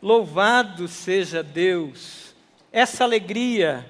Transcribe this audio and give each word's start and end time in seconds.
Louvado 0.00 0.86
seja 0.86 1.42
Deus. 1.42 2.34
Essa 2.70 3.02
alegria 3.02 3.84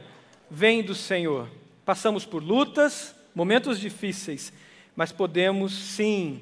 vem 0.50 0.83
do 0.83 0.95
Senhor. 0.95 1.50
Passamos 1.84 2.25
por 2.25 2.42
lutas, 2.42 3.15
momentos 3.34 3.79
difíceis, 3.79 4.52
mas 4.96 5.12
podemos 5.12 5.72
sim, 5.72 6.40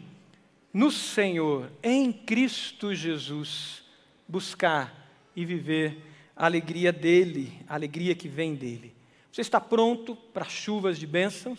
no 0.72 0.90
Senhor, 0.92 1.70
em 1.82 2.12
Cristo 2.12 2.94
Jesus, 2.94 3.82
buscar 4.28 4.94
e 5.34 5.44
viver 5.44 5.98
a 6.36 6.46
alegria 6.46 6.92
dele, 6.92 7.52
a 7.68 7.74
alegria 7.74 8.14
que 8.14 8.28
vem 8.28 8.54
dele. 8.54 8.94
Você 9.32 9.40
está 9.40 9.60
pronto 9.60 10.14
para 10.14 10.44
chuvas 10.44 10.96
de 10.96 11.06
bênçãos? 11.06 11.58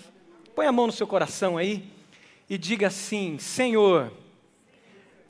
Põe 0.55 0.65
a 0.65 0.71
mão 0.71 0.87
no 0.87 0.93
seu 0.93 1.05
coração 1.05 1.57
aí 1.57 1.89
e 2.49 2.57
diga 2.57 2.87
assim: 2.87 3.37
Senhor, 3.37 4.13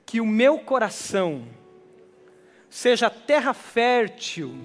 que 0.06 0.22
o 0.22 0.26
meu 0.26 0.60
coração 0.60 1.44
seja 2.70 3.10
terra 3.10 3.54
fértil 3.54 4.56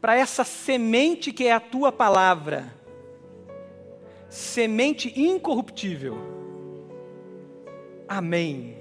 para 0.00 0.16
essa 0.16 0.44
semente 0.44 1.32
que 1.32 1.46
é 1.46 1.52
a 1.52 1.60
tua 1.60 1.90
palavra, 1.90 2.74
semente 4.28 5.12
incorruptível. 5.18 6.18
Amém. 8.06 8.76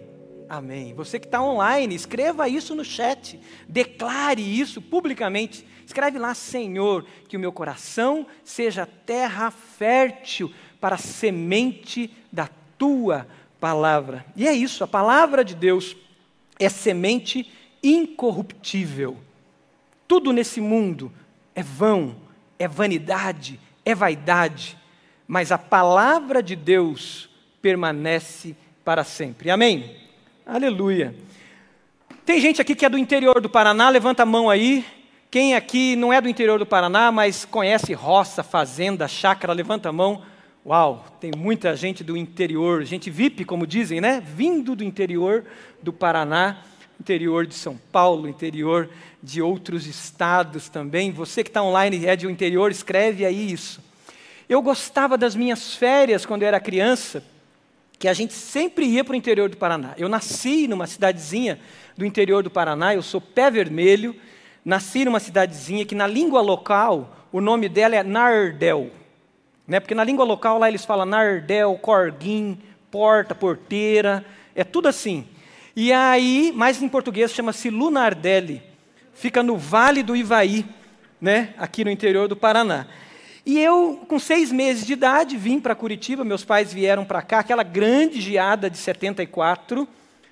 Amém. 0.50 0.94
Você 0.94 1.20
que 1.20 1.26
está 1.26 1.42
online, 1.42 1.96
escreva 1.96 2.48
isso 2.50 2.76
no 2.76 2.84
chat, 2.84 3.40
declare 3.68 4.42
isso 4.42 4.82
publicamente. 4.82 5.66
Escreve 5.86 6.20
lá, 6.20 6.34
Senhor, 6.34 7.06
que 7.28 7.38
o 7.38 7.40
meu 7.40 7.52
coração 7.52 8.28
seja 8.44 8.86
terra 8.86 9.50
fértil 9.50 10.54
para 10.80 10.96
a 10.96 11.00
semente 11.00 12.14
da 12.32 12.50
tua 12.78 13.26
palavra. 13.60 14.26
E 14.36 14.48
é 14.48 14.54
isso, 14.54 14.84
a 14.84 14.88
palavra 14.88 15.44
de 15.44 15.56
Deus 15.56 15.96
é 16.60 16.70
semente 16.70 17.50
incorruptível. 17.84 19.18
Tudo 20.08 20.32
nesse 20.32 20.62
mundo 20.62 21.12
é 21.54 21.62
vão, 21.62 22.16
é 22.58 22.68
vanidade, 22.68 23.60
é 23.84 23.94
vaidade, 23.94 24.78
mas 25.28 25.52
a 25.52 25.58
palavra 25.58 26.42
de 26.42 26.56
Deus 26.56 27.30
permanece 27.62 28.56
para 28.84 29.04
sempre. 29.04 29.50
Amém? 29.50 29.96
Aleluia. 30.46 31.16
Tem 32.26 32.40
gente 32.40 32.62
aqui 32.62 32.74
que 32.74 32.86
é 32.86 32.90
do 32.90 32.98
interior 32.98 33.42
do 33.42 33.50
Paraná, 33.50 33.90
levanta 33.90 34.24
a 34.24 34.26
mão 34.26 34.50
aí. 34.50 34.86
Quem 35.30 35.56
aqui 35.56 35.96
não 35.96 36.14
é 36.14 36.22
do 36.22 36.30
interior 36.30 36.60
do 36.60 36.66
Paraná, 36.66 37.12
mas 37.12 37.44
conhece 37.44 37.94
roça, 37.94 38.44
fazenda, 38.44 39.08
chácara, 39.08 39.52
levanta 39.52 39.90
a 39.90 39.92
mão. 39.92 40.22
Uau, 40.66 41.06
tem 41.20 41.32
muita 41.36 41.76
gente 41.76 42.04
do 42.04 42.16
interior, 42.16 42.84
gente 42.84 43.10
VIP, 43.10 43.44
como 43.44 43.68
dizem, 43.68 44.00
né? 44.00 44.24
Vindo 44.26 44.76
do 44.76 44.84
interior 44.84 45.44
do 45.82 45.92
Paraná 45.92 46.60
interior 47.04 47.46
de 47.46 47.54
São 47.54 47.78
Paulo, 47.92 48.30
interior 48.30 48.90
de 49.22 49.42
outros 49.42 49.86
estados 49.86 50.70
também. 50.70 51.12
Você 51.12 51.44
que 51.44 51.50
está 51.50 51.62
online 51.62 51.98
e 52.00 52.08
é 52.08 52.16
de 52.16 52.26
um 52.26 52.30
interior, 52.30 52.72
escreve 52.72 53.26
aí 53.26 53.52
isso. 53.52 53.84
Eu 54.48 54.62
gostava 54.62 55.18
das 55.18 55.36
minhas 55.36 55.76
férias 55.76 56.26
quando 56.26 56.44
eu 56.44 56.48
era 56.48 56.62
criança, 56.62 57.22
que 58.00 58.08
a 58.08 58.14
gente 58.14 58.32
sempre 58.34 58.86
ia 58.86 59.04
para 59.04 59.12
o 59.12 59.18
interior 59.18 59.50
do 59.50 59.58
Paraná. 59.58 59.94
Eu 59.98 60.08
nasci 60.08 60.66
numa 60.66 60.88
cidadezinha 60.88 61.60
do 61.98 62.06
interior 62.06 62.42
do 62.42 62.50
Paraná, 62.50 62.96
eu 62.96 63.02
sou 63.02 63.20
pé 63.20 63.52
vermelho, 63.52 64.16
nasci 64.64 65.04
numa 65.04 65.20
cidadezinha 65.20 65.86
que 65.86 65.96
na 65.96 66.08
língua 66.08 66.40
local 66.40 67.28
o 67.34 67.42
nome 67.42 67.68
dela 67.68 67.98
é 67.98 68.04
Nardel. 68.04 68.92
Né? 69.68 69.82
Porque 69.82 69.94
na 69.96 70.06
língua 70.06 70.24
local 70.24 70.58
lá 70.58 70.70
eles 70.70 70.86
falam 70.86 71.06
Nardel, 71.06 71.78
Corguim, 71.82 72.58
porta, 72.90 73.36
porteira, 73.36 74.24
é 74.56 74.64
tudo 74.64 74.88
assim. 74.88 75.28
E 75.76 75.92
aí, 75.92 76.52
mais 76.56 76.82
em 76.82 76.88
português, 76.88 77.32
chama-se 77.32 77.70
Lunardelli. 77.70 78.62
Fica 79.14 79.42
no 79.42 79.58
Vale 79.58 80.04
do 80.04 80.16
Ivaí, 80.16 80.66
né, 81.20 81.54
aqui 81.58 81.84
no 81.84 81.90
interior 81.90 82.28
do 82.28 82.36
Paraná. 82.36 82.86
E 83.46 83.60
eu, 83.60 84.06
com 84.08 84.20
seis 84.20 84.52
meses 84.52 84.86
de 84.86 84.94
idade, 84.94 85.36
vim 85.36 85.60
para 85.60 85.76
Curitiba, 85.76 86.24
meus 86.24 86.46
pais 86.46 86.72
vieram 86.72 87.04
para 87.04 87.22
cá, 87.22 87.40
aquela 87.40 87.64
grande 87.64 88.22
geada 88.22 88.70
de 88.70 88.78
74, 88.78 89.88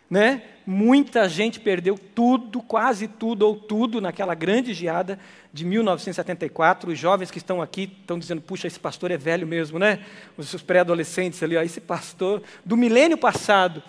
né? 0.10 0.44
Muita 0.66 1.28
gente 1.28 1.60
perdeu 1.60 1.98
tudo, 1.98 2.62
quase 2.62 3.08
tudo 3.08 3.42
ou 3.42 3.56
tudo 3.56 4.00
naquela 4.00 4.36
grande 4.36 4.74
geada 4.74 5.20
de 5.52 5.66
1974. 5.66 6.92
Os 6.92 7.00
jovens 7.00 7.32
que 7.32 7.40
estão 7.40 7.62
aqui 7.62 7.92
estão 8.00 8.20
dizendo: 8.20 8.42
puxa, 8.42 8.68
esse 8.68 8.80
pastor 8.80 9.10
é 9.10 9.18
velho 9.18 9.48
mesmo, 9.48 9.80
né? 9.80 10.00
Os 10.38 10.62
pré-adolescentes 10.62 11.42
ali, 11.42 11.58
ó, 11.58 11.62
esse 11.62 11.82
pastor 11.82 12.44
do 12.64 12.78
milênio 12.78 13.18
passado. 13.18 13.82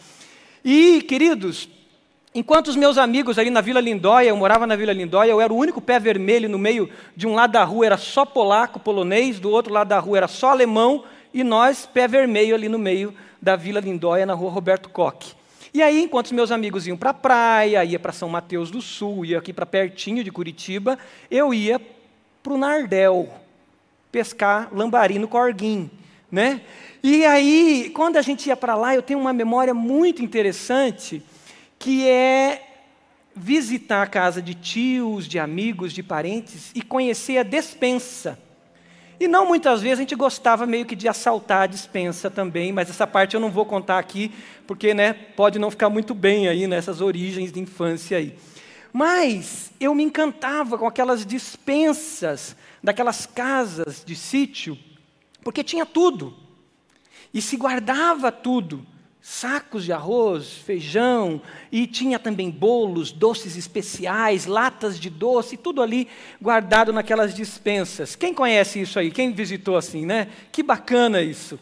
E, 0.64 1.02
queridos, 1.02 1.68
enquanto 2.34 2.68
os 2.68 2.76
meus 2.76 2.96
amigos 2.96 3.38
ali 3.38 3.50
na 3.50 3.60
Vila 3.60 3.80
Lindóia, 3.80 4.28
eu 4.28 4.36
morava 4.36 4.66
na 4.66 4.76
Vila 4.76 4.92
Lindóia, 4.92 5.30
eu 5.30 5.40
era 5.40 5.52
o 5.52 5.56
único 5.56 5.80
pé 5.80 5.98
vermelho 5.98 6.48
no 6.48 6.58
meio, 6.58 6.88
de 7.16 7.26
um 7.26 7.34
lado 7.34 7.52
da 7.52 7.64
rua 7.64 7.86
era 7.86 7.96
só 7.96 8.24
polaco, 8.24 8.78
polonês, 8.78 9.40
do 9.40 9.50
outro 9.50 9.72
lado 9.72 9.88
da 9.88 9.98
rua 9.98 10.18
era 10.18 10.28
só 10.28 10.50
alemão, 10.50 11.04
e 11.34 11.42
nós, 11.42 11.86
pé 11.86 12.06
vermelho 12.06 12.54
ali 12.54 12.68
no 12.68 12.78
meio 12.78 13.14
da 13.40 13.56
Vila 13.56 13.80
Lindóia, 13.80 14.24
na 14.24 14.34
rua 14.34 14.50
Roberto 14.50 14.88
Koch. 14.88 15.34
E 15.74 15.82
aí, 15.82 16.02
enquanto 16.02 16.26
os 16.26 16.32
meus 16.32 16.50
amigos 16.52 16.86
iam 16.86 16.98
para 16.98 17.10
a 17.10 17.14
praia, 17.14 17.84
ia 17.84 17.98
para 17.98 18.12
São 18.12 18.28
Mateus 18.28 18.70
do 18.70 18.82
Sul, 18.82 19.24
ia 19.24 19.38
aqui 19.38 19.52
para 19.52 19.64
pertinho 19.64 20.22
de 20.22 20.30
Curitiba, 20.30 20.98
eu 21.30 21.52
ia 21.52 21.80
para 22.42 22.52
o 22.52 22.58
Nardel, 22.58 23.28
pescar 24.10 24.68
lambari 24.70 25.18
no 25.18 25.26
Corguim, 25.26 25.90
né? 26.30 26.60
E 27.02 27.24
aí, 27.26 27.90
quando 27.92 28.16
a 28.16 28.22
gente 28.22 28.46
ia 28.46 28.56
para 28.56 28.76
lá, 28.76 28.94
eu 28.94 29.02
tenho 29.02 29.18
uma 29.18 29.32
memória 29.32 29.74
muito 29.74 30.22
interessante, 30.22 31.20
que 31.76 32.08
é 32.08 32.62
visitar 33.34 34.02
a 34.02 34.06
casa 34.06 34.40
de 34.40 34.54
tios, 34.54 35.26
de 35.26 35.36
amigos, 35.38 35.92
de 35.92 36.00
parentes 36.00 36.70
e 36.76 36.80
conhecer 36.80 37.38
a 37.38 37.42
despensa. 37.42 38.38
E 39.18 39.26
não 39.26 39.46
muitas 39.46 39.80
vezes 39.80 39.98
a 39.98 40.02
gente 40.02 40.14
gostava 40.14 40.64
meio 40.64 40.86
que 40.86 40.94
de 40.94 41.08
assaltar 41.08 41.62
a 41.62 41.66
dispensa 41.66 42.30
também, 42.30 42.72
mas 42.72 42.88
essa 42.88 43.06
parte 43.06 43.34
eu 43.34 43.40
não 43.40 43.50
vou 43.50 43.66
contar 43.66 43.98
aqui, 43.98 44.30
porque 44.66 44.94
né, 44.94 45.12
pode 45.12 45.58
não 45.58 45.70
ficar 45.72 45.88
muito 45.88 46.14
bem 46.14 46.46
aí 46.46 46.68
nessas 46.68 47.00
origens 47.00 47.50
de 47.50 47.58
infância 47.58 48.18
aí. 48.18 48.36
Mas 48.92 49.72
eu 49.80 49.92
me 49.92 50.04
encantava 50.04 50.78
com 50.78 50.86
aquelas 50.86 51.26
dispensas 51.26 52.54
daquelas 52.82 53.26
casas 53.26 54.04
de 54.04 54.14
sítio, 54.14 54.78
porque 55.42 55.64
tinha 55.64 55.86
tudo. 55.86 56.41
E 57.32 57.40
se 57.40 57.56
guardava 57.56 58.30
tudo, 58.30 58.84
sacos 59.20 59.84
de 59.84 59.92
arroz, 59.92 60.52
feijão, 60.52 61.40
e 61.70 61.86
tinha 61.86 62.18
também 62.18 62.50
bolos, 62.50 63.12
doces 63.12 63.56
especiais, 63.56 64.46
latas 64.46 64.98
de 64.98 65.08
doce, 65.08 65.56
tudo 65.56 65.80
ali 65.80 66.08
guardado 66.40 66.92
naquelas 66.92 67.34
dispensas. 67.34 68.16
Quem 68.16 68.34
conhece 68.34 68.80
isso 68.80 68.98
aí? 68.98 69.10
Quem 69.10 69.32
visitou 69.32 69.76
assim, 69.76 70.04
né? 70.04 70.28
Que 70.50 70.62
bacana 70.62 71.22
isso. 71.22 71.58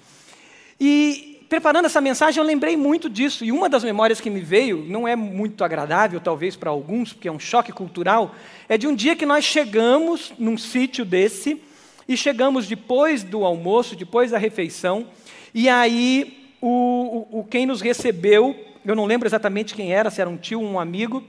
E 0.81 1.45
preparando 1.51 1.85
essa 1.85 2.01
mensagem, 2.01 2.41
eu 2.41 2.47
lembrei 2.47 2.77
muito 2.77 3.11
disso, 3.11 3.45
e 3.45 3.51
uma 3.51 3.69
das 3.69 3.83
memórias 3.83 4.21
que 4.21 4.31
me 4.31 4.41
veio, 4.41 4.85
não 4.89 5.07
é 5.07 5.17
muito 5.17 5.65
agradável 5.65 6.21
talvez 6.21 6.55
para 6.57 6.71
alguns, 6.71 7.13
porque 7.13 7.27
é 7.27 7.33
um 7.33 7.41
choque 7.41 7.73
cultural, 7.73 8.35
é 8.69 8.79
de 8.79 8.87
um 8.87 8.95
dia 8.95 9.17
que 9.17 9.27
nós 9.27 9.45
chegamos 9.45 10.33
num 10.39 10.57
sítio 10.57 11.05
desse, 11.05 11.61
e 12.09 12.17
chegamos 12.17 12.67
depois 12.67 13.23
do 13.23 13.45
almoço, 13.45 13.97
depois 13.97 14.31
da 14.31 14.39
refeição, 14.39 15.07
e 15.55 15.69
aí, 15.69 16.55
o, 16.61 17.27
o, 17.31 17.45
quem 17.45 17.67
nos 17.67 17.81
recebeu, 17.81 18.57
eu 18.85 18.95
não 18.95 19.07
lembro 19.07 19.27
exatamente 19.27 19.75
quem 19.75 19.93
era, 19.93 20.11
se 20.11 20.21
era 20.21 20.31
um 20.31 20.37
tio, 20.37 20.61
um 20.61 20.79
amigo, 20.79 21.25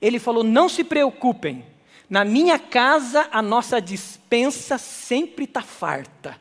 ele 0.00 0.18
falou: 0.18 0.44
Não 0.44 0.68
se 0.68 0.84
preocupem, 0.84 1.64
na 2.08 2.24
minha 2.24 2.58
casa 2.58 3.28
a 3.32 3.42
nossa 3.42 3.80
dispensa 3.80 4.78
sempre 4.78 5.44
está 5.44 5.62
farta. 5.62 6.38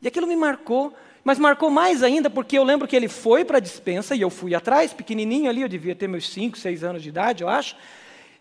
E 0.00 0.08
aquilo 0.08 0.26
me 0.26 0.36
marcou, 0.36 0.94
mas 1.22 1.38
marcou 1.38 1.70
mais 1.70 2.02
ainda 2.02 2.30
porque 2.30 2.56
eu 2.56 2.64
lembro 2.64 2.88
que 2.88 2.96
ele 2.96 3.08
foi 3.08 3.44
para 3.44 3.58
a 3.58 3.60
dispensa 3.60 4.14
e 4.14 4.22
eu 4.22 4.30
fui 4.30 4.54
atrás, 4.54 4.94
pequenininho 4.94 5.50
ali, 5.50 5.62
eu 5.62 5.68
devia 5.68 5.94
ter 5.94 6.08
meus 6.08 6.28
5, 6.30 6.56
6 6.56 6.84
anos 6.84 7.02
de 7.02 7.10
idade, 7.10 7.42
eu 7.42 7.48
acho, 7.48 7.76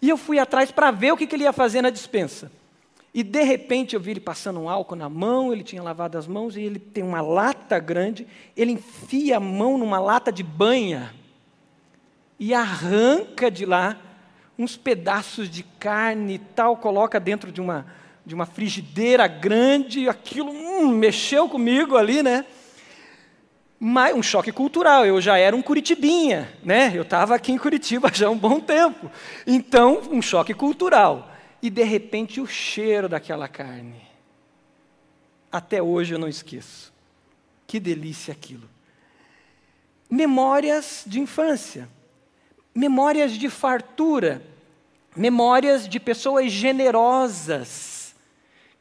e 0.01 0.07
eu 0.07 0.15
fui 0.15 0.39
atrás 0.39 0.71
para 0.71 0.91
ver 0.91 1.11
o 1.11 1.17
que, 1.17 1.27
que 1.27 1.35
ele 1.35 1.43
ia 1.43 1.51
fazer 1.51 1.81
na 1.81 1.89
dispensa. 1.89 2.49
E 3.13 3.23
de 3.23 3.43
repente 3.43 3.95
eu 3.95 3.99
vi 3.99 4.11
ele 4.11 4.19
passando 4.19 4.59
um 4.59 4.69
álcool 4.69 4.95
na 4.95 5.09
mão, 5.09 5.51
ele 5.51 5.63
tinha 5.63 5.81
lavado 5.81 6.17
as 6.17 6.27
mãos 6.27 6.55
e 6.55 6.61
ele 6.61 6.77
tem 6.77 7.03
uma 7.03 7.21
lata 7.21 7.79
grande, 7.79 8.27
ele 8.55 8.73
enfia 8.73 9.37
a 9.37 9.39
mão 9.39 9.77
numa 9.77 9.99
lata 9.99 10.31
de 10.31 10.43
banha 10.43 11.13
e 12.39 12.53
arranca 12.53 13.49
de 13.49 13.65
lá 13.65 13.97
uns 14.57 14.77
pedaços 14.77 15.49
de 15.49 15.63
carne 15.63 16.35
e 16.35 16.39
tal, 16.39 16.77
coloca 16.77 17.19
dentro 17.19 17.51
de 17.51 17.59
uma, 17.59 17.87
de 18.25 18.35
uma 18.35 18.45
frigideira 18.45 19.25
grande, 19.25 20.07
aquilo 20.07 20.51
hum, 20.51 20.89
mexeu 20.89 21.49
comigo 21.49 21.97
ali, 21.97 22.21
né? 22.21 22.45
Mas 23.79 24.13
um 24.13 24.21
choque 24.21 24.51
cultural, 24.51 25.05
eu 25.05 25.21
já 25.21 25.37
era 25.37 25.55
um 25.55 25.61
curitibinha, 25.61 26.51
né? 26.61 26.91
Eu 26.93 27.03
estava 27.03 27.33
aqui 27.35 27.53
em 27.53 27.57
Curitiba 27.57 28.11
já 28.13 28.27
há 28.27 28.29
um 28.29 28.37
bom 28.37 28.59
tempo. 28.59 29.09
Então, 29.47 30.01
um 30.11 30.21
choque 30.21 30.53
cultural 30.53 31.28
e 31.61 31.69
de 31.69 31.83
repente 31.83 32.39
o 32.39 32.47
cheiro 32.47 33.09
daquela 33.09 33.47
carne. 33.47 34.01
Até 35.51 35.81
hoje 35.81 36.13
eu 36.13 36.19
não 36.19 36.27
esqueço. 36.27 36.93
Que 37.67 37.79
delícia 37.79 38.31
aquilo. 38.31 38.69
Memórias 40.09 41.03
de 41.05 41.19
infância. 41.19 41.87
memórias 42.73 43.33
de 43.33 43.49
fartura, 43.49 44.41
memórias 45.15 45.87
de 45.87 45.99
pessoas 45.99 46.51
generosas 46.51 48.15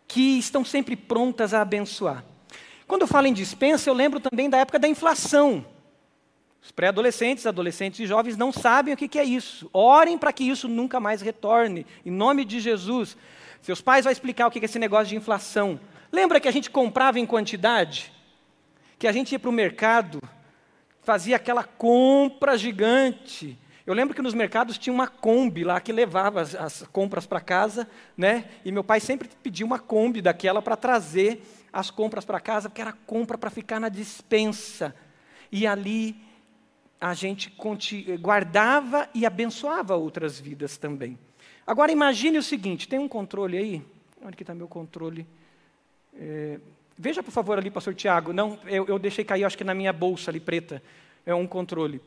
que 0.06 0.38
estão 0.38 0.64
sempre 0.64 0.94
prontas 0.94 1.52
a 1.52 1.62
abençoar. 1.62 2.24
Quando 2.86 3.02
eu 3.02 3.08
falo 3.08 3.26
em 3.26 3.32
dispensa, 3.32 3.90
eu 3.90 3.94
lembro 3.94 4.20
também 4.20 4.48
da 4.48 4.58
época 4.58 4.78
da 4.78 4.88
inflação. 4.88 5.66
Os 6.62 6.70
pré-adolescentes, 6.70 7.46
adolescentes 7.46 8.00
e 8.00 8.06
jovens 8.06 8.36
não 8.36 8.52
sabem 8.52 8.92
o 8.92 8.96
que 8.96 9.18
é 9.18 9.24
isso. 9.24 9.70
Orem 9.72 10.18
para 10.18 10.32
que 10.32 10.44
isso 10.44 10.68
nunca 10.68 10.98
mais 11.00 11.22
retorne, 11.22 11.86
em 12.04 12.10
nome 12.10 12.44
de 12.44 12.60
Jesus. 12.60 13.16
Seus 13.62 13.80
pais 13.80 14.04
vão 14.04 14.12
explicar 14.12 14.46
o 14.46 14.50
que 14.50 14.58
é 14.58 14.64
esse 14.64 14.78
negócio 14.78 15.06
de 15.06 15.16
inflação. 15.16 15.80
Lembra 16.10 16.40
que 16.40 16.48
a 16.48 16.52
gente 16.52 16.70
comprava 16.70 17.18
em 17.18 17.26
quantidade? 17.26 18.12
Que 18.98 19.06
a 19.06 19.12
gente 19.12 19.32
ia 19.32 19.38
para 19.38 19.50
o 19.50 19.52
mercado, 19.52 20.20
fazia 21.02 21.36
aquela 21.36 21.64
compra 21.64 22.56
gigante. 22.56 23.58
Eu 23.86 23.94
lembro 23.94 24.14
que 24.14 24.20
nos 24.20 24.34
mercados 24.34 24.76
tinha 24.76 24.92
uma 24.92 25.06
Kombi 25.06 25.64
lá 25.64 25.80
que 25.80 25.92
levava 25.92 26.42
as, 26.42 26.54
as 26.54 26.82
compras 26.92 27.26
para 27.26 27.40
casa, 27.40 27.88
né? 28.16 28.44
E 28.64 28.70
meu 28.70 28.84
pai 28.84 29.00
sempre 29.00 29.28
pedia 29.42 29.64
uma 29.64 29.78
Kombi 29.78 30.20
daquela 30.20 30.60
para 30.60 30.76
trazer 30.76 31.42
as 31.72 31.90
compras 31.90 32.24
para 32.24 32.40
casa, 32.40 32.68
porque 32.68 32.82
era 32.82 32.92
compra 32.92 33.38
para 33.38 33.48
ficar 33.48 33.80
na 33.80 33.88
dispensa. 33.88 34.94
E 35.50 35.66
ali 35.66 36.27
a 37.00 37.14
gente 37.14 37.54
guardava 38.20 39.08
e 39.14 39.24
abençoava 39.24 39.94
outras 39.96 40.40
vidas 40.40 40.76
também. 40.76 41.18
Agora 41.66 41.92
imagine 41.92 42.38
o 42.38 42.42
seguinte: 42.42 42.88
tem 42.88 42.98
um 42.98 43.08
controle 43.08 43.56
aí? 43.56 43.82
Onde 44.24 44.36
que 44.36 44.42
está 44.42 44.54
meu 44.54 44.66
controle? 44.66 45.26
É, 46.18 46.58
veja, 46.96 47.22
por 47.22 47.30
favor, 47.30 47.58
ali, 47.58 47.70
pastor 47.70 47.94
Tiago. 47.94 48.32
Não, 48.32 48.58
eu, 48.66 48.86
eu 48.86 48.98
deixei 48.98 49.24
cair, 49.24 49.44
acho 49.44 49.56
que 49.56 49.64
na 49.64 49.74
minha 49.74 49.92
bolsa 49.92 50.30
ali 50.30 50.40
preta. 50.40 50.82
É 51.24 51.34
um 51.34 51.46
controle. 51.46 52.00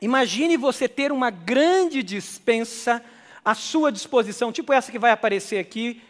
Imagine 0.00 0.56
você 0.56 0.88
ter 0.88 1.12
uma 1.12 1.30
grande 1.30 2.02
dispensa 2.02 3.02
à 3.44 3.54
sua 3.54 3.92
disposição, 3.92 4.50
tipo 4.50 4.72
essa 4.72 4.90
que 4.90 4.98
vai 4.98 5.10
aparecer 5.10 5.58
aqui. 5.58 6.02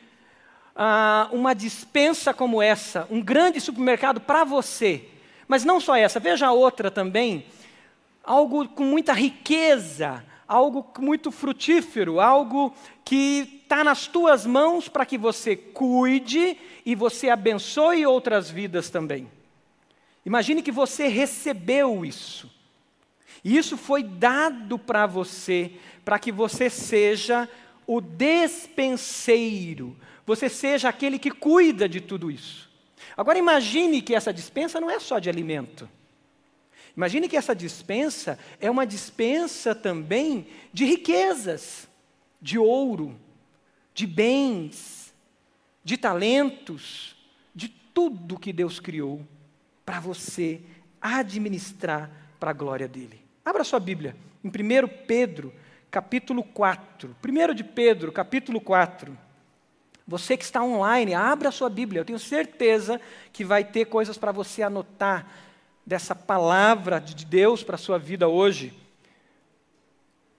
Ah, 0.74 1.28
uma 1.32 1.54
dispensa 1.54 2.32
como 2.32 2.62
essa, 2.62 3.06
um 3.10 3.20
grande 3.20 3.60
supermercado 3.60 4.20
para 4.20 4.44
você. 4.44 5.08
Mas 5.48 5.64
não 5.64 5.80
só 5.80 5.96
essa, 5.96 6.20
veja 6.20 6.46
a 6.46 6.52
outra 6.52 6.90
também 6.90 7.44
algo 8.26 8.68
com 8.68 8.84
muita 8.84 9.12
riqueza, 9.12 10.24
algo 10.48 10.84
muito 10.98 11.30
frutífero, 11.30 12.20
algo 12.20 12.74
que 13.04 13.60
está 13.62 13.84
nas 13.84 14.08
tuas 14.08 14.44
mãos 14.44 14.88
para 14.88 15.06
que 15.06 15.16
você 15.16 15.54
cuide 15.54 16.58
e 16.84 16.96
você 16.96 17.30
abençoe 17.30 18.04
outras 18.04 18.50
vidas 18.50 18.90
também. 18.90 19.30
Imagine 20.24 20.60
que 20.60 20.72
você 20.72 21.06
recebeu 21.06 22.04
isso. 22.04 22.50
E 23.44 23.56
isso 23.56 23.76
foi 23.76 24.02
dado 24.02 24.76
para 24.76 25.06
você, 25.06 25.72
para 26.04 26.18
que 26.18 26.32
você 26.32 26.68
seja 26.68 27.48
o 27.86 28.00
despenseiro, 28.00 29.96
você 30.26 30.48
seja 30.48 30.88
aquele 30.88 31.20
que 31.20 31.30
cuida 31.30 31.88
de 31.88 32.00
tudo 32.00 32.28
isso. 32.28 32.68
Agora 33.16 33.38
imagine 33.38 34.02
que 34.02 34.16
essa 34.16 34.32
dispensa 34.32 34.80
não 34.80 34.90
é 34.90 34.98
só 34.98 35.20
de 35.20 35.30
alimento. 35.30 35.88
Imagine 36.96 37.28
que 37.28 37.36
essa 37.36 37.54
dispensa 37.54 38.38
é 38.58 38.70
uma 38.70 38.86
dispensa 38.86 39.74
também 39.74 40.46
de 40.72 40.86
riquezas, 40.86 41.86
de 42.40 42.58
ouro, 42.58 43.14
de 43.92 44.06
bens, 44.06 45.14
de 45.84 45.98
talentos, 45.98 47.14
de 47.54 47.68
tudo 47.68 48.38
que 48.38 48.52
Deus 48.52 48.80
criou 48.80 49.20
para 49.84 50.00
você 50.00 50.60
administrar 51.00 52.10
para 52.40 52.50
a 52.50 52.54
glória 52.54 52.88
dele. 52.88 53.20
Abra 53.44 53.62
sua 53.62 53.78
Bíblia 53.78 54.16
em 54.42 54.48
1 54.48 54.52
Pedro, 55.06 55.52
capítulo 55.90 56.42
4. 56.42 57.14
1 57.22 57.54
de 57.54 57.62
Pedro, 57.62 58.10
capítulo 58.10 58.60
4. 58.60 59.16
Você 60.08 60.36
que 60.36 60.44
está 60.44 60.62
online, 60.62 61.14
abra 61.14 61.48
a 61.48 61.52
sua 61.52 61.68
Bíblia. 61.68 62.00
Eu 62.00 62.04
tenho 62.04 62.18
certeza 62.18 63.00
que 63.32 63.44
vai 63.44 63.64
ter 63.64 63.86
coisas 63.86 64.16
para 64.16 64.32
você 64.32 64.62
anotar 64.62 65.45
dessa 65.86 66.16
palavra 66.16 67.00
de 67.00 67.24
Deus 67.24 67.62
para 67.62 67.76
a 67.76 67.78
sua 67.78 67.98
vida 67.98 68.26
hoje. 68.26 68.74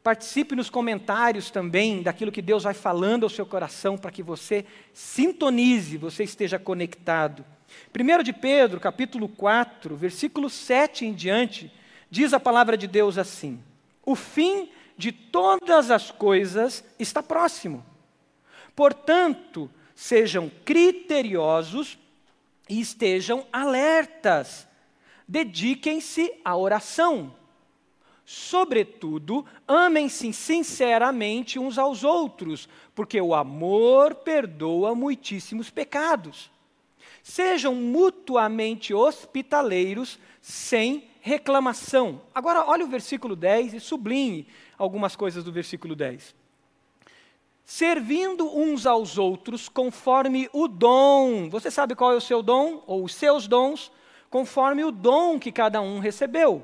Participe 0.03 0.55
nos 0.55 0.69
comentários 0.69 1.49
também 1.49 2.03
daquilo 2.03 2.31
que 2.31 2.41
Deus 2.41 2.63
vai 2.63 2.73
falando 2.73 3.23
ao 3.23 3.29
seu 3.29 3.45
coração 3.45 3.97
para 3.97 4.11
que 4.11 4.21
você 4.21 4.65
sintonize, 4.93 5.97
você 5.97 6.23
esteja 6.23 6.59
conectado. 6.59 7.45
1 7.97 8.23
de 8.23 8.33
Pedro, 8.33 8.79
capítulo 8.79 9.29
4, 9.29 9.95
versículo 9.95 10.49
7 10.49 11.05
em 11.05 11.13
diante, 11.13 11.71
diz 12.09 12.33
a 12.33 12.39
palavra 12.39 12.77
de 12.77 12.87
Deus 12.87 13.17
assim: 13.17 13.61
O 14.05 14.15
fim 14.15 14.69
de 14.97 15.11
todas 15.11 15.91
as 15.91 16.11
coisas 16.11 16.83
está 16.99 17.21
próximo. 17.21 17.85
Portanto, 18.75 19.69
sejam 19.95 20.51
criteriosos 20.63 21.97
e 22.69 22.79
estejam 22.79 23.45
alertas 23.51 24.67
dediquem-se 25.27 26.33
à 26.43 26.55
oração. 26.55 27.33
Sobretudo, 28.25 29.45
amem-se 29.67 30.33
sinceramente 30.33 31.57
uns 31.57 31.77
aos 31.77 32.03
outros, 32.03 32.67
porque 32.93 33.21
o 33.21 33.33
amor 33.33 34.15
perdoa 34.15 34.93
muitíssimos 34.93 35.69
pecados. 35.69 36.51
Sejam 37.23 37.73
mutuamente 37.73 38.93
hospitaleiros 38.93 40.19
sem 40.41 41.07
reclamação. 41.21 42.21
Agora, 42.33 42.65
olha 42.65 42.85
o 42.85 42.89
versículo 42.89 43.35
10 43.35 43.73
e 43.73 43.79
sublinhe 43.79 44.47
algumas 44.77 45.15
coisas 45.15 45.43
do 45.43 45.51
versículo 45.51 45.95
10. 45.95 46.35
Servindo 47.65 48.47
uns 48.57 48.85
aos 48.85 49.17
outros 49.17 49.67
conforme 49.67 50.49
o 50.53 50.69
dom. 50.69 51.49
Você 51.49 51.69
sabe 51.69 51.95
qual 51.95 52.13
é 52.13 52.15
o 52.15 52.21
seu 52.21 52.41
dom? 52.41 52.81
Ou 52.87 53.03
os 53.03 53.13
seus 53.13 53.45
dons? 53.45 53.91
Conforme 54.29 54.83
o 54.83 54.91
dom 54.91 55.39
que 55.39 55.51
cada 55.51 55.81
um 55.81 55.99
recebeu, 55.99 56.63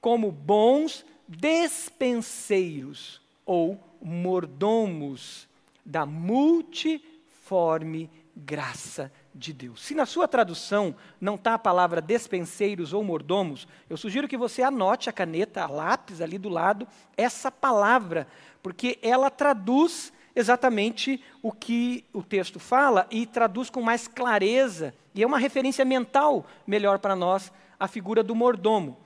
como 0.00 0.30
bons 0.30 1.04
despenseiros 1.26 3.20
ou 3.44 3.76
mordomos 4.00 5.48
da 5.84 6.06
multiforme 6.06 8.08
graça 8.34 9.12
de 9.34 9.52
Deus. 9.52 9.82
Se 9.82 9.94
na 9.94 10.06
sua 10.06 10.26
tradução 10.26 10.94
não 11.20 11.34
está 11.34 11.54
a 11.54 11.58
palavra 11.58 12.00
despenseiros 12.00 12.92
ou 12.92 13.04
mordomos, 13.04 13.66
eu 13.88 13.96
sugiro 13.96 14.28
que 14.28 14.36
você 14.36 14.62
anote 14.62 15.08
a 15.08 15.12
caneta, 15.12 15.62
a 15.62 15.68
lápis 15.68 16.20
ali 16.20 16.38
do 16.38 16.48
lado, 16.48 16.86
essa 17.16 17.50
palavra, 17.50 18.26
porque 18.62 18.98
ela 19.02 19.30
traduz 19.30 20.12
exatamente 20.40 21.22
o 21.42 21.52
que 21.52 22.04
o 22.12 22.22
texto 22.22 22.58
fala 22.58 23.06
e 23.10 23.26
traduz 23.26 23.70
com 23.70 23.80
mais 23.80 24.08
clareza, 24.08 24.94
e 25.14 25.22
é 25.22 25.26
uma 25.26 25.38
referência 25.38 25.84
mental 25.84 26.46
melhor 26.66 26.98
para 26.98 27.14
nós, 27.14 27.52
a 27.78 27.86
figura 27.86 28.22
do 28.22 28.34
mordomo. 28.34 28.96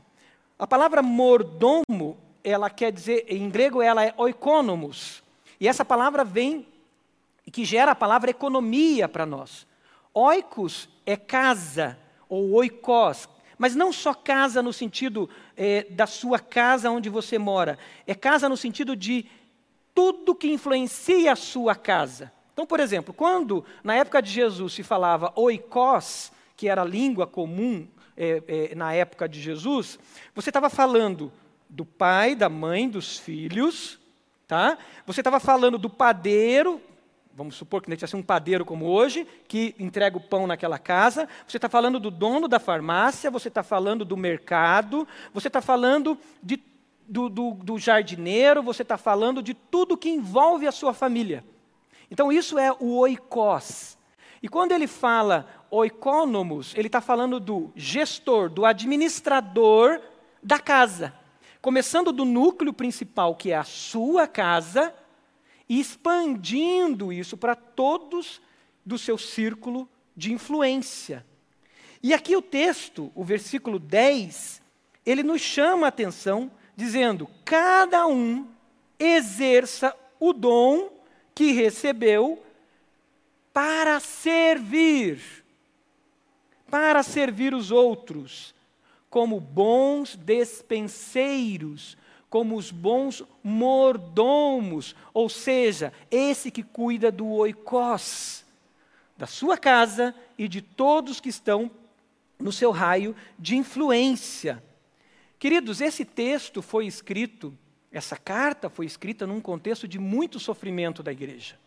A 0.59 0.67
palavra 0.67 1.03
mordomo, 1.03 2.17
ela 2.43 2.71
quer 2.71 2.91
dizer, 2.91 3.27
em 3.29 3.51
grego 3.51 3.83
ela 3.83 4.05
é 4.05 4.15
oikonomos, 4.17 5.23
e 5.61 5.69
essa 5.69 5.85
palavra 5.85 6.25
vem, 6.25 6.67
que 7.53 7.65
gera 7.65 7.93
a 7.93 7.95
palavra 7.95 8.31
economia 8.31 9.09
para 9.09 9.27
nós. 9.27 9.67
Oikos 10.13 10.89
é 11.05 11.17
casa, 11.17 11.99
ou 12.29 12.53
oikos, 12.53 13.29
mas 13.59 13.75
não 13.75 13.93
só 13.93 14.13
casa 14.15 14.63
no 14.63 14.73
sentido 14.73 15.29
é, 15.57 15.85
da 15.91 16.07
sua 16.07 16.39
casa 16.39 16.91
onde 16.91 17.09
você 17.09 17.39
mora, 17.39 17.79
é 18.07 18.15
casa 18.15 18.49
no 18.49 18.57
sentido 18.57 18.97
de 18.97 19.27
tudo 19.95 20.35
que 20.35 20.51
influencia 20.51 21.33
a 21.33 21.37
sua 21.37 21.75
casa. 21.75 22.33
Então, 22.53 22.67
por 22.67 22.81
exemplo, 22.81 23.15
quando 23.15 23.65
na 23.83 23.95
época 23.95 24.21
de 24.21 24.31
Jesus 24.31 24.73
se 24.75 24.83
falava 24.83 25.33
oikos, 25.37 26.33
que 26.57 26.69
era 26.69 26.83
a 26.83 26.85
língua 26.85 27.27
comum 27.27 27.87
é, 28.17 28.43
é, 28.47 28.75
na 28.75 28.93
época 28.93 29.29
de 29.29 29.41
Jesus, 29.41 29.99
você 30.35 30.51
estava 30.51 30.71
falando 30.71 31.33
do 31.69 31.85
pai, 31.85 32.35
da 32.35 32.49
mãe, 32.49 32.89
dos 32.89 33.19
filhos, 33.19 33.99
tá? 34.47 34.79
Você 35.07 35.21
estava 35.21 35.41
falando 35.41 35.77
do 35.77 35.91
padeiro, 35.91 36.81
vamos 37.35 37.57
supor 37.57 37.83
que 37.83 37.91
não 37.91 37.97
tivesse 37.97 38.15
um 38.15 38.23
padeiro 38.23 38.65
como 38.65 38.87
hoje, 38.87 39.27
que 39.49 39.75
entrega 39.79 40.17
o 40.17 40.21
pão 40.21 40.47
naquela 40.47 40.79
casa. 40.79 41.29
Você 41.49 41.57
está 41.57 41.69
falando 41.69 41.99
do 41.99 42.11
dono 42.11 42.47
da 42.47 42.61
farmácia, 42.61 43.31
você 43.31 43.49
está 43.49 43.65
falando 43.65 44.05
do 44.05 44.17
mercado, 44.17 45.07
você 45.33 45.49
está 45.49 45.61
falando 45.61 46.17
de 46.41 46.57
do, 47.07 47.29
do, 47.29 47.51
do 47.53 47.79
jardineiro, 47.79 48.63
você 48.63 48.83
está 48.83 48.97
falando 48.97 49.43
de 49.43 49.55
tudo 49.55 49.97
que 49.97 50.09
envolve 50.09 50.67
a 50.67 50.73
sua 50.73 50.93
família. 50.93 51.45
Então, 52.11 52.33
isso 52.33 52.59
é 52.59 52.73
o 52.73 52.97
oikos. 52.97 53.99
E 54.43 54.49
quando 54.49 54.73
ele 54.73 54.87
fala 54.87 55.49
oikonomos, 55.71 56.75
ele 56.77 56.89
está 56.89 57.01
falando 57.01 57.41
do 57.41 57.73
gestor, 57.75 58.51
do 58.51 58.65
administrador 58.65 60.01
da 60.43 60.59
casa. 60.59 61.15
Começando 61.61 62.13
do 62.13 62.25
núcleo 62.25 62.73
principal, 62.73 63.35
que 63.35 63.51
é 63.51 63.57
a 63.57 63.65
sua 63.65 64.27
casa, 64.27 64.95
e 65.69 65.81
expandindo 65.81 67.13
isso 67.13 67.37
para 67.37 67.55
todos 67.55 68.41
do 68.85 68.99
seu 68.99 69.17
círculo 69.17 69.89
de 70.15 70.33
influência. 70.33 71.25
E 72.03 72.13
aqui 72.13 72.37
o 72.37 72.43
texto, 72.43 73.11
o 73.15 73.25
versículo 73.25 73.79
10, 73.79 74.61
ele 75.07 75.23
nos 75.23 75.41
chama 75.41 75.87
a 75.87 75.89
atenção 75.89 76.51
dizendo: 76.77 77.29
cada 77.45 78.07
um 78.07 78.47
exerça 78.99 79.95
o 80.19 80.33
dom 80.33 80.91
que 81.35 81.53
recebeu 81.53 82.43
para 83.53 84.01
servir, 84.01 85.21
para 86.71 87.03
servir 87.03 87.55
os 87.55 87.71
outros, 87.71 88.55
como 89.09 89.39
bons 89.39 90.17
despenseiros, 90.17 91.97
como 92.29 92.57
os 92.57 92.73
bons 92.73 93.23
mordomos, 93.45 94.97
ou 95.13 95.29
seja, 95.29 95.93
esse 96.11 96.51
que 96.51 96.65
cuida 96.65 97.13
do 97.13 97.29
oikos, 97.29 98.45
da 99.17 99.27
sua 99.27 99.57
casa 99.57 100.13
e 100.37 100.49
de 100.49 100.61
todos 100.61 101.21
que 101.21 101.29
estão 101.29 101.71
no 102.39 102.51
seu 102.51 102.73
raio 102.73 103.15
de 103.39 103.57
influência. 103.57 104.61
Queridos, 105.45 105.83
esse 105.83 106.07
texto 106.07 106.63
foi 106.63 106.87
escrito, 106.87 107.55
essa 107.93 108.17
carta 108.17 108.71
foi 108.71 108.87
escrita 108.87 109.27
num 109.27 109.43
contexto 109.43 109.87
de 109.87 109.99
muito 109.99 110.41
sofrimento 110.41 111.03
da 111.03 111.13
igreja. 111.13 111.59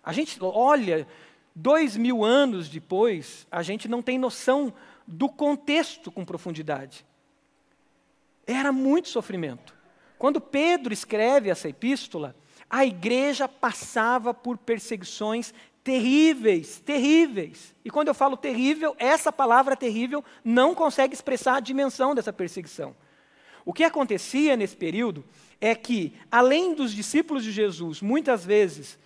A 0.00 0.12
gente 0.12 0.38
olha, 0.40 1.04
dois 1.56 1.96
mil 1.96 2.24
anos 2.24 2.68
depois, 2.68 3.48
a 3.50 3.64
gente 3.64 3.88
não 3.88 4.00
tem 4.00 4.16
noção 4.16 4.72
do 5.04 5.28
contexto 5.28 6.08
com 6.12 6.24
profundidade. 6.24 7.04
Era 8.46 8.70
muito 8.70 9.08
sofrimento. 9.08 9.74
Quando 10.16 10.40
Pedro 10.40 10.92
escreve 10.92 11.50
essa 11.50 11.68
epístola, 11.68 12.32
a 12.70 12.86
igreja 12.86 13.48
passava 13.48 14.32
por 14.32 14.56
perseguições 14.56 15.52
terríveis, 15.84 16.80
terríveis. 16.80 17.74
E 17.84 17.90
quando 17.90 18.08
eu 18.08 18.14
falo 18.14 18.36
terrível, 18.36 18.94
essa 18.98 19.32
palavra 19.32 19.76
terrível 19.76 20.24
não 20.44 20.74
consegue 20.74 21.14
expressar 21.14 21.56
a 21.56 21.60
dimensão 21.60 22.14
dessa 22.14 22.32
perseguição. 22.32 22.94
O 23.64 23.72
que 23.72 23.84
acontecia 23.84 24.56
nesse 24.56 24.76
período 24.76 25.24
é 25.60 25.74
que, 25.74 26.12
além 26.30 26.74
dos 26.74 26.92
discípulos 26.92 27.44
de 27.44 27.52
Jesus, 27.52 28.00
muitas 28.00 28.44
vezes, 28.44 28.98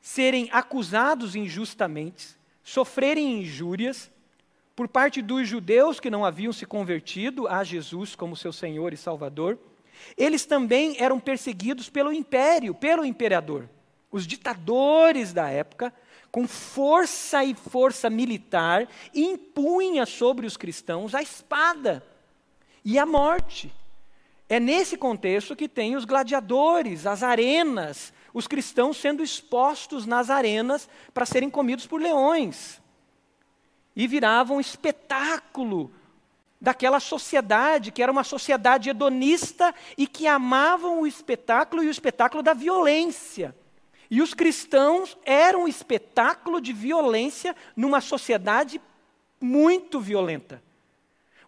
serem 0.00 0.48
acusados 0.52 1.34
injustamente, 1.34 2.36
sofrerem 2.62 3.40
injúrias 3.40 4.10
por 4.74 4.86
parte 4.88 5.22
dos 5.22 5.48
judeus 5.48 5.98
que 5.98 6.10
não 6.10 6.24
haviam 6.24 6.52
se 6.52 6.66
convertido 6.66 7.48
a 7.48 7.64
Jesus 7.64 8.14
como 8.14 8.36
seu 8.36 8.52
Senhor 8.52 8.92
e 8.92 8.96
Salvador, 8.96 9.58
eles 10.16 10.44
também 10.44 10.96
eram 10.98 11.18
perseguidos 11.18 11.88
pelo 11.88 12.12
império, 12.12 12.74
pelo 12.74 13.04
imperador. 13.04 13.68
Os 14.10 14.26
ditadores 14.26 15.32
da 15.32 15.48
época 15.48 15.92
com 16.30 16.46
força 16.46 17.44
e 17.44 17.54
força 17.54 18.10
militar, 18.10 18.88
impunha 19.14 20.04
sobre 20.04 20.46
os 20.46 20.56
cristãos 20.56 21.14
a 21.14 21.22
espada 21.22 22.04
e 22.84 22.98
a 22.98 23.06
morte. 23.06 23.72
É 24.48 24.60
nesse 24.60 24.96
contexto 24.96 25.56
que 25.56 25.68
tem 25.68 25.96
os 25.96 26.04
gladiadores, 26.04 27.06
as 27.06 27.22
arenas, 27.22 28.12
os 28.32 28.46
cristãos 28.46 28.96
sendo 28.96 29.22
expostos 29.22 30.06
nas 30.06 30.30
arenas 30.30 30.88
para 31.12 31.26
serem 31.26 31.50
comidos 31.50 31.86
por 31.86 32.00
leões. 32.00 32.80
E 33.94 34.06
viravam 34.06 34.58
um 34.58 34.60
espetáculo 34.60 35.90
daquela 36.60 37.00
sociedade, 37.00 37.90
que 37.90 38.02
era 38.02 38.12
uma 38.12 38.24
sociedade 38.24 38.90
hedonista 38.90 39.74
e 39.96 40.06
que 40.06 40.26
amavam 40.26 41.00
o 41.00 41.06
espetáculo 41.06 41.82
e 41.82 41.88
o 41.88 41.90
espetáculo 41.90 42.42
da 42.42 42.54
violência. 42.54 43.54
E 44.10 44.22
os 44.22 44.34
cristãos 44.34 45.16
eram 45.24 45.64
um 45.64 45.68
espetáculo 45.68 46.60
de 46.60 46.72
violência 46.72 47.54
numa 47.74 48.00
sociedade 48.00 48.80
muito 49.40 50.00
violenta. 50.00 50.62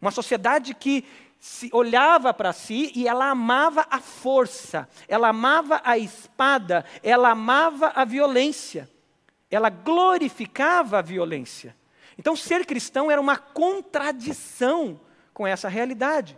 Uma 0.01 0.11
sociedade 0.11 0.75
que 0.75 1.05
se 1.41 1.71
olhava 1.73 2.35
para 2.35 2.53
si 2.53 2.93
e 2.95 3.07
ela 3.07 3.31
amava 3.31 3.87
a 3.91 4.01
força, 4.01 4.89
ela 5.07 5.29
amava 5.29 5.81
a 5.85 5.97
espada, 5.97 6.85
ela 7.03 7.31
amava 7.31 7.93
a 7.95 8.05
violência. 8.05 8.91
Ela 9.51 9.71
glorificava 9.71 10.99
a 10.99 11.03
violência. 11.03 11.75
Então, 12.19 12.35
ser 12.35 12.67
cristão 12.67 13.11
era 13.11 13.21
uma 13.21 13.37
contradição 13.37 15.01
com 15.33 15.47
essa 15.47 15.69
realidade. 15.69 16.37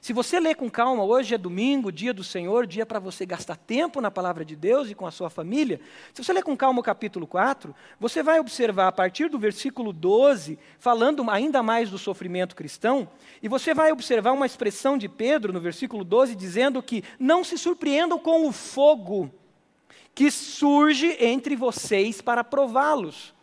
Se 0.00 0.12
você 0.12 0.38
ler 0.38 0.54
com 0.54 0.68
calma, 0.70 1.02
hoje 1.02 1.34
é 1.34 1.38
domingo, 1.38 1.90
dia 1.90 2.12
do 2.12 2.22
Senhor, 2.22 2.66
dia 2.66 2.84
para 2.84 2.98
você 2.98 3.24
gastar 3.24 3.56
tempo 3.56 4.00
na 4.00 4.10
palavra 4.10 4.44
de 4.44 4.54
Deus 4.54 4.90
e 4.90 4.94
com 4.94 5.06
a 5.06 5.10
sua 5.10 5.30
família. 5.30 5.80
Se 6.12 6.22
você 6.22 6.32
ler 6.32 6.42
com 6.42 6.56
calma 6.56 6.80
o 6.80 6.82
capítulo 6.82 7.26
4, 7.26 7.74
você 7.98 8.22
vai 8.22 8.38
observar 8.38 8.88
a 8.88 8.92
partir 8.92 9.30
do 9.30 9.38
versículo 9.38 9.92
12, 9.92 10.58
falando 10.78 11.28
ainda 11.30 11.62
mais 11.62 11.90
do 11.90 11.98
sofrimento 11.98 12.54
cristão, 12.54 13.08
e 13.42 13.48
você 13.48 13.72
vai 13.72 13.92
observar 13.92 14.32
uma 14.32 14.46
expressão 14.46 14.98
de 14.98 15.08
Pedro 15.08 15.52
no 15.52 15.60
versículo 15.60 16.04
12 16.04 16.34
dizendo 16.34 16.82
que 16.82 17.02
não 17.18 17.42
se 17.42 17.56
surpreendam 17.56 18.18
com 18.18 18.46
o 18.46 18.52
fogo 18.52 19.30
que 20.14 20.30
surge 20.30 21.16
entre 21.18 21.56
vocês 21.56 22.20
para 22.20 22.44
prová-los. 22.44 23.34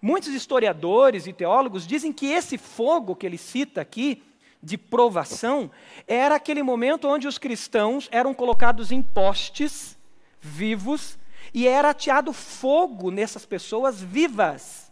Muitos 0.00 0.30
historiadores 0.30 1.26
e 1.26 1.32
teólogos 1.32 1.86
dizem 1.86 2.12
que 2.12 2.26
esse 2.26 2.58
fogo 2.58 3.16
que 3.16 3.26
ele 3.26 3.38
cita 3.38 3.80
aqui 3.80 4.22
de 4.64 4.78
provação 4.78 5.70
era 6.06 6.36
aquele 6.36 6.62
momento 6.62 7.06
onde 7.06 7.28
os 7.28 7.36
cristãos 7.36 8.08
eram 8.10 8.32
colocados 8.32 8.90
em 8.90 9.02
postes 9.02 9.98
vivos 10.40 11.18
e 11.52 11.68
era 11.68 11.90
ateado 11.90 12.32
fogo 12.32 13.10
nessas 13.10 13.44
pessoas 13.44 14.02
vivas. 14.02 14.90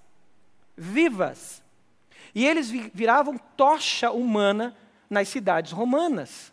Vivas. 0.76 1.62
E 2.34 2.46
eles 2.46 2.70
viravam 2.70 3.38
tocha 3.56 4.10
humana 4.10 4.76
nas 5.08 5.28
cidades 5.28 5.72
romanas. 5.72 6.52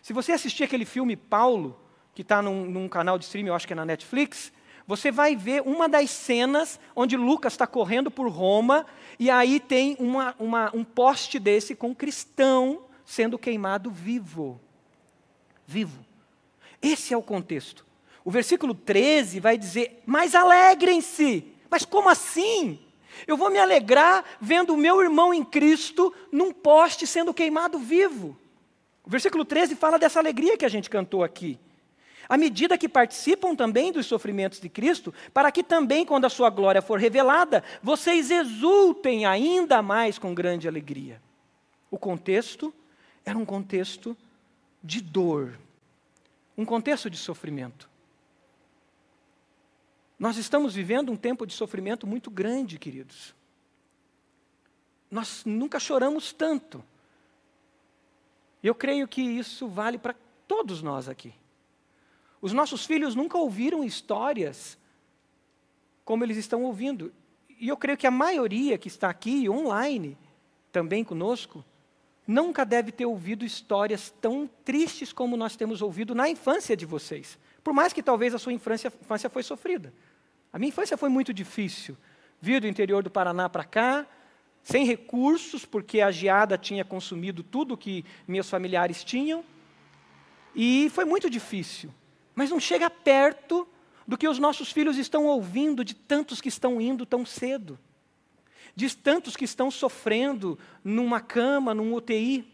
Se 0.00 0.12
você 0.12 0.32
assistir 0.32 0.64
aquele 0.64 0.84
filme 0.84 1.16
Paulo, 1.16 1.78
que 2.14 2.22
está 2.22 2.42
num, 2.42 2.64
num, 2.64 2.88
canal 2.88 3.18
de 3.18 3.24
streaming, 3.24 3.48
eu 3.48 3.54
acho 3.54 3.66
que 3.66 3.72
é 3.72 3.76
na 3.76 3.86
Netflix, 3.86 4.52
você 4.86 5.10
vai 5.10 5.36
ver 5.36 5.62
uma 5.62 5.88
das 5.88 6.10
cenas 6.10 6.78
onde 6.94 7.16
Lucas 7.16 7.52
está 7.52 7.66
correndo 7.66 8.10
por 8.10 8.28
Roma 8.28 8.86
e 9.18 9.30
aí 9.30 9.60
tem 9.60 9.96
uma, 9.98 10.34
uma, 10.38 10.70
um 10.74 10.84
poste 10.84 11.38
desse 11.38 11.74
com 11.74 11.88
um 11.88 11.94
cristão 11.94 12.84
sendo 13.04 13.38
queimado 13.38 13.90
vivo. 13.90 14.60
Vivo. 15.66 16.04
Esse 16.80 17.14
é 17.14 17.16
o 17.16 17.22
contexto. 17.22 17.86
O 18.24 18.30
versículo 18.30 18.74
13 18.74 19.40
vai 19.40 19.56
dizer: 19.56 20.02
Mas 20.04 20.34
alegrem-se. 20.34 21.46
Mas 21.70 21.84
como 21.84 22.08
assim? 22.08 22.78
Eu 23.26 23.36
vou 23.36 23.50
me 23.50 23.58
alegrar 23.58 24.24
vendo 24.40 24.74
o 24.74 24.76
meu 24.76 25.00
irmão 25.00 25.32
em 25.32 25.44
Cristo 25.44 26.12
num 26.30 26.52
poste 26.52 27.06
sendo 27.06 27.32
queimado 27.32 27.78
vivo. 27.78 28.36
O 29.04 29.10
versículo 29.10 29.44
13 29.44 29.76
fala 29.76 29.98
dessa 29.98 30.18
alegria 30.18 30.56
que 30.56 30.64
a 30.64 30.68
gente 30.68 30.90
cantou 30.90 31.22
aqui 31.22 31.58
à 32.32 32.38
medida 32.38 32.78
que 32.78 32.88
participam 32.88 33.54
também 33.54 33.92
dos 33.92 34.06
sofrimentos 34.06 34.58
de 34.58 34.66
Cristo, 34.66 35.12
para 35.34 35.52
que 35.52 35.62
também, 35.62 36.02
quando 36.06 36.24
a 36.24 36.30
sua 36.30 36.48
glória 36.48 36.80
for 36.80 36.98
revelada, 36.98 37.62
vocês 37.82 38.30
exultem 38.30 39.26
ainda 39.26 39.82
mais 39.82 40.18
com 40.18 40.34
grande 40.34 40.66
alegria. 40.66 41.20
O 41.90 41.98
contexto 41.98 42.72
era 43.22 43.36
um 43.36 43.44
contexto 43.44 44.16
de 44.82 45.02
dor, 45.02 45.58
um 46.56 46.64
contexto 46.64 47.10
de 47.10 47.18
sofrimento. 47.18 47.86
Nós 50.18 50.38
estamos 50.38 50.74
vivendo 50.74 51.12
um 51.12 51.16
tempo 51.18 51.46
de 51.46 51.52
sofrimento 51.52 52.06
muito 52.06 52.30
grande, 52.30 52.78
queridos. 52.78 53.34
Nós 55.10 55.42
nunca 55.44 55.78
choramos 55.78 56.32
tanto. 56.32 56.82
Eu 58.62 58.74
creio 58.74 59.06
que 59.06 59.20
isso 59.20 59.68
vale 59.68 59.98
para 59.98 60.14
todos 60.48 60.80
nós 60.80 61.10
aqui. 61.10 61.34
Os 62.42 62.52
nossos 62.52 62.84
filhos 62.84 63.14
nunca 63.14 63.38
ouviram 63.38 63.84
histórias 63.84 64.76
como 66.04 66.24
eles 66.24 66.36
estão 66.36 66.64
ouvindo. 66.64 67.12
E 67.48 67.68
eu 67.68 67.76
creio 67.76 67.96
que 67.96 68.06
a 68.06 68.10
maioria 68.10 68.76
que 68.76 68.88
está 68.88 69.08
aqui 69.08 69.48
online, 69.48 70.18
também 70.72 71.04
conosco, 71.04 71.64
nunca 72.26 72.64
deve 72.64 72.90
ter 72.90 73.06
ouvido 73.06 73.44
histórias 73.44 74.12
tão 74.20 74.50
tristes 74.64 75.12
como 75.12 75.36
nós 75.36 75.54
temos 75.54 75.80
ouvido 75.80 76.16
na 76.16 76.28
infância 76.28 76.76
de 76.76 76.84
vocês. 76.84 77.38
Por 77.62 77.72
mais 77.72 77.92
que 77.92 78.02
talvez 78.02 78.34
a 78.34 78.40
sua 78.40 78.52
infância, 78.52 78.92
infância 79.00 79.30
foi 79.30 79.44
sofrida. 79.44 79.94
A 80.52 80.58
minha 80.58 80.70
infância 80.70 80.96
foi 80.96 81.08
muito 81.08 81.32
difícil. 81.32 81.96
Vir 82.40 82.60
do 82.60 82.66
interior 82.66 83.04
do 83.04 83.10
Paraná 83.10 83.48
para 83.48 83.62
cá, 83.62 84.04
sem 84.64 84.84
recursos, 84.84 85.64
porque 85.64 86.00
a 86.00 86.10
geada 86.10 86.58
tinha 86.58 86.84
consumido 86.84 87.44
tudo 87.44 87.76
que 87.76 88.04
meus 88.26 88.50
familiares 88.50 89.04
tinham. 89.04 89.44
E 90.56 90.90
foi 90.90 91.04
muito 91.04 91.30
difícil 91.30 91.94
mas 92.34 92.50
não 92.50 92.60
chega 92.60 92.88
perto 92.88 93.66
do 94.06 94.18
que 94.18 94.28
os 94.28 94.38
nossos 94.38 94.72
filhos 94.72 94.96
estão 94.96 95.26
ouvindo 95.26 95.84
de 95.84 95.94
tantos 95.94 96.40
que 96.40 96.48
estão 96.48 96.80
indo 96.80 97.06
tão 97.06 97.24
cedo, 97.24 97.78
de 98.74 98.94
tantos 98.94 99.36
que 99.36 99.44
estão 99.44 99.70
sofrendo 99.70 100.58
numa 100.82 101.20
cama, 101.20 101.74
num 101.74 101.94
UTI, 101.94 102.44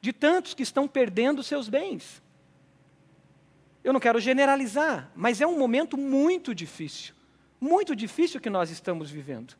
de 0.00 0.12
tantos 0.12 0.54
que 0.54 0.62
estão 0.62 0.88
perdendo 0.88 1.42
seus 1.42 1.68
bens. 1.68 2.22
Eu 3.84 3.92
não 3.92 4.00
quero 4.00 4.20
generalizar, 4.20 5.10
mas 5.14 5.40
é 5.40 5.46
um 5.46 5.58
momento 5.58 5.96
muito 5.96 6.54
difícil, 6.54 7.14
muito 7.60 7.96
difícil 7.96 8.40
que 8.40 8.50
nós 8.50 8.70
estamos 8.70 9.10
vivendo. 9.10 9.56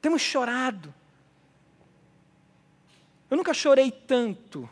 Temos 0.00 0.22
chorado. 0.22 0.94
Eu 3.28 3.36
nunca 3.36 3.52
chorei 3.52 3.90
tanto 3.90 4.68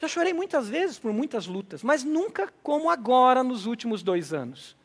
Já 0.00 0.08
chorei 0.08 0.32
muitas 0.32 0.68
vezes 0.68 0.98
por 0.98 1.12
muitas 1.12 1.46
lutas, 1.46 1.82
mas 1.82 2.04
nunca 2.04 2.52
como 2.62 2.90
agora 2.90 3.42
nos 3.42 3.66
últimos 3.66 4.02
dois 4.02 4.32
anos. 4.32 4.76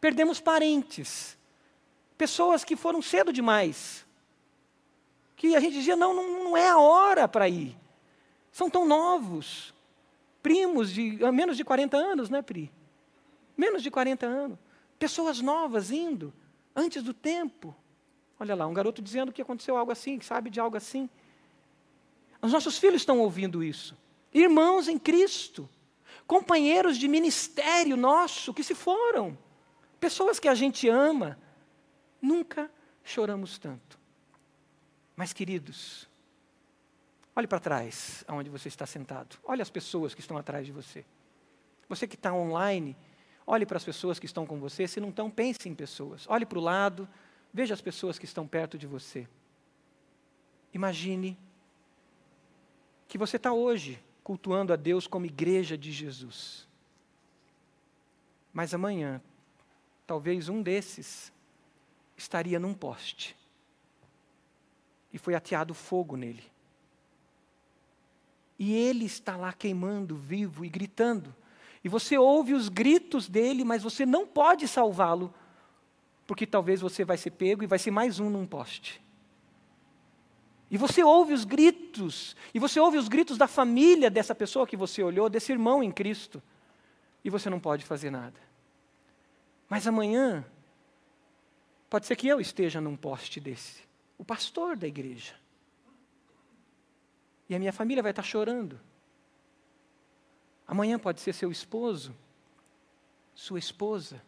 Perdemos 0.00 0.40
parentes, 0.40 1.38
pessoas 2.18 2.64
que 2.64 2.76
foram 2.76 3.00
cedo 3.00 3.32
demais, 3.32 4.04
que 5.36 5.54
a 5.54 5.60
gente 5.60 5.74
dizia: 5.74 5.96
não, 5.96 6.12
não, 6.12 6.44
não 6.44 6.56
é 6.56 6.68
a 6.68 6.78
hora 6.78 7.28
para 7.28 7.48
ir. 7.48 7.76
São 8.50 8.68
tão 8.68 8.86
novos, 8.86 9.72
primos 10.42 10.92
de 10.92 11.18
menos 11.32 11.56
de 11.56 11.64
40 11.64 11.96
anos, 11.96 12.28
né, 12.28 12.42
Pri? 12.42 12.70
Menos 13.56 13.82
de 13.82 13.90
40 13.90 14.26
anos. 14.26 14.58
Pessoas 14.98 15.40
novas 15.40 15.90
indo, 15.90 16.32
antes 16.76 17.02
do 17.02 17.14
tempo. 17.14 17.74
Olha 18.38 18.54
lá, 18.54 18.66
um 18.66 18.74
garoto 18.74 19.00
dizendo 19.00 19.32
que 19.32 19.40
aconteceu 19.40 19.76
algo 19.76 19.92
assim, 19.92 20.18
que 20.18 20.24
sabe 20.24 20.50
de 20.50 20.58
algo 20.60 20.76
assim. 20.76 21.08
Os 22.42 22.52
nossos 22.52 22.76
filhos 22.76 23.02
estão 23.02 23.20
ouvindo 23.20 23.62
isso. 23.62 23.96
Irmãos 24.32 24.88
em 24.88 24.98
Cristo, 24.98 25.68
companheiros 26.26 26.96
de 26.96 27.06
ministério 27.06 27.96
nosso 27.96 28.54
que 28.54 28.64
se 28.64 28.74
foram, 28.74 29.36
pessoas 30.00 30.38
que 30.38 30.48
a 30.48 30.54
gente 30.54 30.88
ama. 30.88 31.38
Nunca 32.20 32.70
choramos 33.04 33.58
tanto. 33.58 33.98
Mas, 35.14 35.32
queridos, 35.32 36.08
olhe 37.36 37.46
para 37.46 37.60
trás, 37.60 38.24
aonde 38.26 38.48
você 38.48 38.68
está 38.68 38.86
sentado. 38.86 39.36
Olhe 39.44 39.60
as 39.60 39.70
pessoas 39.70 40.14
que 40.14 40.20
estão 40.20 40.36
atrás 40.38 40.64
de 40.64 40.72
você. 40.72 41.04
Você 41.88 42.06
que 42.06 42.14
está 42.14 42.32
online, 42.32 42.96
olhe 43.46 43.66
para 43.66 43.76
as 43.76 43.84
pessoas 43.84 44.18
que 44.18 44.24
estão 44.24 44.46
com 44.46 44.58
você. 44.58 44.88
Se 44.88 45.00
não 45.00 45.10
estão, 45.10 45.30
pense 45.30 45.68
em 45.68 45.74
pessoas. 45.74 46.24
Olhe 46.28 46.46
para 46.46 46.58
o 46.58 46.62
lado, 46.62 47.06
veja 47.52 47.74
as 47.74 47.82
pessoas 47.82 48.18
que 48.18 48.24
estão 48.24 48.46
perto 48.46 48.78
de 48.78 48.86
você. 48.86 49.28
Imagine 50.72 51.38
que 53.06 53.18
você 53.18 53.36
está 53.36 53.52
hoje 53.52 54.02
cultuando 54.22 54.72
a 54.72 54.76
Deus 54.76 55.06
como 55.06 55.26
igreja 55.26 55.76
de 55.76 55.90
Jesus. 55.92 56.68
Mas 58.52 58.74
amanhã, 58.74 59.20
talvez 60.06 60.48
um 60.48 60.62
desses 60.62 61.32
estaria 62.16 62.58
num 62.58 62.74
poste 62.74 63.36
e 65.12 65.18
foi 65.18 65.34
ateado 65.34 65.74
fogo 65.74 66.16
nele. 66.16 66.44
E 68.58 68.72
ele 68.72 69.04
está 69.04 69.36
lá 69.36 69.52
queimando, 69.52 70.16
vivo 70.16 70.64
e 70.64 70.68
gritando. 70.68 71.34
E 71.82 71.88
você 71.88 72.16
ouve 72.16 72.54
os 72.54 72.68
gritos 72.68 73.28
dele, 73.28 73.64
mas 73.64 73.82
você 73.82 74.06
não 74.06 74.26
pode 74.26 74.68
salvá-lo, 74.68 75.34
porque 76.26 76.46
talvez 76.46 76.80
você 76.80 77.04
vai 77.04 77.16
ser 77.16 77.32
pego 77.32 77.64
e 77.64 77.66
vai 77.66 77.78
ser 77.78 77.90
mais 77.90 78.20
um 78.20 78.30
num 78.30 78.46
poste. 78.46 79.02
E 80.72 80.78
você 80.78 81.04
ouve 81.04 81.34
os 81.34 81.44
gritos, 81.44 82.34
e 82.54 82.58
você 82.58 82.80
ouve 82.80 82.96
os 82.96 83.06
gritos 83.06 83.36
da 83.36 83.46
família 83.46 84.10
dessa 84.10 84.34
pessoa 84.34 84.66
que 84.66 84.74
você 84.74 85.02
olhou, 85.02 85.28
desse 85.28 85.52
irmão 85.52 85.82
em 85.82 85.92
Cristo, 85.92 86.42
e 87.22 87.28
você 87.28 87.50
não 87.50 87.60
pode 87.60 87.84
fazer 87.84 88.10
nada. 88.10 88.40
Mas 89.68 89.86
amanhã, 89.86 90.42
pode 91.90 92.06
ser 92.06 92.16
que 92.16 92.26
eu 92.26 92.40
esteja 92.40 92.80
num 92.80 92.96
poste 92.96 93.38
desse 93.38 93.82
o 94.16 94.24
pastor 94.24 94.74
da 94.74 94.86
igreja. 94.86 95.34
E 97.48 97.54
a 97.54 97.58
minha 97.58 97.72
família 97.72 98.02
vai 98.02 98.12
estar 98.12 98.22
chorando. 98.22 98.80
Amanhã 100.66 100.98
pode 100.98 101.20
ser 101.20 101.34
seu 101.34 101.50
esposo, 101.50 102.14
sua 103.34 103.58
esposa. 103.58 104.22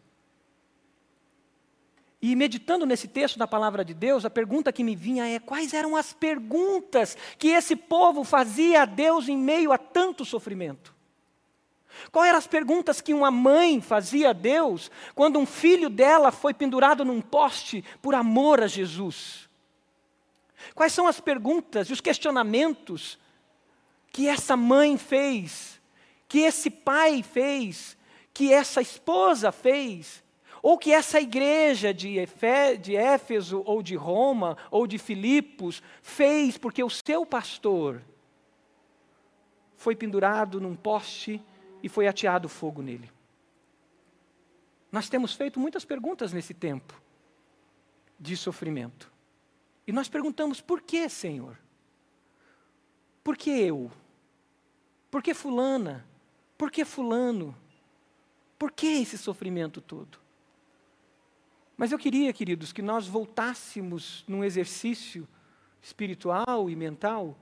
E 2.21 2.35
meditando 2.35 2.85
nesse 2.85 3.07
texto 3.07 3.37
da 3.37 3.47
palavra 3.47 3.83
de 3.83 3.93
Deus, 3.93 4.25
a 4.25 4.29
pergunta 4.29 4.71
que 4.71 4.83
me 4.83 4.95
vinha 4.95 5.27
é: 5.27 5.39
quais 5.39 5.73
eram 5.73 5.95
as 5.95 6.13
perguntas 6.13 7.17
que 7.37 7.49
esse 7.49 7.75
povo 7.75 8.23
fazia 8.23 8.83
a 8.83 8.85
Deus 8.85 9.27
em 9.27 9.37
meio 9.37 9.71
a 9.71 9.77
tanto 9.77 10.25
sofrimento? 10.25 10.95
Quais 12.11 12.29
eram 12.29 12.37
as 12.37 12.47
perguntas 12.47 12.99
que 13.01 13.13
uma 13.13 13.31
mãe 13.31 13.81
fazia 13.81 14.31
a 14.31 14.33
Deus 14.33 14.91
quando 15.13 15.39
um 15.39 15.45
filho 15.45 15.89
dela 15.89 16.31
foi 16.31 16.53
pendurado 16.53 17.05
num 17.05 17.21
poste 17.21 17.83
por 18.01 18.15
amor 18.15 18.61
a 18.61 18.67
Jesus? 18.67 19.49
Quais 20.73 20.93
são 20.93 21.07
as 21.07 21.19
perguntas 21.19 21.89
e 21.89 21.93
os 21.93 22.01
questionamentos 22.01 23.19
que 24.11 24.27
essa 24.27 24.55
mãe 24.55 24.97
fez, 24.97 25.79
que 26.27 26.39
esse 26.39 26.69
pai 26.69 27.21
fez, 27.21 27.97
que 28.33 28.51
essa 28.51 28.81
esposa 28.81 29.51
fez, 29.51 30.23
ou 30.65 30.79
que 30.79 30.91
essa 30.91 31.21
igreja 31.21 31.93
de, 31.93 32.15
de 32.81 32.95
Éfeso, 32.95 33.61
ou 33.67 33.83
de 33.83 33.95
Roma, 33.95 34.57
ou 34.71 34.87
de 34.87 34.97
Filipos 34.97 35.79
fez, 36.01 36.57
porque 36.57 36.83
o 36.83 36.89
seu 36.89 37.23
pastor 37.23 38.01
foi 39.75 39.95
pendurado 39.95 40.59
num 40.59 40.75
poste 40.75 41.39
e 41.83 41.87
foi 41.87 42.07
ateado 42.07 42.49
fogo 42.49 42.81
nele. 42.81 43.11
Nós 44.91 45.07
temos 45.07 45.35
feito 45.35 45.59
muitas 45.59 45.85
perguntas 45.85 46.33
nesse 46.33 46.55
tempo 46.55 46.99
de 48.19 48.35
sofrimento. 48.35 49.13
E 49.85 49.91
nós 49.91 50.09
perguntamos: 50.09 50.61
por 50.61 50.81
que, 50.81 51.07
Senhor? 51.07 51.59
Por 53.23 53.37
que 53.37 53.51
eu? 53.51 53.91
Por 55.11 55.21
que 55.21 55.35
Fulana? 55.35 56.03
Por 56.57 56.71
que 56.71 56.83
Fulano? 56.83 57.55
Por 58.57 58.71
que 58.71 58.87
esse 58.87 59.15
sofrimento 59.15 59.79
todo? 59.79 60.24
Mas 61.77 61.91
eu 61.91 61.97
queria, 61.99 62.31
queridos, 62.31 62.71
que 62.71 62.81
nós 62.81 63.07
voltássemos 63.07 64.23
num 64.27 64.43
exercício 64.43 65.27
espiritual 65.81 66.69
e 66.69 66.75
mental 66.75 67.37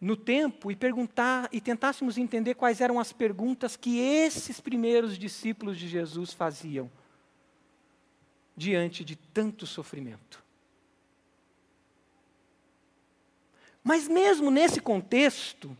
no 0.00 0.16
tempo 0.16 0.70
e 0.70 0.76
perguntar 0.76 1.48
e 1.52 1.60
tentássemos 1.60 2.16
entender 2.16 2.54
quais 2.54 2.80
eram 2.80 2.98
as 2.98 3.12
perguntas 3.12 3.76
que 3.76 3.98
esses 3.98 4.60
primeiros 4.60 5.18
discípulos 5.18 5.78
de 5.78 5.86
Jesus 5.86 6.32
faziam 6.32 6.90
diante 8.56 9.04
de 9.04 9.14
tanto 9.14 9.66
sofrimento. 9.66 10.42
Mas 13.84 14.08
mesmo 14.08 14.50
nesse 14.50 14.80
contexto, 14.80 15.76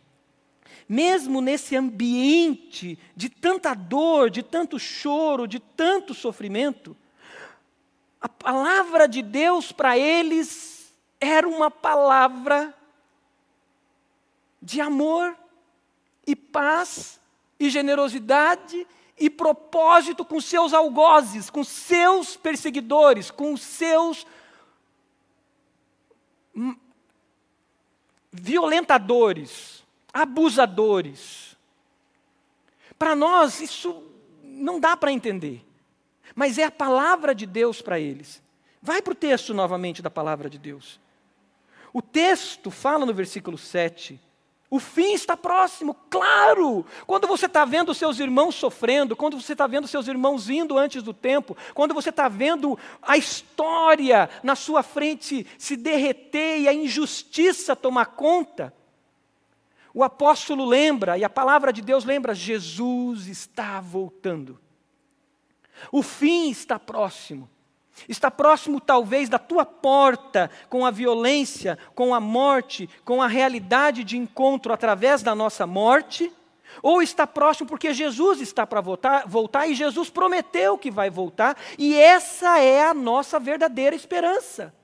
mesmo 0.88 1.40
nesse 1.40 1.76
ambiente 1.76 2.98
de 3.16 3.28
tanta 3.28 3.74
dor, 3.74 4.30
de 4.30 4.42
tanto 4.42 4.78
choro, 4.78 5.46
de 5.46 5.60
tanto 5.60 6.14
sofrimento, 6.14 6.96
a 8.20 8.28
palavra 8.28 9.08
de 9.08 9.22
Deus 9.22 9.72
para 9.72 9.96
eles 9.96 10.92
era 11.20 11.48
uma 11.48 11.70
palavra 11.70 12.74
de 14.60 14.80
amor 14.80 15.36
e 16.26 16.36
paz 16.36 17.18
e 17.58 17.70
generosidade 17.70 18.86
e 19.18 19.28
propósito 19.28 20.24
com 20.24 20.40
seus 20.40 20.72
algozes, 20.72 21.50
com 21.50 21.64
seus 21.64 22.36
perseguidores, 22.36 23.30
com 23.30 23.56
seus 23.56 24.26
violentadores, 28.32 29.84
abusadores. 30.12 31.56
Para 32.98 33.14
nós, 33.14 33.60
isso 33.60 34.02
não 34.42 34.78
dá 34.78 34.96
para 34.96 35.12
entender, 35.12 35.64
mas 36.40 36.56
é 36.56 36.64
a 36.64 36.70
palavra 36.70 37.34
de 37.34 37.44
Deus 37.44 37.82
para 37.82 38.00
eles. 38.00 38.42
Vai 38.80 39.02
para 39.02 39.12
o 39.12 39.14
texto 39.14 39.52
novamente 39.52 40.00
da 40.00 40.08
palavra 40.08 40.48
de 40.48 40.56
Deus. 40.56 40.98
O 41.92 42.00
texto 42.00 42.70
fala 42.70 43.04
no 43.04 43.12
versículo 43.12 43.58
7 43.58 44.18
o 44.70 44.78
fim 44.78 45.12
está 45.12 45.36
próximo, 45.36 45.94
claro. 46.08 46.86
Quando 47.06 47.26
você 47.26 47.44
está 47.44 47.66
vendo 47.66 47.92
seus 47.92 48.20
irmãos 48.20 48.54
sofrendo, 48.54 49.14
quando 49.14 49.38
você 49.38 49.52
está 49.52 49.66
vendo 49.66 49.86
seus 49.86 50.08
irmãos 50.08 50.48
indo 50.48 50.78
antes 50.78 51.02
do 51.02 51.12
tempo, 51.12 51.56
quando 51.74 51.92
você 51.92 52.08
está 52.08 52.26
vendo 52.26 52.78
a 53.02 53.18
história 53.18 54.30
na 54.42 54.54
sua 54.54 54.82
frente 54.82 55.46
se 55.58 55.76
derreter 55.76 56.60
e 56.60 56.68
a 56.68 56.72
injustiça 56.72 57.76
tomar 57.76 58.06
conta, 58.06 58.72
o 59.92 60.02
apóstolo 60.02 60.64
lembra, 60.64 61.18
e 61.18 61.24
a 61.24 61.28
palavra 61.28 61.70
de 61.70 61.82
Deus 61.82 62.04
lembra: 62.04 62.32
Jesus 62.32 63.26
está 63.26 63.78
voltando. 63.78 64.58
O 65.90 66.02
fim 66.02 66.50
está 66.50 66.78
próximo. 66.78 67.48
Está 68.08 68.30
próximo, 68.30 68.80
talvez, 68.80 69.28
da 69.28 69.38
tua 69.38 69.64
porta, 69.64 70.50
com 70.68 70.86
a 70.86 70.90
violência, 70.90 71.78
com 71.94 72.14
a 72.14 72.20
morte, 72.20 72.88
com 73.04 73.22
a 73.22 73.26
realidade 73.26 74.04
de 74.04 74.16
encontro 74.16 74.72
através 74.72 75.22
da 75.22 75.34
nossa 75.34 75.66
morte, 75.66 76.32
ou 76.82 77.02
está 77.02 77.26
próximo 77.26 77.68
porque 77.68 77.92
Jesus 77.92 78.40
está 78.40 78.66
para 78.66 78.80
voltar, 78.80 79.26
voltar 79.26 79.66
e 79.66 79.74
Jesus 79.74 80.08
prometeu 80.08 80.78
que 80.78 80.90
vai 80.90 81.10
voltar, 81.10 81.56
e 81.76 81.94
essa 81.98 82.58
é 82.60 82.84
a 82.84 82.94
nossa 82.94 83.38
verdadeira 83.38 83.94
esperança. 83.94 84.74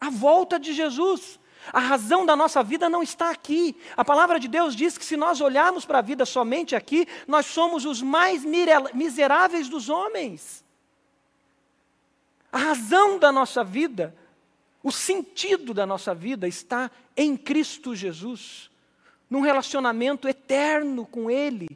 A 0.00 0.10
volta 0.10 0.60
de 0.60 0.72
Jesus. 0.72 1.37
A 1.72 1.80
razão 1.80 2.24
da 2.24 2.34
nossa 2.34 2.62
vida 2.62 2.88
não 2.88 3.02
está 3.02 3.30
aqui. 3.30 3.76
A 3.96 4.04
palavra 4.04 4.40
de 4.40 4.48
Deus 4.48 4.74
diz 4.74 4.96
que 4.96 5.04
se 5.04 5.16
nós 5.16 5.40
olharmos 5.40 5.84
para 5.84 5.98
a 5.98 6.02
vida 6.02 6.24
somente 6.24 6.74
aqui, 6.76 7.06
nós 7.26 7.46
somos 7.46 7.84
os 7.84 8.00
mais 8.02 8.44
miseráveis 8.94 9.68
dos 9.68 9.88
homens. 9.88 10.64
A 12.50 12.58
razão 12.58 13.18
da 13.18 13.30
nossa 13.30 13.62
vida, 13.62 14.16
o 14.82 14.90
sentido 14.90 15.74
da 15.74 15.84
nossa 15.84 16.14
vida 16.14 16.48
está 16.48 16.90
em 17.16 17.36
Cristo 17.36 17.94
Jesus. 17.94 18.70
num 19.30 19.40
relacionamento 19.40 20.26
eterno 20.28 21.06
com 21.06 21.30
Ele, 21.30 21.68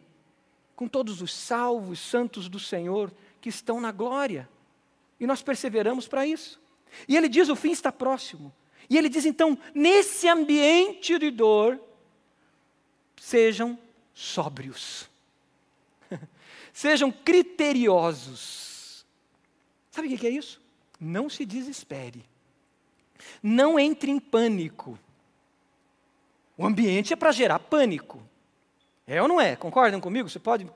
com 0.74 0.88
todos 0.88 1.20
os 1.20 1.34
salvos, 1.34 2.00
santos 2.00 2.48
do 2.48 2.58
Senhor 2.58 3.12
que 3.40 3.48
estão 3.48 3.80
na 3.80 3.92
glória. 3.92 4.48
E 5.20 5.26
nós 5.26 5.42
perseveramos 5.42 6.08
para 6.08 6.26
isso. 6.26 6.60
E 7.06 7.16
ele 7.16 7.28
diz: 7.28 7.48
o 7.48 7.56
fim 7.56 7.70
está 7.70 7.92
próximo. 7.92 8.52
E 8.88 8.96
ele 8.96 9.08
diz 9.08 9.24
então: 9.24 9.58
nesse 9.74 10.28
ambiente 10.28 11.18
de 11.18 11.30
dor, 11.30 11.80
sejam 13.16 13.78
sóbrios, 14.14 15.08
sejam 16.72 17.10
criteriosos. 17.10 19.04
Sabe 19.90 20.14
o 20.14 20.18
que 20.18 20.26
é 20.26 20.30
isso? 20.30 20.60
Não 21.00 21.28
se 21.28 21.44
desespere, 21.44 22.24
não 23.42 23.78
entre 23.78 24.10
em 24.10 24.18
pânico. 24.18 24.98
O 26.56 26.66
ambiente 26.66 27.12
é 27.12 27.16
para 27.16 27.32
gerar 27.32 27.58
pânico. 27.58 28.22
É 29.06 29.20
ou 29.20 29.26
não 29.26 29.40
é? 29.40 29.56
Concordam 29.56 30.00
comigo? 30.00 30.28
Você 30.28 30.38
pode 30.38 30.66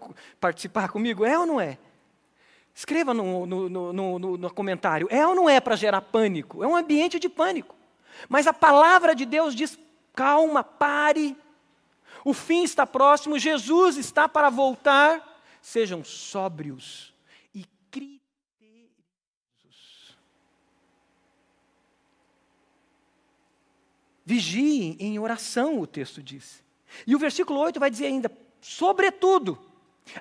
participar 0.41 0.89
comigo? 0.89 1.25
É 1.25 1.39
ou 1.39 1.47
não 1.47 1.61
é? 1.61 1.79
Escreva 2.75 3.15
no, 3.15 3.47
no, 3.47 3.93
no, 3.93 4.19
no 4.37 4.51
comentário. 4.51 5.09
É 5.11 5.27
ou 5.27 5.35
não 5.35 5.49
é 5.49 5.61
para 5.61 5.77
gerar 5.77 6.03
pânico? 6.03 6.63
É 6.63 6.67
um 6.67 6.77
ambiente 6.77 7.19
de 7.19 7.29
pânico. 7.29 7.75
Mas 8.29 8.47
a 8.47 8.53
palavra 8.53 9.15
de 9.15 9.25
Deus 9.25 9.55
diz: 9.55 9.79
calma, 10.15 10.65
pare. 10.65 11.37
O 12.25 12.33
fim 12.33 12.65
está 12.65 12.85
próximo, 12.85 13.39
Jesus 13.39 13.97
está 13.97 14.29
para 14.29 14.51
voltar. 14.51 15.41
Sejam 15.63 16.03
sóbrios 16.03 17.15
e 17.55 17.65
criteriosos. 17.91 18.21
Vigiem 24.25 24.97
em 24.99 25.19
oração, 25.19 25.79
o 25.81 25.87
texto 25.87 26.23
diz. 26.23 26.65
E 27.07 27.15
o 27.15 27.19
versículo 27.19 27.61
8 27.61 27.79
vai 27.79 27.91
dizer 27.91 28.07
ainda: 28.07 28.31
sobretudo, 28.61 29.59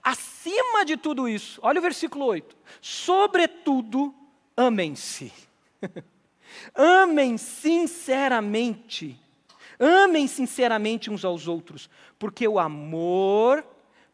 acima 0.04 0.86
de 0.86 0.98
tudo 0.98 1.28
isso, 1.28 1.60
olha 1.64 1.80
o 1.80 1.82
versículo 1.82 2.26
8: 2.26 2.56
sobretudo, 2.82 4.14
amem-se. 4.56 5.34
amem 6.74 7.38
sinceramente. 7.38 9.20
Amem 9.80 10.28
sinceramente 10.28 11.10
uns 11.10 11.26
aos 11.26 11.48
outros, 11.48 11.90
porque 12.18 12.48
o 12.48 12.60
amor 12.60 13.66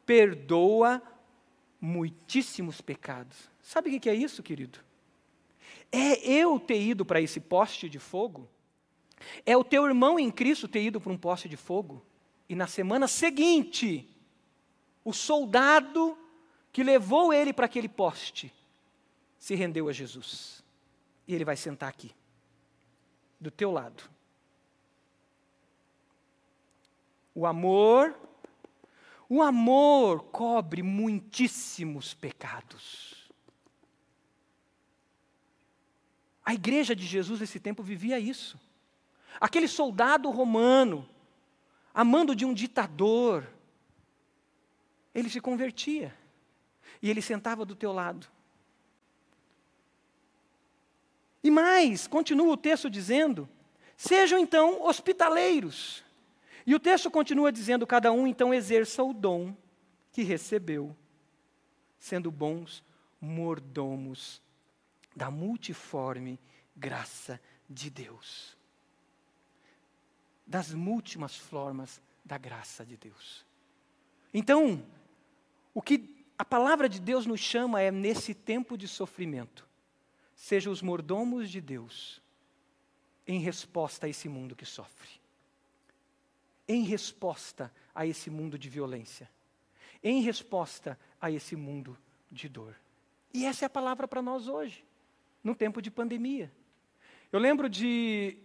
perdoa 0.06 1.02
muitíssimos 1.80 2.82
pecados. 2.82 3.50
Sabe 3.62 3.96
o 3.96 4.00
que 4.00 4.10
é 4.10 4.16
isso, 4.16 4.42
querido? 4.42 4.80
É 5.92 6.28
eu 6.30 6.60
ter 6.60 6.82
ido 6.82 7.06
para 7.06 7.22
esse 7.22 7.40
poste 7.40 7.90
de 7.90 8.00
fogo? 8.00 8.50
É 9.46 9.56
o 9.56 9.64
teu 9.64 9.86
irmão 9.86 10.20
em 10.20 10.32
Cristo 10.32 10.68
ter 10.68 10.84
ido 10.84 11.00
para 11.00 11.12
um 11.12 11.18
poste 11.18 11.48
de 11.48 11.58
fogo? 11.58 12.04
E 12.50 12.56
na 12.56 12.68
semana 12.68 13.08
seguinte, 13.08 14.08
o 15.04 15.14
soldado 15.14 16.18
que 16.72 16.84
levou 16.84 17.34
ele 17.34 17.54
para 17.54 17.66
aquele 17.66 17.90
poste 17.90 18.54
se 19.38 19.56
rendeu 19.56 19.90
a 19.90 19.94
Jesus. 19.94 20.64
E 21.28 21.36
ele 21.36 21.46
vai 21.46 21.56
sentar 21.56 21.90
aqui, 21.90 22.12
do 23.42 23.50
teu 23.50 23.72
lado. 23.72 24.04
O 27.34 27.46
amor, 27.48 28.16
o 29.28 29.42
amor 29.42 30.24
cobre 30.26 30.84
muitíssimos 30.84 32.14
pecados. 32.14 33.32
A 36.46 36.54
igreja 36.54 36.96
de 36.96 37.06
Jesus 37.06 37.40
nesse 37.40 37.60
tempo 37.60 37.82
vivia 37.82 38.20
isso. 38.20 38.60
Aquele 39.40 39.68
soldado 39.68 40.30
romano 40.30 41.08
amando 41.94 42.36
de 42.36 42.46
um 42.46 42.54
ditador, 42.54 43.48
ele 45.14 45.30
se 45.30 45.42
convertia 45.42 46.16
e 47.02 47.10
ele 47.10 47.22
sentava 47.22 47.66
do 47.66 47.76
teu 47.76 47.92
lado. 47.92 48.28
E 51.44 51.50
mais, 51.50 52.08
continua 52.08 52.54
o 52.54 52.58
texto 52.58 52.90
dizendo: 52.90 53.48
sejam 53.98 54.40
então 54.40 54.84
hospitaleiros. 54.84 56.04
E 56.66 56.76
o 56.76 56.80
texto 56.80 57.10
continua 57.10 57.52
dizendo: 57.52 57.88
cada 57.88 58.12
um 58.12 58.28
então 58.28 58.54
exerça 58.54 59.04
o 59.04 59.14
dom 59.14 59.56
que 60.12 60.24
recebeu, 60.24 60.96
sendo 62.00 62.32
bons 62.32 62.84
mordomos 63.20 64.42
da 65.16 65.30
multiforme 65.30 66.40
graça 66.76 67.40
de 67.70 67.90
Deus 67.90 68.56
das 70.52 70.74
múltiplas 70.74 71.38
formas 71.38 72.02
da 72.26 72.38
graça 72.38 72.86
de 72.86 72.98
Deus. 72.98 73.46
Então, 74.34 74.86
o 75.74 75.82
que 75.82 76.26
a 76.38 76.44
palavra 76.44 76.90
de 76.90 77.00
Deus 77.00 77.26
nos 77.26 77.40
chama 77.40 77.82
é, 77.82 77.90
nesse 77.90 78.34
tempo 78.34 78.78
de 78.78 78.86
sofrimento, 78.86 79.66
sejam 80.42 80.74
os 80.74 80.82
mordomos 80.82 81.52
de 81.52 81.62
Deus 81.62 82.20
em 83.28 83.40
resposta 83.40 84.08
a 84.08 84.10
esse 84.10 84.28
mundo 84.28 84.56
que 84.56 84.66
sofre, 84.66 85.08
em 86.68 86.82
resposta 86.82 87.72
a 87.94 88.08
esse 88.08 88.32
mundo 88.32 88.58
de 88.58 88.68
violência, 88.68 89.30
em 90.04 90.24
resposta 90.24 90.98
a 91.22 91.30
esse 91.30 91.56
mundo 91.56 91.96
de 92.32 92.50
dor. 92.50 92.76
E 93.32 93.46
essa 93.46 93.66
é 93.66 93.68
a 93.68 93.70
palavra 93.70 94.08
para 94.08 94.20
nós 94.20 94.48
hoje, 94.48 94.84
no 95.44 95.54
tempo 95.54 95.80
de 95.80 95.92
pandemia. 95.92 96.52
Eu 97.32 97.40
lembro 97.40 97.70
de 97.70 98.36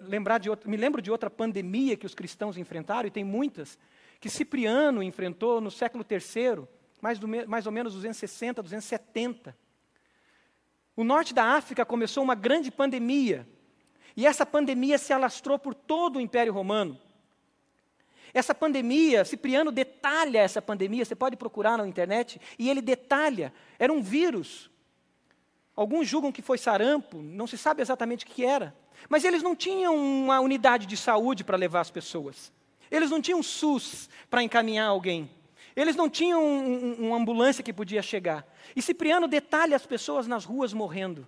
lembrar 0.00 0.38
de 0.38 0.48
me 0.64 0.78
lembro 0.78 1.02
de 1.02 1.10
outra 1.10 1.28
pandemia 1.28 1.98
que 1.98 2.06
os 2.06 2.14
cristãos 2.14 2.56
enfrentaram, 2.56 3.06
e 3.06 3.10
tem 3.10 3.24
muitas, 3.24 3.78
que 4.18 4.30
Cipriano 4.30 5.02
enfrentou 5.02 5.60
no 5.60 5.70
século 5.70 6.02
III, 6.02 6.66
mais, 7.02 7.18
do, 7.18 7.28
mais 7.28 7.66
ou 7.66 7.72
menos 7.72 7.92
260, 7.92 8.62
270. 8.62 9.63
O 10.96 11.04
norte 11.04 11.34
da 11.34 11.44
África 11.44 11.84
começou 11.84 12.22
uma 12.22 12.34
grande 12.34 12.70
pandemia, 12.70 13.46
e 14.16 14.26
essa 14.26 14.46
pandemia 14.46 14.96
se 14.96 15.12
alastrou 15.12 15.58
por 15.58 15.74
todo 15.74 16.16
o 16.16 16.20
Império 16.20 16.52
Romano. 16.52 16.98
Essa 18.32 18.54
pandemia, 18.54 19.24
Cipriano 19.24 19.70
detalha 19.70 20.38
essa 20.38 20.62
pandemia, 20.62 21.04
você 21.04 21.14
pode 21.14 21.36
procurar 21.36 21.78
na 21.78 21.86
internet, 21.86 22.40
e 22.58 22.68
ele 22.68 22.80
detalha, 22.80 23.52
era 23.78 23.92
um 23.92 24.02
vírus 24.02 24.70
Alguns 25.76 26.06
julgam 26.06 26.30
que 26.30 26.42
foi 26.42 26.56
sarampo, 26.56 27.20
não 27.20 27.46
se 27.46 27.58
sabe 27.58 27.82
exatamente 27.82 28.24
o 28.24 28.28
que 28.28 28.44
era. 28.44 28.74
Mas 29.08 29.24
eles 29.24 29.42
não 29.42 29.56
tinham 29.56 29.96
uma 29.96 30.40
unidade 30.40 30.86
de 30.86 30.96
saúde 30.96 31.42
para 31.42 31.56
levar 31.56 31.80
as 31.80 31.90
pessoas. 31.90 32.52
Eles 32.90 33.10
não 33.10 33.20
tinham 33.20 33.42
SUS 33.42 34.08
para 34.30 34.42
encaminhar 34.42 34.88
alguém. 34.88 35.28
Eles 35.76 35.96
não 35.96 36.08
tinham 36.08 36.42
um, 36.42 36.68
um, 36.68 37.08
uma 37.08 37.16
ambulância 37.16 37.64
que 37.64 37.72
podia 37.72 38.02
chegar. 38.02 38.46
E 38.76 38.82
Cipriano 38.82 39.26
detalha 39.26 39.74
as 39.74 39.86
pessoas 39.86 40.26
nas 40.26 40.44
ruas 40.44 40.72
morrendo. 40.72 41.26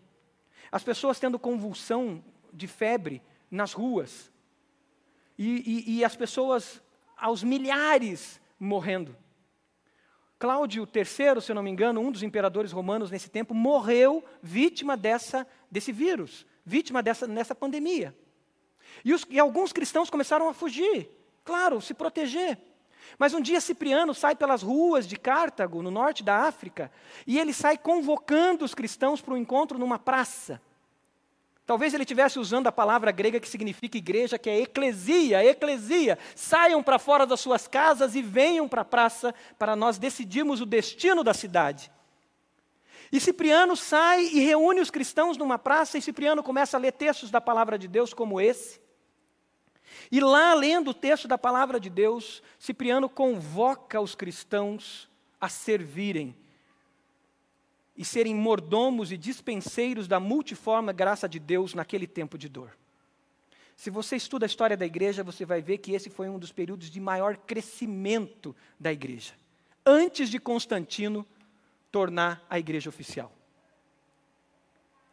As 0.71 0.85
pessoas 0.85 1.19
tendo 1.19 1.39
convulsão 1.39 2.23
de 2.53 2.67
febre 2.67 3.23
nas 3.51 3.73
ruas. 3.73 4.31
E, 5.37 5.85
e, 5.89 5.99
e 5.99 6.05
as 6.05 6.15
pessoas 6.15 6.83
aos 7.17 7.43
milhares 7.43 8.41
morrendo. 8.59 9.17
Cláudio 10.39 10.87
III, 10.95 11.41
se 11.41 11.51
eu 11.51 11.55
não 11.55 11.63
me 11.63 11.71
engano, 11.71 12.01
um 12.01 12.13
dos 12.13 12.23
imperadores 12.23 12.71
romanos 12.71 13.11
nesse 13.11 13.31
tempo, 13.31 13.55
morreu 13.55 14.23
vítima 14.43 14.97
dessa, 14.97 15.47
desse 15.71 15.93
vírus, 15.93 16.47
vítima 16.65 17.03
dessa 17.03 17.27
nessa 17.27 17.55
pandemia. 17.55 18.15
E, 19.05 19.15
os, 19.15 19.27
e 19.31 19.39
alguns 19.39 19.73
cristãos 19.73 20.11
começaram 20.11 20.49
a 20.49 20.55
fugir, 20.55 21.09
claro, 21.43 21.81
se 21.81 21.95
proteger. 21.95 22.59
Mas 23.19 23.35
um 23.35 23.41
dia 23.41 23.61
Cipriano 23.61 24.15
sai 24.15 24.35
pelas 24.35 24.63
ruas 24.63 25.07
de 25.07 25.17
Cartago, 25.17 25.83
no 25.83 25.91
norte 25.91 26.23
da 26.23 26.43
África, 26.43 26.91
e 27.27 27.39
ele 27.39 27.53
sai 27.53 27.79
convocando 27.79 28.65
os 28.65 28.75
cristãos 28.75 29.21
para 29.21 29.35
um 29.35 29.37
encontro 29.37 29.79
numa 29.79 29.99
praça. 29.99 30.61
Talvez 31.67 31.93
ele 31.93 32.05
estivesse 32.05 32.39
usando 32.39 32.69
a 32.69 32.73
palavra 32.73 33.11
grega 33.11 33.41
que 33.41 33.49
significa 33.49 33.99
igreja, 33.99 34.39
que 34.39 34.49
é 34.49 34.61
eclesia, 34.61 35.45
eclesia. 35.45 36.17
Saiam 36.35 36.81
para 36.81 36.97
fora 36.97 37.27
das 37.27 37.41
suas 37.41 37.67
casas 37.67 38.15
e 38.15 38.23
venham 38.23 38.69
para 38.69 38.83
a 38.83 38.85
praça 38.85 39.35
para 39.59 39.75
nós 39.75 39.99
decidirmos 39.99 40.61
o 40.61 40.67
destino 40.67 41.25
da 41.25 41.35
cidade. 41.35 41.91
E 43.11 43.19
Cipriano 43.19 43.77
sai 43.77 44.27
e 44.27 44.41
reúne 44.41 44.81
os 44.81 44.91
cristãos 44.91 45.37
numa 45.37 45.59
praça, 45.59 45.99
e 45.99 46.03
Cipriano 46.03 46.43
começa 46.43 46.77
a 46.77 46.81
ler 46.81 46.93
textos 46.93 47.33
da 47.33 47.41
palavra 47.41 47.77
de 47.77 47.89
Deus 47.89 48.15
como 48.15 48.41
esse. 48.41 48.81
E 50.11 50.21
lá, 50.21 50.55
lendo 50.55 50.91
o 50.91 50.95
texto 50.95 51.27
da 51.27 51.39
palavra 51.39 51.81
de 51.81 51.91
Deus, 51.91 52.43
Cipriano 52.59 53.09
convoca 53.09 54.01
os 54.01 54.15
cristãos 54.15 55.09
a 55.41 55.49
servirem 55.49 56.35
e 57.97 58.05
serem 58.05 58.35
mordomos 58.35 59.11
e 59.11 59.17
dispenseiros 59.17 60.07
da 60.07 60.21
multiforme 60.21 60.93
graça 60.93 61.29
de 61.29 61.39
Deus 61.39 61.75
naquele 61.75 62.07
tempo 62.07 62.37
de 62.37 62.49
dor. 62.49 62.77
Se 63.75 63.91
você 63.91 64.17
estuda 64.17 64.45
a 64.45 64.49
história 64.49 64.77
da 64.77 64.87
igreja, 64.87 65.23
você 65.23 65.45
vai 65.45 65.61
ver 65.61 65.79
que 65.79 65.93
esse 65.93 66.09
foi 66.09 66.29
um 66.29 66.39
dos 66.39 66.53
períodos 66.53 66.91
de 66.91 67.01
maior 67.01 67.37
crescimento 67.37 68.57
da 68.81 68.93
igreja, 68.93 69.35
antes 69.85 70.31
de 70.31 70.39
Constantino 70.39 71.27
tornar 71.91 72.45
a 72.49 72.59
igreja 72.59 72.89
oficial. 72.89 73.33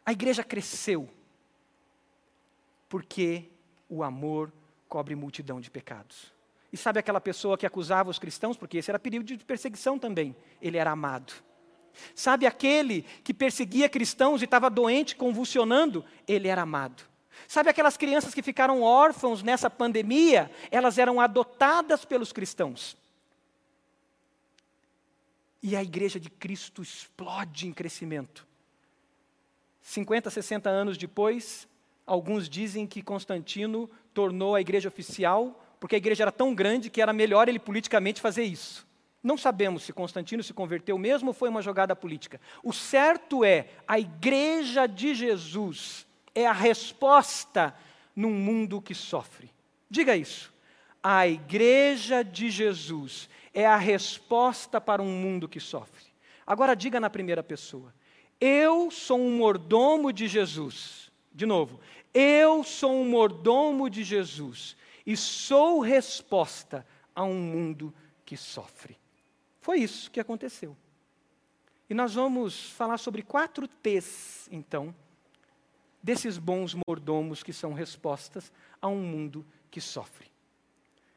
A 0.04 0.12
igreja 0.12 0.42
cresceu 0.42 1.08
porque 2.88 3.50
o 3.88 4.02
amor 4.02 4.52
cobre 4.88 5.14
multidão 5.14 5.60
de 5.60 5.70
pecados. 5.70 6.32
E 6.72 6.76
sabe 6.76 6.98
aquela 6.98 7.20
pessoa 7.20 7.56
que 7.56 7.66
acusava 7.66 8.10
os 8.10 8.18
cristãos, 8.18 8.56
porque 8.56 8.78
esse 8.78 8.90
era 8.90 8.98
período 8.98 9.26
de 9.26 9.44
perseguição 9.44 9.98
também? 9.98 10.34
Ele 10.60 10.76
era 10.76 10.90
amado. 10.90 11.32
Sabe 12.14 12.46
aquele 12.46 13.02
que 13.22 13.32
perseguia 13.32 13.88
cristãos 13.88 14.42
e 14.42 14.44
estava 14.44 14.68
doente, 14.68 15.14
convulsionando? 15.14 16.04
Ele 16.26 16.48
era 16.48 16.62
amado. 16.62 17.04
Sabe 17.46 17.70
aquelas 17.70 17.96
crianças 17.96 18.34
que 18.34 18.42
ficaram 18.42 18.82
órfãos 18.82 19.42
nessa 19.42 19.70
pandemia? 19.70 20.50
Elas 20.70 20.98
eram 20.98 21.20
adotadas 21.20 22.04
pelos 22.04 22.32
cristãos. 22.32 22.96
E 25.62 25.74
a 25.76 25.82
igreja 25.82 26.20
de 26.20 26.28
Cristo 26.28 26.82
explode 26.82 27.66
em 27.66 27.72
crescimento. 27.72 28.46
50, 29.82 30.30
60 30.30 30.68
anos 30.68 30.96
depois, 30.96 31.68
alguns 32.06 32.48
dizem 32.48 32.86
que 32.86 33.02
Constantino 33.02 33.90
tornou 34.12 34.54
a 34.54 34.60
igreja 34.60 34.88
oficial, 34.88 35.60
porque 35.80 35.94
a 35.94 35.98
igreja 35.98 36.24
era 36.24 36.32
tão 36.32 36.54
grande 36.54 36.90
que 36.90 37.02
era 37.02 37.12
melhor 37.12 37.48
ele 37.48 37.58
politicamente 37.58 38.20
fazer 38.20 38.44
isso. 38.44 38.86
Não 39.22 39.38
sabemos 39.38 39.84
se 39.84 39.92
Constantino 39.92 40.42
se 40.42 40.52
converteu 40.52 40.98
mesmo 40.98 41.28
ou 41.28 41.34
foi 41.34 41.48
uma 41.48 41.62
jogada 41.62 41.96
política. 41.96 42.40
O 42.62 42.72
certo 42.72 43.42
é, 43.42 43.68
a 43.88 43.98
igreja 43.98 44.86
de 44.86 45.14
Jesus 45.14 46.06
é 46.34 46.46
a 46.46 46.52
resposta 46.52 47.74
num 48.14 48.32
mundo 48.32 48.82
que 48.82 48.94
sofre. 48.94 49.50
Diga 49.88 50.16
isso. 50.16 50.52
A 51.02 51.26
igreja 51.26 52.22
de 52.22 52.50
Jesus 52.50 53.28
é 53.52 53.66
a 53.66 53.76
resposta 53.76 54.80
para 54.80 55.02
um 55.02 55.10
mundo 55.10 55.48
que 55.48 55.60
sofre. 55.60 56.04
Agora 56.46 56.74
diga 56.74 57.00
na 57.00 57.08
primeira 57.08 57.42
pessoa: 57.42 57.94
eu 58.40 58.90
sou 58.90 59.18
um 59.18 59.36
mordomo 59.36 60.12
de 60.12 60.28
Jesus. 60.28 61.03
De 61.34 61.44
novo, 61.44 61.80
eu 62.12 62.62
sou 62.62 62.92
um 62.92 63.08
mordomo 63.08 63.90
de 63.90 64.04
Jesus 64.04 64.76
e 65.04 65.16
sou 65.16 65.80
resposta 65.80 66.86
a 67.14 67.24
um 67.24 67.34
mundo 67.34 67.92
que 68.24 68.36
sofre. 68.36 68.96
Foi 69.60 69.80
isso 69.80 70.10
que 70.10 70.20
aconteceu. 70.20 70.76
E 71.90 71.94
nós 71.94 72.14
vamos 72.14 72.70
falar 72.70 72.98
sobre 72.98 73.22
quatro 73.22 73.66
T's, 73.66 74.48
então, 74.50 74.94
desses 76.02 76.38
bons 76.38 76.76
mordomos 76.86 77.42
que 77.42 77.52
são 77.52 77.72
respostas 77.72 78.52
a 78.80 78.88
um 78.88 79.02
mundo 79.02 79.44
que 79.70 79.80
sofre. 79.80 80.30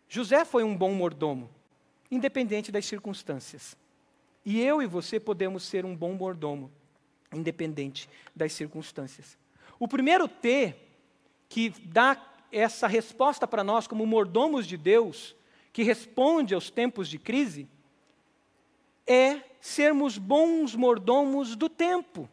José 0.10 0.44
foi 0.46 0.64
um 0.64 0.76
bom 0.76 0.94
mordomo, 0.94 1.50
independente 2.10 2.72
das 2.72 2.86
circunstâncias. 2.86 3.78
E 4.44 4.60
eu 4.62 4.82
e 4.82 4.88
você 4.88 5.20
podemos 5.20 5.64
ser 5.64 5.86
um 5.86 5.96
bom 5.96 6.14
mordomo 6.14 6.72
independente 7.34 8.10
das 8.36 8.54
circunstâncias. 8.54 9.38
O 9.80 9.88
primeiro 9.88 10.28
T, 10.28 10.76
que 11.50 11.70
dá 11.70 12.18
essa 12.52 12.88
resposta 12.88 13.48
para 13.48 13.64
nós 13.64 13.88
como 13.88 14.06
mordomos 14.06 14.66
de 14.66 14.78
Deus, 14.78 15.36
que 15.72 15.84
responde 15.84 16.54
aos 16.54 16.70
tempos 16.70 17.08
de 17.08 17.20
crise, 17.20 17.68
é 19.06 19.42
sermos 19.62 20.18
bons 20.18 20.76
mordomos 20.76 21.56
do 21.56 21.70
tempo. 21.70 22.30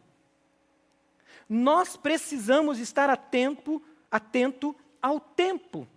Nós 1.47 1.95
precisamos 1.95 2.79
estar 2.79 3.09
atento, 3.09 3.81
atento 4.09 4.75
ao 5.01 5.19
tempo. 5.19 5.87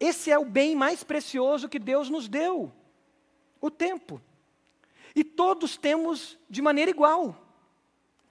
Esse 0.00 0.30
é 0.30 0.38
o 0.38 0.44
bem 0.44 0.74
mais 0.74 1.04
precioso 1.04 1.68
que 1.68 1.78
Deus 1.78 2.10
nos 2.10 2.28
deu, 2.28 2.72
o 3.60 3.70
tempo. 3.70 4.20
E 5.14 5.24
todos 5.24 5.76
temos 5.76 6.36
de 6.50 6.60
maneira 6.60 6.90
igual. 6.90 7.45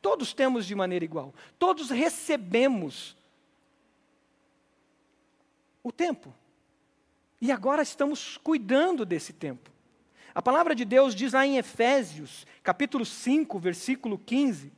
Todos 0.05 0.33
temos 0.33 0.67
de 0.67 0.75
maneira 0.75 1.03
igual. 1.03 1.33
Todos 1.57 1.89
recebemos 1.89 3.17
o 5.81 5.91
tempo. 5.91 6.31
E 7.41 7.51
agora 7.51 7.81
estamos 7.81 8.37
cuidando 8.37 9.03
desse 9.03 9.33
tempo. 9.33 9.71
A 10.35 10.43
palavra 10.43 10.75
de 10.75 10.85
Deus 10.85 11.15
diz 11.15 11.33
lá 11.33 11.43
em 11.43 11.57
Efésios, 11.57 12.45
capítulo 12.61 13.03
5, 13.03 13.57
versículo 13.57 14.19
15. 14.19 14.71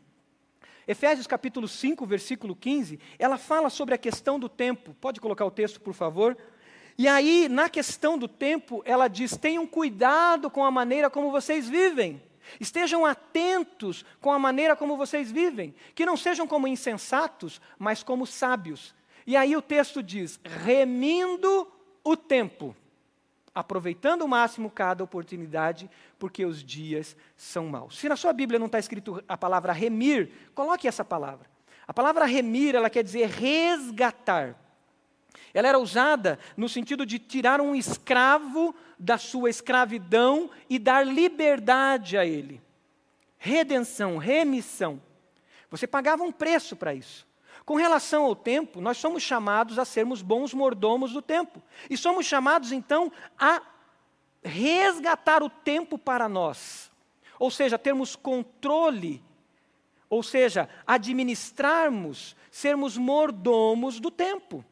Efésios 0.87 1.27
capítulo 1.27 1.67
5, 1.67 2.05
versículo 2.05 2.55
15, 2.55 2.97
ela 3.19 3.37
fala 3.37 3.69
sobre 3.69 3.93
a 3.93 3.97
questão 3.97 4.39
do 4.39 4.47
tempo. 4.47 4.93
Pode 4.93 5.19
colocar 5.19 5.43
o 5.43 5.51
texto, 5.51 5.81
por 5.81 5.93
favor? 5.93 6.37
E 6.97 7.05
aí, 7.05 7.49
na 7.49 7.67
questão 7.67 8.17
do 8.17 8.29
tempo, 8.29 8.81
ela 8.85 9.09
diz: 9.09 9.35
tenham 9.35 9.67
cuidado 9.67 10.49
com 10.49 10.63
a 10.63 10.71
maneira 10.71 11.09
como 11.09 11.31
vocês 11.31 11.67
vivem. 11.67 12.21
Estejam 12.60 13.05
atentos 13.05 14.05
com 14.21 14.31
a 14.31 14.39
maneira 14.39 14.75
como 14.75 14.97
vocês 14.97 15.31
vivem, 15.31 15.73
que 15.93 16.05
não 16.05 16.17
sejam 16.17 16.47
como 16.47 16.67
insensatos, 16.67 17.62
mas 17.77 18.03
como 18.03 18.25
sábios. 18.25 18.95
E 19.25 19.36
aí 19.36 19.55
o 19.55 19.62
texto 19.62 20.01
diz: 20.01 20.39
remindo 20.43 21.67
o 22.03 22.15
tempo, 22.15 22.75
aproveitando 23.53 24.21
o 24.21 24.27
máximo 24.27 24.69
cada 24.69 25.03
oportunidade, 25.03 25.89
porque 26.17 26.45
os 26.45 26.63
dias 26.63 27.17
são 27.36 27.67
maus. 27.67 27.97
Se 27.97 28.07
na 28.07 28.15
sua 28.15 28.31
Bíblia 28.31 28.60
não 28.60 28.67
está 28.67 28.79
escrito 28.79 29.23
a 29.27 29.38
palavra 29.38 29.73
remir, 29.73 30.31
coloque 30.55 30.88
essa 30.88 31.03
palavra. 31.03 31.49
A 31.88 31.93
palavra 31.93 32.25
remir, 32.25 32.75
ela 32.75 32.89
quer 32.89 33.03
dizer 33.03 33.27
resgatar. 33.29 34.55
Ela 35.54 35.69
era 35.69 35.80
usada 35.80 36.38
no 36.56 36.69
sentido 36.69 37.06
de 37.06 37.19
tirar 37.19 37.60
um 37.62 37.76
escravo 37.76 38.76
da 38.97 39.17
sua 39.17 39.50
escravidão 39.50 40.50
e 40.69 40.78
dar 40.78 41.06
liberdade 41.06 42.17
a 42.17 42.26
ele. 42.26 42.62
Redenção, 43.38 44.17
remissão. 44.17 45.02
Você 45.69 45.86
pagava 45.86 46.23
um 46.23 46.32
preço 46.32 46.76
para 46.76 46.93
isso. 46.93 47.28
Com 47.65 47.76
relação 47.76 48.23
ao 48.23 48.36
tempo, 48.36 48.80
nós 48.80 48.97
somos 48.97 49.21
chamados 49.23 49.78
a 49.78 49.84
sermos 49.84 50.21
bons 50.21 50.54
mordomos 50.54 51.12
do 51.12 51.21
tempo. 51.21 51.62
E 51.89 51.97
somos 51.97 52.26
chamados, 52.26 52.71
então, 52.71 53.12
a 53.38 53.62
resgatar 54.43 55.43
o 55.43 55.50
tempo 55.50 55.97
para 55.97 56.30
nós. 56.30 56.89
Ou 57.38 57.52
seja, 57.52 57.78
termos 57.78 58.15
controle, 58.15 59.23
ou 60.10 60.23
seja, 60.23 60.69
administrarmos, 60.86 62.36
sermos 62.50 62.97
mordomos 62.97 64.00
do 64.00 64.10
tempo, 64.10 64.63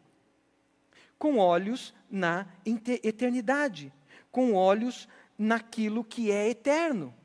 com 1.17 1.38
olhos 1.38 1.93
na 2.10 2.45
eternidade 2.65 3.91
com 4.36 4.54
olhos 4.54 5.08
naquilo 5.38 6.04
que 6.04 6.30
é 6.30 6.49
eterno. 6.49 7.15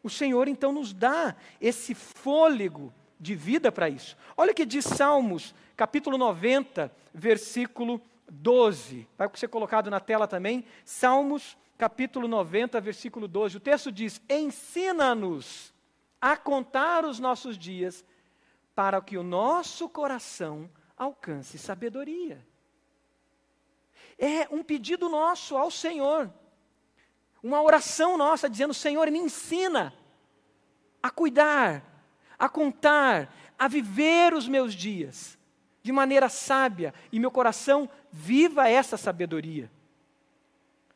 O 0.00 0.08
Senhor 0.08 0.46
então 0.46 0.70
nos 0.70 0.92
dá 0.92 1.34
esse 1.60 1.92
fôlego 1.92 2.94
de 3.18 3.34
vida 3.34 3.72
para 3.72 3.88
isso. 3.88 4.16
Olha 4.36 4.52
o 4.52 4.54
que 4.54 4.64
diz 4.64 4.84
Salmos, 4.84 5.52
capítulo 5.76 6.16
90, 6.16 6.88
versículo 7.12 8.00
12. 8.30 9.08
Vai 9.18 9.28
ser 9.34 9.48
colocado 9.48 9.90
na 9.90 9.98
tela 9.98 10.28
também. 10.28 10.64
Salmos, 10.84 11.58
capítulo 11.76 12.28
90, 12.28 12.80
versículo 12.80 13.26
12. 13.26 13.56
O 13.56 13.60
texto 13.60 13.90
diz: 13.90 14.22
Ensina-nos 14.30 15.74
a 16.20 16.36
contar 16.36 17.04
os 17.04 17.18
nossos 17.18 17.58
dias, 17.58 18.04
para 18.72 19.00
que 19.00 19.18
o 19.18 19.24
nosso 19.24 19.88
coração 19.88 20.70
alcance 20.96 21.58
sabedoria. 21.58 22.51
É 24.18 24.46
um 24.50 24.62
pedido 24.62 25.08
nosso 25.08 25.56
ao 25.56 25.70
Senhor 25.70 26.30
uma 27.42 27.60
oração 27.60 28.16
nossa 28.16 28.48
dizendo: 28.48 28.72
Senhor, 28.72 29.10
me 29.10 29.18
ensina 29.18 29.92
a 31.02 31.10
cuidar, 31.10 31.82
a 32.38 32.48
contar, 32.48 33.34
a 33.58 33.66
viver 33.66 34.32
os 34.32 34.46
meus 34.46 34.74
dias 34.74 35.36
de 35.82 35.90
maneira 35.90 36.28
sábia 36.28 36.94
e 37.10 37.18
meu 37.18 37.30
coração 37.30 37.90
viva 38.10 38.68
essa 38.68 38.96
sabedoria. 38.96 39.70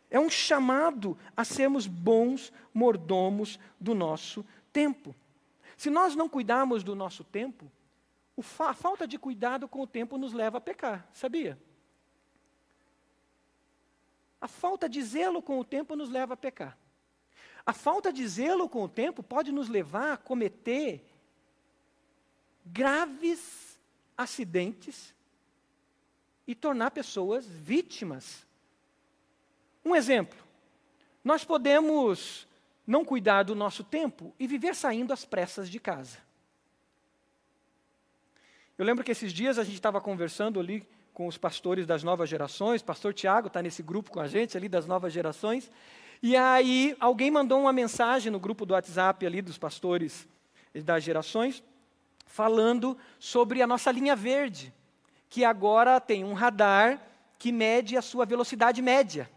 É 0.09 0.21
um 0.21 0.31
chamado 0.31 1.19
a 1.37 1.45
sermos 1.45 1.89
bons 1.89 2.53
mordomos 2.73 3.59
do 3.81 3.93
nosso 3.93 4.47
tempo. 4.73 5.15
Se 5.77 5.91
nós 5.91 6.15
não 6.15 6.29
cuidarmos 6.29 6.85
do 6.85 6.95
nosso 6.95 7.25
tempo, 7.25 7.71
a 8.61 8.73
falta 8.73 9.09
de 9.09 9.19
cuidado 9.19 9.67
com 9.67 9.81
o 9.81 9.87
tempo 9.87 10.17
nos 10.17 10.33
leva 10.33 10.59
a 10.59 10.61
pecar, 10.61 11.09
sabia? 11.13 11.59
A 14.41 14.49
falta 14.49 14.89
de 14.89 15.03
zelo 15.03 15.43
com 15.43 15.59
o 15.59 15.65
tempo 15.65 15.97
nos 15.97 16.11
leva 16.11 16.35
a 16.35 16.37
pecar. 16.37 16.77
A 17.65 17.73
falta 17.73 18.13
de 18.13 18.27
zelo 18.27 18.69
com 18.69 18.85
o 18.85 18.89
tempo 18.89 19.23
pode 19.23 19.51
nos 19.51 19.69
levar 19.69 20.13
a 20.13 20.17
cometer 20.17 21.05
graves 22.65 23.79
acidentes 24.17 25.15
e 26.47 26.55
tornar 26.55 26.91
pessoas 26.91 27.47
vítimas. 27.47 28.47
Um 29.85 29.97
exemplo: 29.97 30.39
nós 31.25 31.45
podemos 31.45 32.47
não 32.87 33.05
cuidar 33.05 33.43
do 33.43 33.55
nosso 33.55 33.83
tempo 33.83 34.33
e 34.39 34.47
viver 34.47 34.75
saindo 34.75 35.13
às 35.13 35.25
pressas 35.25 35.69
de 35.69 35.81
casa. 35.81 36.19
Eu 38.79 38.85
lembro 38.85 39.03
que 39.03 39.11
esses 39.11 39.33
dias 39.33 39.59
a 39.59 39.65
gente 39.65 39.75
estava 39.75 40.01
conversando 40.01 40.61
ali 40.61 40.87
com 41.17 41.27
os 41.27 41.39
pastores 41.39 41.87
das 41.87 42.03
novas 42.03 42.29
gerações, 42.29 42.83
pastor 42.83 43.15
Tiago 43.15 43.47
está 43.47 43.63
nesse 43.63 43.83
grupo 43.83 44.11
com 44.11 44.21
a 44.21 44.29
gente 44.29 44.55
ali 44.55 44.69
das 44.69 44.87
novas 44.87 45.15
gerações, 45.15 45.71
e 46.23 46.37
aí 46.37 46.95
alguém 47.01 47.31
mandou 47.31 47.59
uma 47.59 47.73
mensagem 47.73 48.31
no 48.31 48.39
grupo 48.39 48.67
do 48.67 48.75
WhatsApp 48.75 49.25
ali 49.25 49.41
dos 49.41 49.57
pastores 49.57 50.29
das 50.75 51.03
gerações, 51.03 51.65
falando 52.27 52.99
sobre 53.19 53.63
a 53.63 53.67
nossa 53.67 53.91
linha 53.91 54.15
verde, 54.15 54.71
que 55.31 55.43
agora 55.43 55.99
tem 56.03 56.23
um 56.23 56.35
radar 56.35 57.01
que 57.39 57.51
mede 57.51 57.97
a 57.97 58.03
sua 58.03 58.27
velocidade 58.27 58.83
média. 58.83 59.31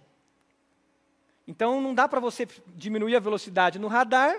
Então 1.47 1.79
não 1.79 1.95
dá 1.95 2.09
para 2.09 2.19
você 2.19 2.45
diminuir 2.75 3.15
a 3.15 3.21
velocidade 3.21 3.79
no 3.79 3.87
radar, 3.87 4.35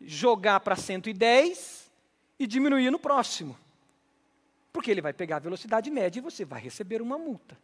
jogar 0.00 0.58
para 0.60 0.74
110 0.74 1.90
e 2.38 2.46
diminuir 2.46 2.90
no 2.90 2.98
próximo. 2.98 3.58
Porque 4.72 4.90
ele 4.90 5.02
vai 5.02 5.12
pegar 5.12 5.36
a 5.36 5.40
velocidade 5.40 5.90
média 5.90 6.18
e 6.18 6.22
você 6.22 6.44
vai 6.44 6.60
receber 6.60 7.02
uma 7.02 7.18
multa. 7.18 7.58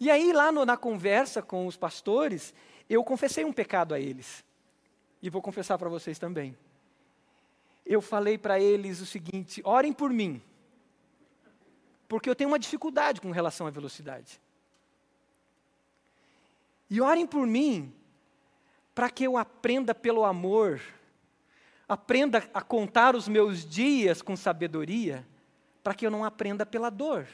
E 0.00 0.10
aí, 0.10 0.32
lá 0.32 0.50
no, 0.50 0.64
na 0.64 0.76
conversa 0.76 1.42
com 1.42 1.66
os 1.66 1.76
pastores, 1.76 2.54
eu 2.88 3.04
confessei 3.04 3.44
um 3.44 3.52
pecado 3.52 3.94
a 3.94 4.00
eles. 4.00 4.44
E 5.22 5.30
vou 5.30 5.42
confessar 5.42 5.78
para 5.78 5.88
vocês 5.88 6.18
também. 6.18 6.56
Eu 7.84 8.00
falei 8.00 8.38
para 8.38 8.58
eles 8.58 9.00
o 9.00 9.06
seguinte: 9.06 9.60
orem 9.64 9.92
por 9.92 10.10
mim. 10.10 10.42
Porque 12.08 12.28
eu 12.28 12.34
tenho 12.34 12.50
uma 12.50 12.58
dificuldade 12.58 13.20
com 13.20 13.30
relação 13.30 13.66
à 13.66 13.70
velocidade. 13.70 14.40
E 16.90 17.00
orem 17.00 17.26
por 17.26 17.46
mim, 17.46 17.92
para 18.94 19.08
que 19.08 19.24
eu 19.24 19.38
aprenda 19.38 19.94
pelo 19.94 20.24
amor, 20.24 20.80
aprenda 21.88 22.46
a 22.52 22.60
contar 22.60 23.16
os 23.16 23.28
meus 23.28 23.64
dias 23.64 24.20
com 24.20 24.36
sabedoria, 24.36 25.26
para 25.82 25.94
que 25.94 26.06
eu 26.06 26.10
não 26.10 26.24
aprenda 26.24 26.64
pela 26.64 26.90
dor. 26.90 27.26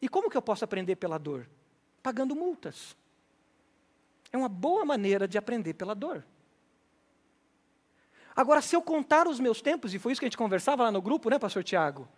E 0.00 0.08
como 0.08 0.30
que 0.30 0.36
eu 0.36 0.42
posso 0.42 0.64
aprender 0.64 0.96
pela 0.96 1.18
dor? 1.18 1.48
Pagando 2.02 2.34
multas. 2.34 2.96
É 4.32 4.36
uma 4.36 4.48
boa 4.48 4.84
maneira 4.84 5.26
de 5.26 5.38
aprender 5.38 5.74
pela 5.74 5.94
dor. 5.94 6.24
Agora, 8.34 8.60
se 8.60 8.76
eu 8.76 8.82
contar 8.82 9.26
os 9.26 9.40
meus 9.40 9.60
tempos, 9.60 9.92
e 9.92 9.98
foi 9.98 10.12
isso 10.12 10.20
que 10.20 10.24
a 10.24 10.28
gente 10.28 10.36
conversava 10.36 10.84
lá 10.84 10.92
no 10.92 11.02
grupo, 11.02 11.28
né, 11.28 11.38
pastor 11.38 11.64
Tiago? 11.64 12.08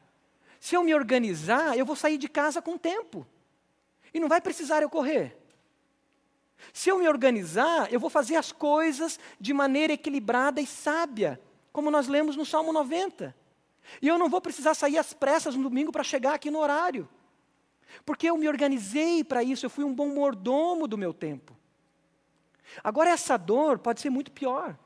Se 0.59 0.75
eu 0.75 0.85
me 0.85 0.95
organizar, 0.95 1.79
eu 1.79 1.87
vou 1.87 1.97
sair 1.97 2.19
de 2.19 2.29
casa 2.29 2.61
com 2.61 2.77
tempo. 2.77 3.27
E 4.13 4.21
não 4.21 4.29
vai 4.29 4.41
precisar 4.41 4.83
eu 4.83 4.91
correr. 4.91 5.37
Se 6.73 6.91
eu 6.91 6.99
me 6.99 7.09
organizar, 7.09 7.91
eu 7.91 7.99
vou 7.99 8.11
fazer 8.11 8.37
as 8.37 8.53
coisas 8.53 9.19
de 9.41 9.55
maneira 9.55 9.95
equilibrada 9.95 10.61
e 10.61 10.67
sábia, 10.67 11.41
como 11.73 11.91
nós 11.91 12.07
lemos 12.07 12.37
no 12.37 12.45
Salmo 12.45 12.73
90. 12.73 13.35
E 14.01 14.09
eu 14.09 14.19
não 14.19 14.29
vou 14.29 14.41
precisar 14.41 14.75
sair 14.75 14.99
às 14.99 15.13
pressas 15.13 15.55
no 15.55 15.63
domingo 15.63 15.93
para 15.93 16.03
chegar 16.03 16.35
aqui 16.35 16.51
no 16.51 16.59
horário. 16.59 17.09
Porque 18.05 18.29
eu 18.29 18.37
me 18.37 18.49
organizei 18.49 19.25
para 19.25 19.43
isso, 19.43 19.67
eu 19.67 19.71
fui 19.71 19.85
um 19.85 19.95
bom 19.95 20.09
mordomo 20.09 20.87
do 20.87 20.97
meu 20.97 21.13
tempo. 21.13 21.57
Agora, 22.85 23.11
essa 23.11 23.37
dor 23.37 23.79
pode 23.79 24.01
ser 24.01 24.11
muito 24.11 24.31
pior. 24.31 24.79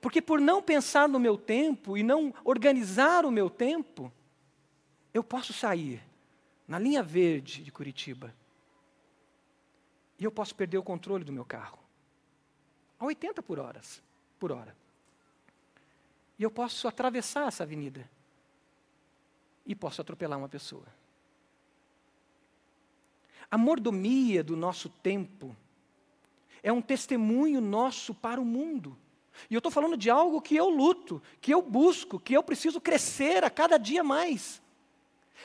Porque 0.00 0.20
por 0.20 0.40
não 0.40 0.62
pensar 0.62 1.08
no 1.08 1.18
meu 1.18 1.38
tempo 1.38 1.96
e 1.96 2.02
não 2.02 2.34
organizar 2.44 3.24
o 3.24 3.30
meu 3.30 3.48
tempo, 3.48 4.12
eu 5.12 5.24
posso 5.24 5.52
sair 5.52 6.02
na 6.68 6.78
linha 6.78 7.02
verde 7.02 7.62
de 7.62 7.72
Curitiba 7.72 8.34
e 10.18 10.24
eu 10.24 10.30
posso 10.30 10.54
perder 10.54 10.78
o 10.78 10.82
controle 10.82 11.24
do 11.24 11.32
meu 11.32 11.44
carro. 11.44 11.78
A 12.98 13.04
80 13.04 13.42
por, 13.42 13.58
horas, 13.58 14.02
por 14.38 14.52
hora. 14.52 14.76
E 16.38 16.42
eu 16.42 16.50
posso 16.50 16.86
atravessar 16.86 17.48
essa 17.48 17.62
avenida. 17.62 18.08
E 19.64 19.74
posso 19.74 20.00
atropelar 20.00 20.38
uma 20.38 20.48
pessoa. 20.48 20.86
A 23.50 23.56
mordomia 23.56 24.42
do 24.42 24.56
nosso 24.56 24.88
tempo 24.88 25.56
é 26.62 26.72
um 26.72 26.82
testemunho 26.82 27.60
nosso 27.60 28.14
para 28.14 28.40
o 28.40 28.44
mundo. 28.44 28.96
E 29.50 29.54
eu 29.54 29.58
estou 29.58 29.70
falando 29.70 29.96
de 29.96 30.10
algo 30.10 30.40
que 30.40 30.56
eu 30.56 30.68
luto, 30.68 31.22
que 31.40 31.52
eu 31.52 31.62
busco, 31.62 32.18
que 32.18 32.34
eu 32.34 32.42
preciso 32.42 32.80
crescer 32.80 33.44
a 33.44 33.50
cada 33.50 33.76
dia 33.78 34.02
mais. 34.02 34.60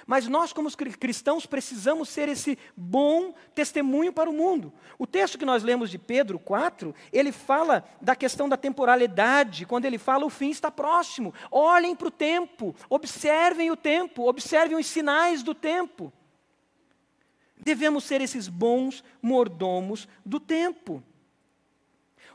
Mas 0.06 0.28
nós, 0.28 0.54
como 0.54 0.70
cristãos, 0.76 1.46
precisamos 1.46 2.10
ser 2.10 2.30
esse 2.30 2.58
bom 2.76 3.34
testemunho 3.54 4.12
para 4.12 4.30
o 4.30 4.34
mundo. 4.34 4.74
O 4.98 5.06
texto 5.06 5.38
que 5.38 5.46
nós 5.46 5.64
lemos 5.64 5.90
de 5.90 5.98
Pedro 5.98 6.40
4, 6.40 6.94
ele 7.12 7.32
fala 7.32 7.84
da 8.02 8.16
questão 8.16 8.50
da 8.50 8.58
temporalidade, 8.58 9.66
quando 9.66 9.86
ele 9.86 9.98
fala 9.98 10.26
o 10.26 10.30
fim 10.30 10.50
está 10.50 10.72
próximo. 10.72 11.34
Olhem 11.52 11.96
para 11.96 12.08
o 12.08 12.12
tempo, 12.12 12.76
observem 12.90 13.72
o 13.72 13.78
tempo, 13.78 14.28
observem 14.28 14.78
os 14.78 14.86
sinais 14.86 15.44
do 15.44 15.54
tempo. 15.54 16.12
Devemos 17.58 18.04
ser 18.04 18.22
esses 18.22 18.48
bons 18.48 19.04
mordomos 19.22 20.08
do 20.26 20.40
tempo. 20.40 21.04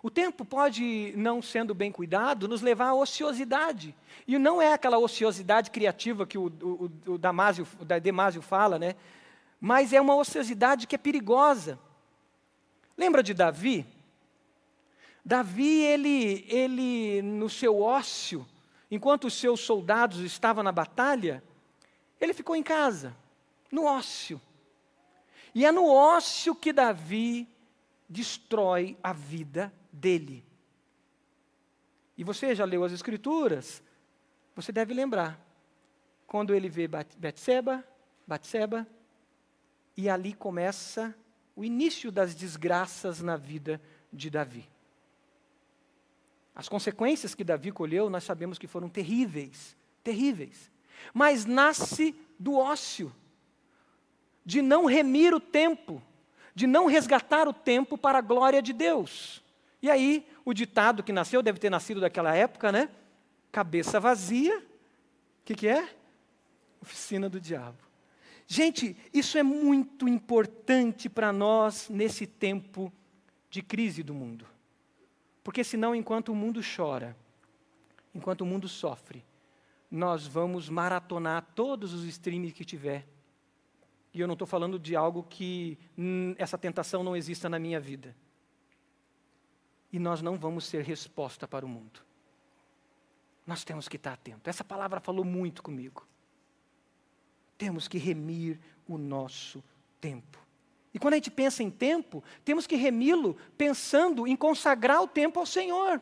O 0.03 0.11
tempo 0.11 0.45
pode, 0.45 1.13
não 1.17 1.41
sendo 1.41 1.75
bem 1.75 1.91
cuidado, 1.91 2.47
nos 2.47 2.63
levar 2.63 2.89
à 2.89 2.95
ociosidade. 2.95 3.95
E 4.27 4.39
não 4.39 4.61
é 4.61 4.73
aquela 4.73 4.99
ociosidade 4.99 5.71
criativa 5.71 6.27
que 6.27 6.39
o, 6.39 6.47
o, 6.47 6.91
o 7.13 7.19
Damásio, 7.19 7.67
o 7.81 7.85
Demásio 7.85 8.43
fala, 8.43 8.79
né? 8.79 8.95
mas 9.61 9.93
é 9.93 10.01
uma 10.01 10.15
ociosidade 10.15 10.87
que 10.87 10.95
é 10.95 10.99
perigosa. 10.99 11.79
Lembra 12.97 13.23
de 13.23 13.35
Davi? 13.35 13.87
Davi, 15.25 15.83
ele, 15.83 16.45
ele 16.49 17.23
no 17.23 17.49
seu 17.49 17.81
ócio, 17.81 18.47
enquanto 18.91 19.25
os 19.25 19.35
seus 19.35 19.61
soldados 19.61 20.21
estavam 20.21 20.63
na 20.63 20.73
batalha, 20.73 21.43
ele 22.21 22.33
ficou 22.33 22.55
em 22.55 22.63
casa, 22.63 23.17
no 23.71 23.85
ócio. 23.85 24.41
E 25.55 25.65
é 25.65 25.73
no 25.73 25.89
ócio 25.89 26.55
que 26.55 26.73
Davi 26.73 27.49
destrói 28.09 28.97
a 29.03 29.13
vida 29.13 29.73
dele. 29.97 30.45
E 32.17 32.25
você 32.25 32.55
já 32.55 32.65
leu 32.65 32.85
as 32.85 32.93
Escrituras? 32.93 33.83
Você 34.55 34.73
deve 34.73 34.95
lembrar. 34.95 35.41
Quando 36.27 36.55
ele 36.55 36.69
vê 36.69 36.89
Batseba, 36.89 37.85
Batseba, 38.27 38.87
e 39.97 40.09
ali 40.09 40.33
começa 40.33 41.15
o 41.55 41.65
início 41.65 42.11
das 42.11 42.35
desgraças 42.35 43.23
na 43.23 43.37
vida 43.37 43.81
de 44.13 44.29
Davi. 44.29 44.69
As 46.55 46.69
consequências 46.69 47.35
que 47.35 47.45
Davi 47.45 47.71
colheu, 47.71 48.11
nós 48.11 48.25
sabemos 48.25 48.59
que 48.59 48.67
foram 48.67 48.89
terríveis, 48.89 49.77
terríveis. 50.03 50.71
Mas 51.13 51.45
nasce 51.45 52.15
do 52.39 52.57
ócio, 52.57 53.15
de 54.45 54.63
não 54.63 54.87
remir 54.87 55.35
o 55.35 55.41
tempo, 55.41 56.03
de 56.55 56.67
não 56.67 56.87
resgatar 56.87 57.47
o 57.47 57.53
tempo 57.53 57.97
para 57.99 58.19
a 58.19 58.23
glória 58.23 58.63
de 58.63 58.73
Deus. 58.73 59.43
E 59.87 59.91
aí, 59.91 60.27
o 60.45 60.53
ditado 60.53 61.01
que 61.01 61.13
nasceu, 61.13 61.41
deve 61.41 61.61
ter 61.61 61.71
nascido 61.71 62.01
daquela 62.01 62.35
época, 62.35 62.73
né? 62.73 62.89
Cabeça 63.53 64.01
vazia, 64.01 64.59
o 64.59 64.65
que, 65.45 65.55
que 65.55 65.69
é? 65.69 65.89
Oficina 66.83 67.29
do 67.29 67.41
diabo. 67.41 67.79
Gente, 68.49 68.97
isso 69.15 69.39
é 69.39 69.45
muito 69.45 70.09
importante 70.09 71.09
para 71.09 71.33
nós 71.33 71.89
nesse 71.89 72.27
tempo 72.27 72.93
de 73.49 73.63
crise 73.63 74.03
do 74.03 74.13
mundo. 74.13 74.45
Porque 75.45 75.63
senão, 75.63 75.95
enquanto 75.95 76.31
o 76.31 76.35
mundo 76.35 76.61
chora, 76.77 77.17
enquanto 78.13 78.41
o 78.41 78.47
mundo 78.47 78.67
sofre, 78.67 79.25
nós 79.89 80.27
vamos 80.27 80.69
maratonar 80.69 81.47
todos 81.55 81.95
os 81.95 82.03
streams 82.07 82.53
que 82.53 82.65
tiver. 82.65 83.07
E 84.13 84.19
eu 84.21 84.27
não 84.27 84.33
estou 84.33 84.49
falando 84.49 84.81
de 84.81 84.97
algo 84.97 85.23
que 85.23 85.79
hum, 85.97 86.35
essa 86.39 86.59
tentação 86.59 87.05
não 87.05 87.17
exista 87.17 87.49
na 87.49 87.61
minha 87.61 87.79
vida 87.79 88.17
e 89.93 89.99
nós 89.99 90.21
não 90.23 90.37
vamos 90.37 90.67
ser 90.67 90.83
resposta 90.83 91.47
para 91.47 91.65
o 91.65 91.69
mundo. 91.69 92.01
Nós 93.47 93.65
temos 93.65 93.89
que 93.89 93.97
estar 93.97 94.13
atentos. 94.13 94.49
Essa 94.49 94.65
palavra 94.65 95.01
falou 95.01 95.25
muito 95.25 95.63
comigo. 95.63 96.07
Temos 97.57 97.87
que 97.87 97.97
remir 97.97 98.59
o 98.89 98.99
nosso 98.99 99.63
tempo. 100.01 100.39
E 100.93 100.99
quando 100.99 101.15
a 101.15 101.17
gente 101.17 101.31
pensa 101.31 101.63
em 101.63 101.71
tempo, 101.71 102.25
temos 102.45 102.67
que 102.67 102.75
remi-lo 102.75 103.37
pensando 103.57 104.27
em 104.27 104.35
consagrar 104.35 105.03
o 105.03 105.09
tempo 105.09 105.39
ao 105.39 105.47
Senhor. 105.47 106.01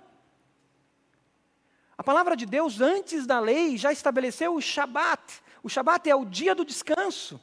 A 1.96 2.02
palavra 2.02 2.36
de 2.36 2.46
Deus, 2.46 2.80
antes 2.80 3.26
da 3.26 3.38
lei, 3.38 3.76
já 3.76 3.92
estabeleceu 3.92 4.54
o 4.54 4.60
Shabat. 4.60 5.42
O 5.62 5.68
Shabat 5.68 6.08
é 6.08 6.14
o 6.14 6.24
dia 6.24 6.54
do 6.54 6.64
descanso. 6.64 7.40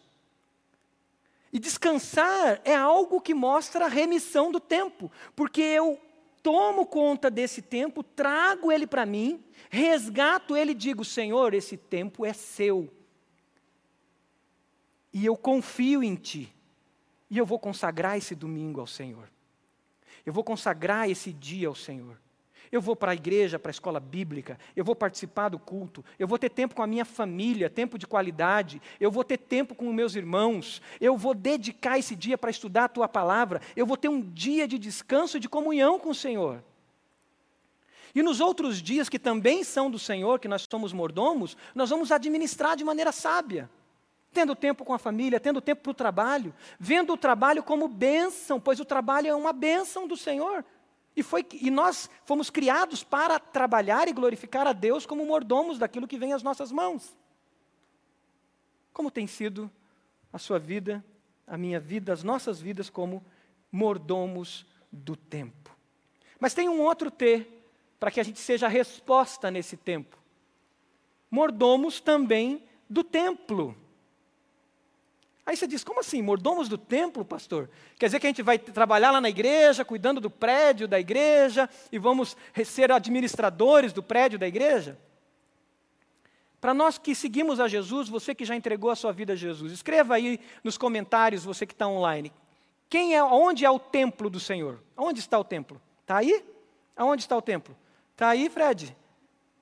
E 1.53 1.59
descansar 1.59 2.61
é 2.63 2.75
algo 2.75 3.21
que 3.21 3.33
mostra 3.33 3.85
a 3.85 3.89
remissão 3.89 4.51
do 4.51 4.59
tempo, 4.59 5.11
porque 5.35 5.61
eu 5.61 5.99
tomo 6.43 6.85
conta 6.85 7.29
desse 7.29 7.61
tempo, 7.61 8.03
trago 8.03 8.71
ele 8.71 8.87
para 8.87 9.05
mim, 9.05 9.43
resgato 9.69 10.55
ele 10.55 10.71
e 10.71 10.75
digo: 10.75 11.03
Senhor, 11.05 11.53
esse 11.53 11.77
tempo 11.77 12.25
é 12.25 12.33
seu. 12.33 12.91
E 15.13 15.25
eu 15.25 15.35
confio 15.35 16.03
em 16.03 16.15
Ti. 16.15 16.53
E 17.29 17.37
eu 17.37 17.45
vou 17.45 17.59
consagrar 17.59 18.17
esse 18.17 18.35
domingo 18.35 18.79
ao 18.79 18.87
Senhor. 18.87 19.29
Eu 20.25 20.33
vou 20.33 20.43
consagrar 20.43 21.09
esse 21.09 21.31
dia 21.31 21.67
ao 21.67 21.75
Senhor. 21.75 22.19
Eu 22.71 22.79
vou 22.79 22.95
para 22.95 23.11
a 23.11 23.15
igreja, 23.15 23.59
para 23.59 23.69
a 23.69 23.71
escola 23.71 23.99
bíblica, 23.99 24.57
eu 24.75 24.85
vou 24.85 24.95
participar 24.95 25.49
do 25.49 25.59
culto, 25.59 26.05
eu 26.17 26.25
vou 26.25 26.39
ter 26.39 26.49
tempo 26.49 26.73
com 26.73 26.81
a 26.81 26.87
minha 26.87 27.03
família, 27.03 27.69
tempo 27.69 27.97
de 27.97 28.07
qualidade, 28.07 28.81
eu 28.99 29.11
vou 29.11 29.25
ter 29.25 29.37
tempo 29.37 29.75
com 29.75 29.89
os 29.89 29.93
meus 29.93 30.15
irmãos, 30.15 30.81
eu 31.01 31.17
vou 31.17 31.33
dedicar 31.33 31.99
esse 31.99 32.15
dia 32.15 32.37
para 32.37 32.49
estudar 32.49 32.85
a 32.85 32.89
tua 32.89 33.09
palavra, 33.09 33.61
eu 33.75 33.85
vou 33.85 33.97
ter 33.97 34.07
um 34.07 34.21
dia 34.21 34.67
de 34.67 34.79
descanso 34.79 35.35
e 35.35 35.39
de 35.39 35.49
comunhão 35.49 35.99
com 35.99 36.11
o 36.11 36.15
Senhor. 36.15 36.63
E 38.15 38.21
nos 38.21 38.39
outros 38.39 38.81
dias 38.81 39.09
que 39.09 39.19
também 39.19 39.63
são 39.63 39.89
do 39.91 39.99
Senhor, 39.99 40.39
que 40.39 40.47
nós 40.47 40.67
somos 40.69 40.93
mordomos, 40.93 41.57
nós 41.75 41.89
vamos 41.89 42.11
administrar 42.11 42.75
de 42.77 42.83
maneira 42.83 43.11
sábia. 43.11 43.69
tendo 44.33 44.55
tempo 44.55 44.85
com 44.85 44.93
a 44.93 44.97
família, 44.97 45.41
tendo 45.41 45.59
tempo 45.59 45.81
para 45.81 45.91
o 45.91 45.93
trabalho, 45.93 46.53
vendo 46.79 47.11
o 47.11 47.17
trabalho 47.17 47.61
como 47.61 47.89
bênção, 47.89 48.61
pois 48.61 48.79
o 48.79 48.85
trabalho 48.85 49.27
é 49.27 49.35
uma 49.35 49.51
bênção 49.51 50.07
do 50.07 50.15
Senhor. 50.15 50.63
E, 51.15 51.21
foi, 51.21 51.45
e 51.53 51.69
nós 51.69 52.09
fomos 52.25 52.49
criados 52.49 53.03
para 53.03 53.39
trabalhar 53.39 54.07
e 54.07 54.13
glorificar 54.13 54.65
a 54.65 54.73
Deus 54.73 55.05
como 55.05 55.25
mordomos 55.25 55.77
daquilo 55.77 56.07
que 56.07 56.17
vem 56.17 56.33
às 56.33 56.41
nossas 56.41 56.71
mãos. 56.71 57.15
Como 58.93 59.11
tem 59.11 59.27
sido 59.27 59.69
a 60.31 60.37
sua 60.37 60.57
vida, 60.57 61.03
a 61.45 61.57
minha 61.57 61.79
vida, 61.79 62.13
as 62.13 62.23
nossas 62.23 62.61
vidas 62.61 62.89
como 62.89 63.23
mordomos 63.71 64.65
do 64.91 65.15
tempo. 65.15 65.75
Mas 66.39 66.53
tem 66.53 66.69
um 66.69 66.81
outro 66.81 67.11
T 67.11 67.45
para 67.99 68.09
que 68.09 68.19
a 68.19 68.23
gente 68.23 68.39
seja 68.39 68.65
a 68.65 68.69
resposta 68.69 69.51
nesse 69.51 69.77
tempo. 69.77 70.17
Mordomos 71.29 72.01
também 72.01 72.63
do 72.89 73.03
templo. 73.03 73.75
Aí 75.45 75.57
você 75.57 75.65
diz, 75.65 75.83
como 75.83 75.99
assim? 75.99 76.21
Mordomos 76.21 76.69
do 76.69 76.77
templo, 76.77 77.25
pastor? 77.25 77.69
Quer 77.97 78.05
dizer 78.05 78.19
que 78.19 78.27
a 78.27 78.29
gente 78.29 78.43
vai 78.43 78.59
trabalhar 78.59 79.11
lá 79.11 79.19
na 79.19 79.29
igreja, 79.29 79.83
cuidando 79.83 80.21
do 80.21 80.29
prédio 80.29 80.87
da 80.87 80.99
igreja, 80.99 81.69
e 81.91 81.97
vamos 81.97 82.37
ser 82.63 82.91
administradores 82.91 83.91
do 83.91 84.03
prédio 84.03 84.37
da 84.37 84.47
igreja? 84.47 84.99
Para 86.59 86.75
nós 86.75 86.99
que 86.99 87.15
seguimos 87.15 87.59
a 87.59 87.67
Jesus, 87.67 88.07
você 88.07 88.35
que 88.35 88.45
já 88.45 88.55
entregou 88.55 88.91
a 88.91 88.95
sua 88.95 89.11
vida 89.11 89.33
a 89.33 89.35
Jesus, 89.35 89.71
escreva 89.71 90.13
aí 90.13 90.39
nos 90.63 90.77
comentários, 90.77 91.43
você 91.43 91.65
que 91.65 91.73
está 91.73 91.87
online. 91.87 92.31
Quem 92.87 93.15
é, 93.15 93.23
onde 93.23 93.65
é 93.65 93.71
o 93.71 93.79
templo 93.79 94.29
do 94.29 94.39
Senhor? 94.39 94.79
Onde 94.95 95.19
está 95.19 95.39
o 95.39 95.43
templo? 95.43 95.81
Está 96.01 96.17
aí? 96.17 96.45
Aonde 96.95 97.23
está 97.23 97.35
o 97.35 97.41
templo? 97.41 97.75
Está 98.11 98.29
aí, 98.29 98.47
Fred? 98.47 98.95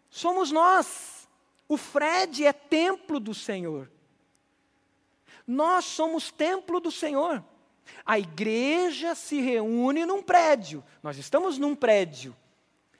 Somos 0.09 0.51
nós. 0.51 1.29
O 1.69 1.77
Fred 1.77 2.45
é 2.45 2.51
templo 2.51 3.19
do 3.19 3.33
Senhor. 3.33 3.89
Nós 5.51 5.83
somos 5.85 6.31
templo 6.31 6.79
do 6.79 6.91
Senhor. 6.91 7.43
A 8.05 8.19
igreja 8.19 9.15
se 9.15 9.41
reúne 9.41 10.05
num 10.05 10.21
prédio. 10.21 10.83
Nós 11.01 11.17
estamos 11.17 11.57
num 11.57 11.75
prédio 11.75 12.35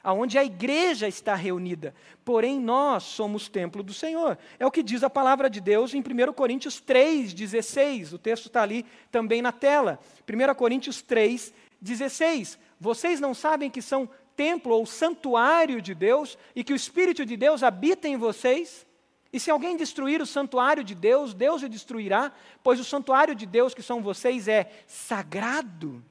aonde 0.04 0.36
a 0.36 0.44
igreja 0.44 1.08
está 1.08 1.36
reunida. 1.36 1.94
Porém, 2.26 2.60
nós 2.60 3.04
somos 3.04 3.48
templo 3.48 3.84
do 3.84 3.94
Senhor. 3.94 4.36
É 4.58 4.66
o 4.66 4.72
que 4.72 4.82
diz 4.82 5.04
a 5.04 5.12
palavra 5.12 5.48
de 5.48 5.62
Deus 5.62 5.94
em 5.94 6.00
1 6.00 6.34
Coríntios 6.34 6.82
3,16. 6.82 8.14
O 8.14 8.18
texto 8.18 8.48
está 8.48 8.64
ali 8.64 8.84
também 9.12 9.44
na 9.44 9.52
tela. 9.52 10.00
1 10.28 10.56
Coríntios 10.56 11.04
3,16. 11.04 12.58
Vocês 12.80 13.20
não 13.20 13.36
sabem 13.36 13.70
que 13.70 13.82
são 13.82 14.10
templo 14.36 14.74
ou 14.74 14.88
santuário 14.88 15.84
de 15.84 15.94
Deus 15.94 16.36
e 16.56 16.64
que 16.64 16.74
o 16.74 16.76
Espírito 16.76 17.24
de 17.24 17.38
Deus 17.38 17.62
habita 17.62 18.08
em 18.08 18.18
vocês? 18.18 18.88
E 19.32 19.40
se 19.40 19.52
alguém 19.52 19.78
destruir 19.78 20.22
o 20.22 20.26
santuário 20.26 20.84
de 20.84 20.96
Deus, 20.96 21.34
Deus 21.34 21.62
o 21.62 21.70
destruirá, 21.70 22.32
pois 22.64 22.80
o 22.80 22.84
santuário 22.84 23.36
de 23.36 23.46
Deus, 23.46 23.74
que 23.74 23.84
são 23.84 24.02
vocês, 24.02 24.48
é 24.48 24.84
sagrado. 24.88 26.04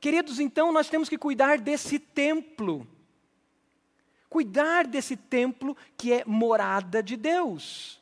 Queridos, 0.00 0.40
então 0.40 0.72
nós 0.72 0.88
temos 0.88 1.08
que 1.08 1.18
cuidar 1.18 1.58
desse 1.58 1.98
templo. 1.98 2.88
Cuidar 4.28 4.86
desse 4.86 5.16
templo 5.16 5.76
que 5.96 6.12
é 6.12 6.24
morada 6.24 7.02
de 7.02 7.16
Deus. 7.16 8.00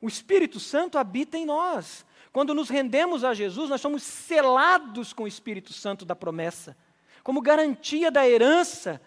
O 0.00 0.08
Espírito 0.08 0.60
Santo 0.60 0.98
habita 0.98 1.36
em 1.36 1.46
nós. 1.46 2.04
Quando 2.32 2.54
nos 2.54 2.68
rendemos 2.68 3.24
a 3.24 3.34
Jesus, 3.34 3.68
nós 3.68 3.80
somos 3.80 4.02
selados 4.02 5.12
com 5.12 5.24
o 5.24 5.28
Espírito 5.28 5.72
Santo 5.72 6.04
da 6.04 6.16
promessa, 6.16 6.76
como 7.22 7.42
garantia 7.42 8.10
da 8.10 8.28
herança 8.28 9.00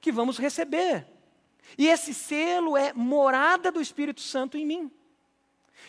que 0.00 0.10
vamos 0.10 0.38
receber. 0.38 1.06
E 1.76 1.86
esse 1.86 2.12
selo 2.12 2.76
é 2.76 2.92
morada 2.92 3.70
do 3.70 3.80
Espírito 3.80 4.20
Santo 4.20 4.56
em 4.56 4.66
mim. 4.66 4.90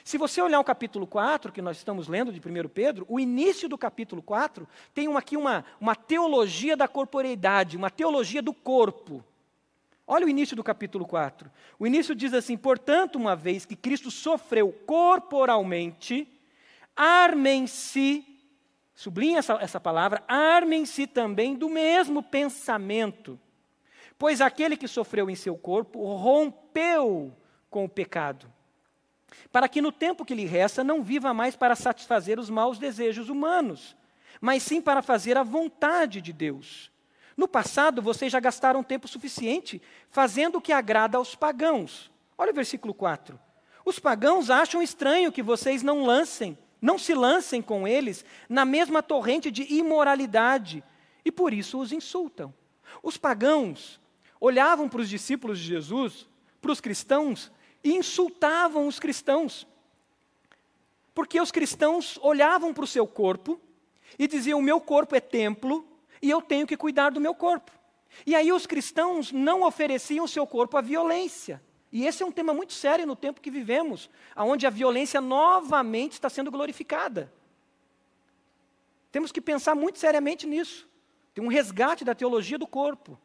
Se 0.04 0.18
você 0.18 0.42
olhar 0.42 0.60
o 0.60 0.64
capítulo 0.64 1.08
4, 1.08 1.52
que 1.52 1.62
nós 1.62 1.78
estamos 1.78 2.08
lendo 2.08 2.32
de 2.32 2.40
1 2.40 2.68
Pedro, 2.70 3.06
o 3.08 3.20
início 3.20 3.70
do 3.70 3.78
capítulo 3.78 4.22
4 4.22 4.68
tem 4.94 5.14
aqui 5.16 5.38
uma, 5.38 5.64
uma 5.80 5.96
teologia 5.96 6.76
da 6.76 6.88
corporeidade, 6.88 7.78
uma 7.78 7.90
teologia 7.90 8.42
do 8.42 8.54
corpo. 8.54 9.24
Olha 10.06 10.26
o 10.26 10.30
início 10.30 10.56
do 10.56 10.64
capítulo 10.64 11.06
4. 11.06 11.50
O 11.80 11.88
início 11.88 12.14
diz 12.14 12.34
assim: 12.34 12.58
Portanto, 12.58 13.16
uma 13.16 13.36
vez 13.36 13.66
que 13.66 13.76
Cristo 13.76 14.12
sofreu 14.12 14.74
corporalmente, 14.86 16.28
armem-se, 16.94 18.26
sublinha 18.94 19.40
essa, 19.40 19.54
essa 19.54 19.80
palavra, 19.80 20.22
armem-se 20.28 21.08
também 21.08 21.56
do 21.56 21.70
mesmo 21.70 22.22
pensamento. 22.22 23.40
Pois 24.24 24.40
aquele 24.40 24.78
que 24.78 24.88
sofreu 24.88 25.30
em 25.30 25.36
seu 25.36 25.58
corpo 25.58 26.02
rompeu 26.16 27.36
com 27.70 27.84
o 27.84 27.90
pecado, 27.90 28.50
para 29.52 29.68
que 29.68 29.82
no 29.82 29.92
tempo 29.92 30.24
que 30.24 30.34
lhe 30.34 30.46
resta 30.46 30.82
não 30.82 31.04
viva 31.04 31.34
mais 31.34 31.58
para 31.58 31.76
satisfazer 31.76 32.40
os 32.40 32.50
maus 32.50 32.80
desejos 32.80 33.28
humanos, 33.28 33.98
mas 34.40 34.64
sim 34.64 34.82
para 34.82 35.02
fazer 35.02 35.38
a 35.38 35.44
vontade 35.44 36.22
de 36.22 36.32
Deus. 36.32 36.90
No 37.36 37.50
passado, 37.50 38.02
vocês 38.02 38.32
já 38.32 38.40
gastaram 38.40 38.82
tempo 38.82 39.10
suficiente 39.10 39.82
fazendo 40.10 40.60
o 40.60 40.62
que 40.62 40.72
agrada 40.72 41.18
aos 41.18 41.36
pagãos. 41.36 42.10
Olha 42.38 42.54
o 42.54 42.56
versículo 42.56 42.94
4. 42.94 43.38
Os 43.84 44.00
pagãos 44.00 44.50
acham 44.50 44.82
estranho 44.82 45.34
que 45.34 45.44
vocês 45.44 45.84
não 45.84 46.06
lancem, 46.06 46.58
não 46.82 46.98
se 46.98 47.14
lancem 47.14 47.62
com 47.62 47.86
eles 47.86 48.24
na 48.48 48.64
mesma 48.64 49.04
torrente 49.04 49.52
de 49.52 49.64
imoralidade, 49.64 50.82
e 51.26 51.30
por 51.30 51.54
isso 51.54 51.78
os 51.78 51.92
insultam. 51.92 52.54
Os 53.04 53.18
pagãos 53.18 54.02
olhavam 54.44 54.90
para 54.90 55.00
os 55.00 55.08
discípulos 55.08 55.58
de 55.58 55.64
Jesus, 55.64 56.28
para 56.62 56.70
os 56.70 56.82
cristãos, 56.82 57.50
e 57.82 57.94
insultavam 57.94 58.88
os 58.88 59.00
cristãos. 59.00 59.66
Porque 61.16 61.40
os 61.40 61.50
cristãos 61.50 62.20
olhavam 62.22 62.74
para 62.74 62.84
o 62.84 62.88
seu 62.88 63.08
corpo 63.08 63.58
e 64.20 64.28
diziam: 64.28 64.60
O 64.60 64.62
meu 64.62 64.82
corpo 64.82 65.16
é 65.16 65.22
templo 65.22 65.88
e 66.22 66.30
eu 66.30 66.42
tenho 66.42 66.68
que 66.68 66.76
cuidar 66.76 67.12
do 67.12 67.22
meu 67.22 67.34
corpo. 67.34 67.72
E 68.26 68.36
aí 68.36 68.52
os 68.52 68.68
cristãos 68.68 69.32
não 69.32 69.64
ofereciam 69.64 70.26
o 70.26 70.28
seu 70.28 70.46
corpo 70.46 70.76
à 70.76 70.82
violência. 70.82 71.64
E 71.90 72.06
esse 72.06 72.22
é 72.22 72.26
um 72.26 72.32
tema 72.32 72.54
muito 72.54 72.74
sério 72.74 73.08
no 73.08 73.16
tempo 73.16 73.40
que 73.40 73.50
vivemos, 73.50 74.10
onde 74.36 74.68
a 74.68 74.70
violência 74.70 75.22
novamente 75.22 76.14
está 76.14 76.30
sendo 76.30 76.52
glorificada. 76.52 77.32
Temos 79.10 79.32
que 79.32 79.40
pensar 79.40 79.74
muito 79.74 80.00
seriamente 80.00 80.46
nisso. 80.46 80.86
Tem 81.34 81.42
um 81.42 81.48
resgate 81.48 82.04
da 82.04 82.14
teologia 82.14 82.58
do 82.58 82.68
corpo. 82.68 83.18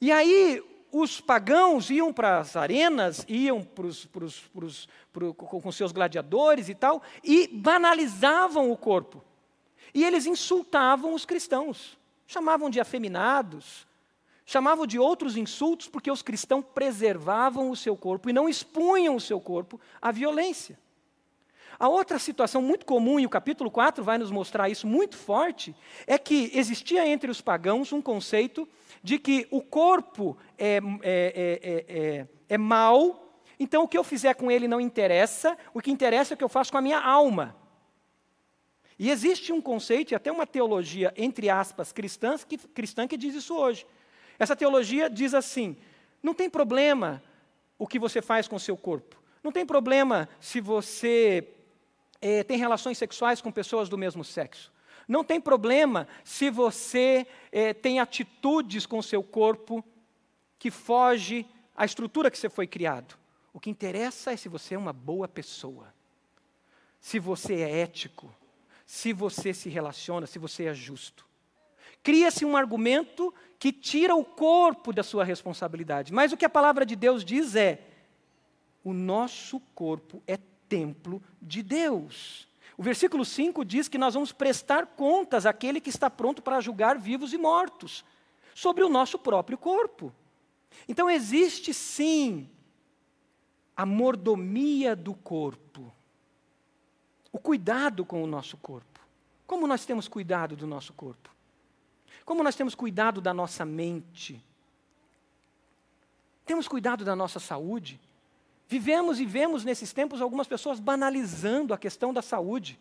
E 0.00 0.10
aí 0.10 0.62
os 0.92 1.20
pagãos 1.20 1.90
iam 1.90 2.12
para 2.12 2.38
as 2.38 2.56
arenas, 2.56 3.24
iam 3.28 3.62
pros, 3.62 4.06
pros, 4.06 4.40
pros, 4.52 4.88
pro, 5.12 5.34
com 5.34 5.72
seus 5.72 5.92
gladiadores 5.92 6.68
e 6.68 6.74
tal, 6.74 7.02
e 7.22 7.46
banalizavam 7.48 8.70
o 8.70 8.76
corpo. 8.76 9.22
E 9.94 10.04
eles 10.04 10.26
insultavam 10.26 11.14
os 11.14 11.24
cristãos, 11.24 11.98
chamavam 12.26 12.70
de 12.70 12.80
afeminados, 12.80 13.86
chamavam 14.44 14.86
de 14.86 14.98
outros 14.98 15.36
insultos, 15.36 15.88
porque 15.88 16.10
os 16.10 16.22
cristãos 16.22 16.64
preservavam 16.74 17.70
o 17.70 17.76
seu 17.76 17.96
corpo 17.96 18.28
e 18.28 18.32
não 18.32 18.48
expunham 18.48 19.14
o 19.16 19.20
seu 19.20 19.40
corpo 19.40 19.80
à 20.00 20.10
violência. 20.10 20.78
A 21.80 21.88
outra 21.88 22.18
situação 22.18 22.60
muito 22.60 22.84
comum, 22.84 23.18
e 23.18 23.24
o 23.24 23.30
capítulo 23.30 23.70
4 23.70 24.04
vai 24.04 24.18
nos 24.18 24.30
mostrar 24.30 24.68
isso 24.68 24.86
muito 24.86 25.16
forte, 25.16 25.74
é 26.06 26.18
que 26.18 26.50
existia 26.52 27.08
entre 27.08 27.30
os 27.30 27.40
pagãos 27.40 27.90
um 27.90 28.02
conceito 28.02 28.68
de 29.02 29.18
que 29.18 29.48
o 29.50 29.62
corpo 29.62 30.36
é, 30.58 30.76
é, 30.76 31.58
é, 31.64 31.84
é, 31.88 32.26
é 32.50 32.58
mal, 32.58 33.34
então 33.58 33.84
o 33.84 33.88
que 33.88 33.96
eu 33.96 34.04
fizer 34.04 34.34
com 34.34 34.50
ele 34.50 34.68
não 34.68 34.78
interessa, 34.78 35.56
o 35.72 35.80
que 35.80 35.90
interessa 35.90 36.34
é 36.34 36.34
o 36.34 36.36
que 36.36 36.44
eu 36.44 36.50
faço 36.50 36.70
com 36.70 36.76
a 36.76 36.82
minha 36.82 37.00
alma. 37.00 37.56
E 38.98 39.08
existe 39.08 39.50
um 39.50 39.62
conceito 39.62 40.12
e 40.12 40.14
até 40.14 40.30
uma 40.30 40.46
teologia, 40.46 41.14
entre 41.16 41.48
aspas, 41.48 41.92
cristãs, 41.92 42.44
que, 42.44 42.58
cristã 42.58 43.08
que 43.08 43.16
diz 43.16 43.34
isso 43.34 43.56
hoje. 43.56 43.86
Essa 44.38 44.54
teologia 44.54 45.08
diz 45.08 45.32
assim: 45.32 45.78
não 46.22 46.34
tem 46.34 46.50
problema 46.50 47.22
o 47.78 47.86
que 47.86 47.98
você 47.98 48.20
faz 48.20 48.46
com 48.46 48.56
o 48.56 48.60
seu 48.60 48.76
corpo. 48.76 49.16
Não 49.42 49.50
tem 49.50 49.64
problema 49.64 50.28
se 50.38 50.60
você 50.60 51.56
é, 52.20 52.42
tem 52.42 52.58
relações 52.58 52.98
sexuais 52.98 53.40
com 53.40 53.50
pessoas 53.50 53.88
do 53.88 53.96
mesmo 53.96 54.24
sexo. 54.24 54.72
Não 55.08 55.24
tem 55.24 55.40
problema 55.40 56.06
se 56.22 56.50
você 56.50 57.26
é, 57.50 57.74
tem 57.74 57.98
atitudes 57.98 58.86
com 58.86 59.02
seu 59.02 59.22
corpo 59.22 59.84
que 60.58 60.70
foge 60.70 61.46
à 61.74 61.84
estrutura 61.84 62.30
que 62.30 62.38
você 62.38 62.48
foi 62.48 62.66
criado. 62.66 63.18
O 63.52 63.58
que 63.58 63.70
interessa 63.70 64.32
é 64.32 64.36
se 64.36 64.48
você 64.48 64.74
é 64.74 64.78
uma 64.78 64.92
boa 64.92 65.26
pessoa, 65.26 65.92
se 67.00 67.18
você 67.18 67.54
é 67.62 67.80
ético, 67.80 68.32
se 68.86 69.12
você 69.12 69.52
se 69.52 69.68
relaciona, 69.68 70.26
se 70.26 70.38
você 70.38 70.66
é 70.66 70.74
justo. 70.74 71.26
Cria-se 72.02 72.44
um 72.44 72.56
argumento 72.56 73.34
que 73.58 73.72
tira 73.72 74.14
o 74.14 74.24
corpo 74.24 74.92
da 74.92 75.02
sua 75.02 75.24
responsabilidade. 75.24 76.12
Mas 76.12 76.32
o 76.32 76.36
que 76.36 76.44
a 76.44 76.50
palavra 76.50 76.86
de 76.86 76.96
Deus 76.96 77.24
diz 77.24 77.54
é: 77.56 77.80
o 78.82 78.92
nosso 78.92 79.60
corpo 79.74 80.22
é 80.26 80.38
templo 80.70 81.20
de 81.42 81.62
Deus. 81.62 82.48
O 82.78 82.82
versículo 82.82 83.24
5 83.24 83.64
diz 83.64 83.88
que 83.88 83.98
nós 83.98 84.14
vamos 84.14 84.32
prestar 84.32 84.86
contas 84.86 85.44
àquele 85.44 85.80
que 85.80 85.90
está 85.90 86.08
pronto 86.08 86.40
para 86.40 86.60
julgar 86.60 86.96
vivos 86.96 87.34
e 87.34 87.38
mortos, 87.38 88.04
sobre 88.54 88.84
o 88.84 88.88
nosso 88.88 89.18
próprio 89.18 89.58
corpo. 89.58 90.12
Então 90.88 91.10
existe 91.10 91.74
sim 91.74 92.48
a 93.76 93.84
mordomia 93.84 94.94
do 94.94 95.12
corpo, 95.14 95.92
o 97.32 97.38
cuidado 97.38 98.04
com 98.04 98.22
o 98.22 98.26
nosso 98.26 98.56
corpo. 98.56 99.00
Como 99.46 99.66
nós 99.66 99.84
temos 99.84 100.06
cuidado 100.06 100.56
do 100.56 100.66
nosso 100.66 100.92
corpo? 100.92 101.30
Como 102.24 102.42
nós 102.42 102.54
temos 102.54 102.74
cuidado 102.74 103.20
da 103.20 103.34
nossa 103.34 103.64
mente? 103.64 104.42
Temos 106.46 106.68
cuidado 106.68 107.04
da 107.04 107.16
nossa 107.16 107.40
saúde? 107.40 108.00
Vivemos 108.70 109.18
e 109.18 109.26
vemos 109.26 109.64
nesses 109.64 109.92
tempos 109.92 110.22
algumas 110.22 110.46
pessoas 110.46 110.78
banalizando 110.78 111.74
a 111.74 111.76
questão 111.76 112.14
da 112.14 112.22
saúde, 112.22 112.78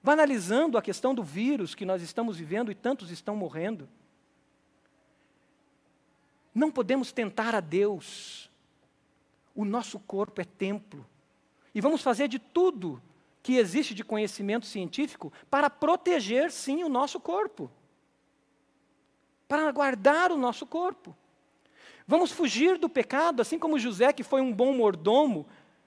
banalizando 0.00 0.78
a 0.78 0.82
questão 0.82 1.12
do 1.12 1.24
vírus 1.24 1.74
que 1.74 1.84
nós 1.84 2.00
estamos 2.00 2.36
vivendo 2.36 2.70
e 2.70 2.74
tantos 2.76 3.10
estão 3.10 3.34
morrendo. 3.34 3.88
Não 6.54 6.70
podemos 6.70 7.10
tentar 7.10 7.52
a 7.52 7.58
Deus. 7.58 8.48
O 9.56 9.64
nosso 9.64 9.98
corpo 9.98 10.40
é 10.40 10.44
templo. 10.44 11.04
E 11.74 11.80
vamos 11.80 12.00
fazer 12.00 12.28
de 12.28 12.38
tudo 12.38 13.02
que 13.42 13.56
existe 13.56 13.92
de 13.92 14.04
conhecimento 14.04 14.66
científico 14.66 15.32
para 15.50 15.68
proteger, 15.68 16.52
sim, 16.52 16.84
o 16.84 16.88
nosso 16.88 17.18
corpo. 17.18 17.68
Para 19.48 19.72
guardar 19.72 20.30
o 20.30 20.36
nosso 20.36 20.64
corpo. 20.64 21.12
Vamos 22.10 22.32
fugir 22.32 22.76
do 22.76 22.88
pecado, 22.88 23.40
assim 23.40 23.56
como 23.56 23.78
José, 23.78 24.12
que 24.12 24.24
foi 24.24 24.40
um 24.40 24.52
bom 24.52 24.72
mordomo, 24.72 25.46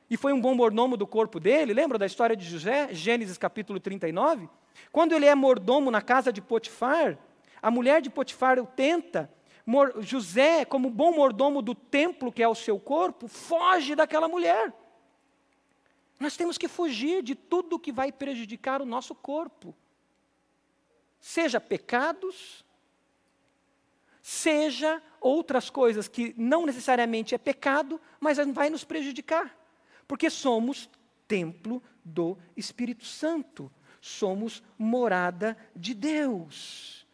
e 0.10 0.16
foi 0.16 0.32
um 0.32 0.40
bom 0.40 0.56
mordomo 0.56 0.96
do 0.96 1.06
corpo 1.06 1.38
dele. 1.38 1.74
Lembra 1.74 1.98
da 1.98 2.06
história 2.06 2.34
de 2.34 2.46
José, 2.46 2.94
Gênesis 2.94 3.38
capítulo 3.38 3.78
39? 3.78 4.48
Quando 4.90 5.12
ele 5.12 5.26
é 5.26 5.36
mordomo 5.36 5.92
na 5.92 6.02
casa 6.02 6.32
de 6.32 6.42
Potifar, 6.42 7.18
a 7.62 7.70
mulher 7.70 8.02
de 8.02 8.10
Potifar 8.10 8.58
o 8.58 8.66
tenta. 8.66 9.30
José, 10.00 10.64
como 10.64 10.90
bom 10.90 11.12
mordomo 11.12 11.62
do 11.62 11.76
templo 11.76 12.32
que 12.32 12.42
é 12.42 12.48
o 12.48 12.56
seu 12.56 12.80
corpo, 12.80 13.28
foge 13.28 13.94
daquela 13.94 14.30
mulher. 14.30 14.74
Nós 16.22 16.38
temos 16.38 16.58
que 16.58 16.70
fugir 16.70 17.22
de 17.22 17.36
tudo 17.36 17.78
que 17.78 17.92
vai 17.92 18.14
prejudicar 18.14 18.82
o 18.82 18.86
nosso 18.86 19.14
corpo. 19.14 19.76
Seja 21.20 21.60
pecados, 21.60 22.64
seja 24.22 25.04
outras 25.24 25.70
coisas 25.70 26.08
que 26.08 26.36
não 26.38 26.66
necessariamente 26.66 27.34
é 27.34 27.38
pecado, 27.38 28.00
mas 28.20 28.38
vai 28.54 28.70
nos 28.70 28.84
prejudicar. 28.84 29.58
Porque 30.08 30.30
somos 30.30 30.90
templo 31.28 31.82
do 32.04 32.38
Espírito 32.56 33.06
Santo, 33.06 33.72
somos 34.02 34.62
morada 34.78 35.58
de 35.74 35.94
Deus. 35.94 37.08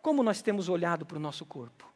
Como 0.00 0.22
nós 0.22 0.40
temos 0.40 0.68
olhado 0.68 1.04
para 1.04 1.18
o 1.18 1.20
nosso 1.20 1.44
corpo? 1.44 1.92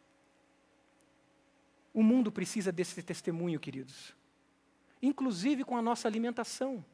O 1.92 2.02
mundo 2.02 2.30
precisa 2.30 2.70
desse 2.70 3.02
testemunho, 3.02 3.58
queridos. 3.58 4.14
Inclusive 5.00 5.64
com 5.64 5.76
a 5.76 5.82
nossa 5.82 6.06
alimentação, 6.06 6.84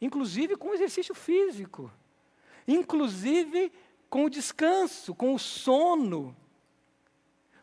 inclusive 0.00 0.56
com 0.56 0.68
o 0.68 0.74
exercício 0.74 1.14
físico, 1.14 1.92
inclusive 2.66 3.70
com 4.08 4.24
o 4.24 4.30
descanso, 4.30 5.14
com 5.14 5.34
o 5.34 5.38
sono, 5.38 6.36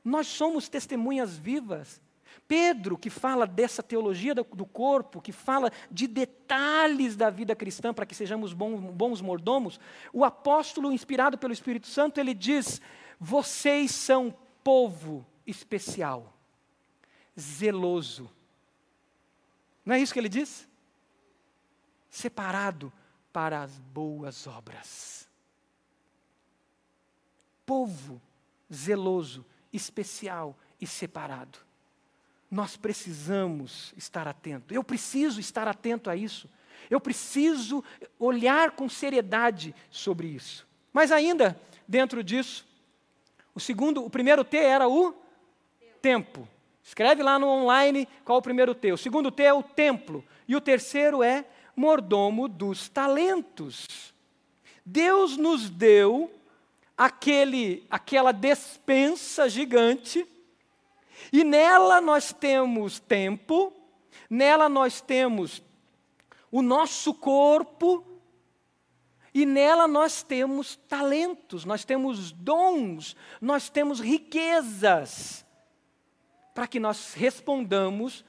nós 0.09 0.27
somos 0.27 0.67
testemunhas 0.67 1.37
vivas. 1.37 2.01
Pedro, 2.47 2.97
que 2.97 3.09
fala 3.11 3.45
dessa 3.45 3.83
teologia 3.83 4.33
do 4.33 4.65
corpo, 4.65 5.21
que 5.21 5.31
fala 5.31 5.71
de 5.91 6.07
detalhes 6.07 7.15
da 7.15 7.29
vida 7.29 7.55
cristã 7.55 7.93
para 7.93 8.07
que 8.07 8.15
sejamos 8.15 8.53
bons, 8.53 9.21
mordomos, 9.21 9.79
o 10.11 10.25
apóstolo, 10.25 10.91
inspirado 10.91 11.37
pelo 11.37 11.53
Espírito 11.53 11.85
Santo, 11.85 12.19
ele 12.19 12.33
diz: 12.33 12.81
Vocês 13.19 13.91
são 13.91 14.33
povo 14.63 15.25
especial, 15.45 16.33
zeloso. 17.39 18.29
Não 19.85 19.93
é 19.93 19.99
isso 19.99 20.13
que 20.13 20.19
ele 20.19 20.29
diz? 20.29 20.67
Separado 22.09 22.91
para 23.31 23.61
as 23.61 23.77
boas 23.77 24.47
obras. 24.47 25.29
Povo 27.63 28.19
zeloso 28.73 29.45
especial 29.71 30.57
e 30.79 30.87
separado. 30.87 31.59
Nós 32.49 32.75
precisamos 32.75 33.93
estar 33.95 34.27
atento. 34.27 34.73
Eu 34.73 34.83
preciso 34.83 35.39
estar 35.39 35.67
atento 35.67 36.09
a 36.09 36.15
isso. 36.15 36.49
Eu 36.89 36.99
preciso 36.99 37.83
olhar 38.17 38.71
com 38.71 38.89
seriedade 38.89 39.75
sobre 39.91 40.27
isso. 40.27 40.67
Mas 40.91 41.11
ainda 41.11 41.59
dentro 41.87 42.23
disso, 42.23 42.67
o 43.53 43.59
segundo, 43.59 44.03
o 44.03 44.09
primeiro 44.09 44.43
T 44.43 44.57
era 44.57 44.87
o 44.87 45.13
tempo. 46.01 46.47
Escreve 46.83 47.21
lá 47.21 47.37
no 47.37 47.47
online 47.47 48.07
qual 48.25 48.39
o 48.39 48.41
primeiro 48.41 48.73
T. 48.73 48.91
O 48.91 48.97
segundo 48.97 49.29
T 49.29 49.43
é 49.43 49.53
o 49.53 49.61
templo 49.61 50.23
e 50.47 50.55
o 50.55 50.61
terceiro 50.61 51.21
é 51.21 51.45
mordomo 51.75 52.47
dos 52.47 52.89
talentos. 52.89 53.85
Deus 54.83 55.37
nos 55.37 55.69
deu 55.69 56.33
aquele, 56.99 57.87
aquela 57.89 58.33
despensa 58.33 59.47
gigante, 59.47 60.27
e 61.31 61.45
nela 61.45 62.01
nós 62.01 62.33
temos 62.33 62.99
tempo, 62.99 63.71
nela 64.29 64.67
nós 64.67 64.99
temos 64.99 65.63
o 66.51 66.61
nosso 66.61 67.13
corpo, 67.13 68.05
e 69.33 69.45
nela 69.45 69.87
nós 69.87 70.23
temos 70.23 70.75
talentos, 70.75 71.63
nós 71.63 71.85
temos 71.85 72.33
dons, 72.33 73.15
nós 73.39 73.69
temos 73.69 74.01
riquezas, 74.01 75.45
para 76.53 76.67
que 76.67 76.81
nós 76.81 77.13
respondamos 77.13 78.25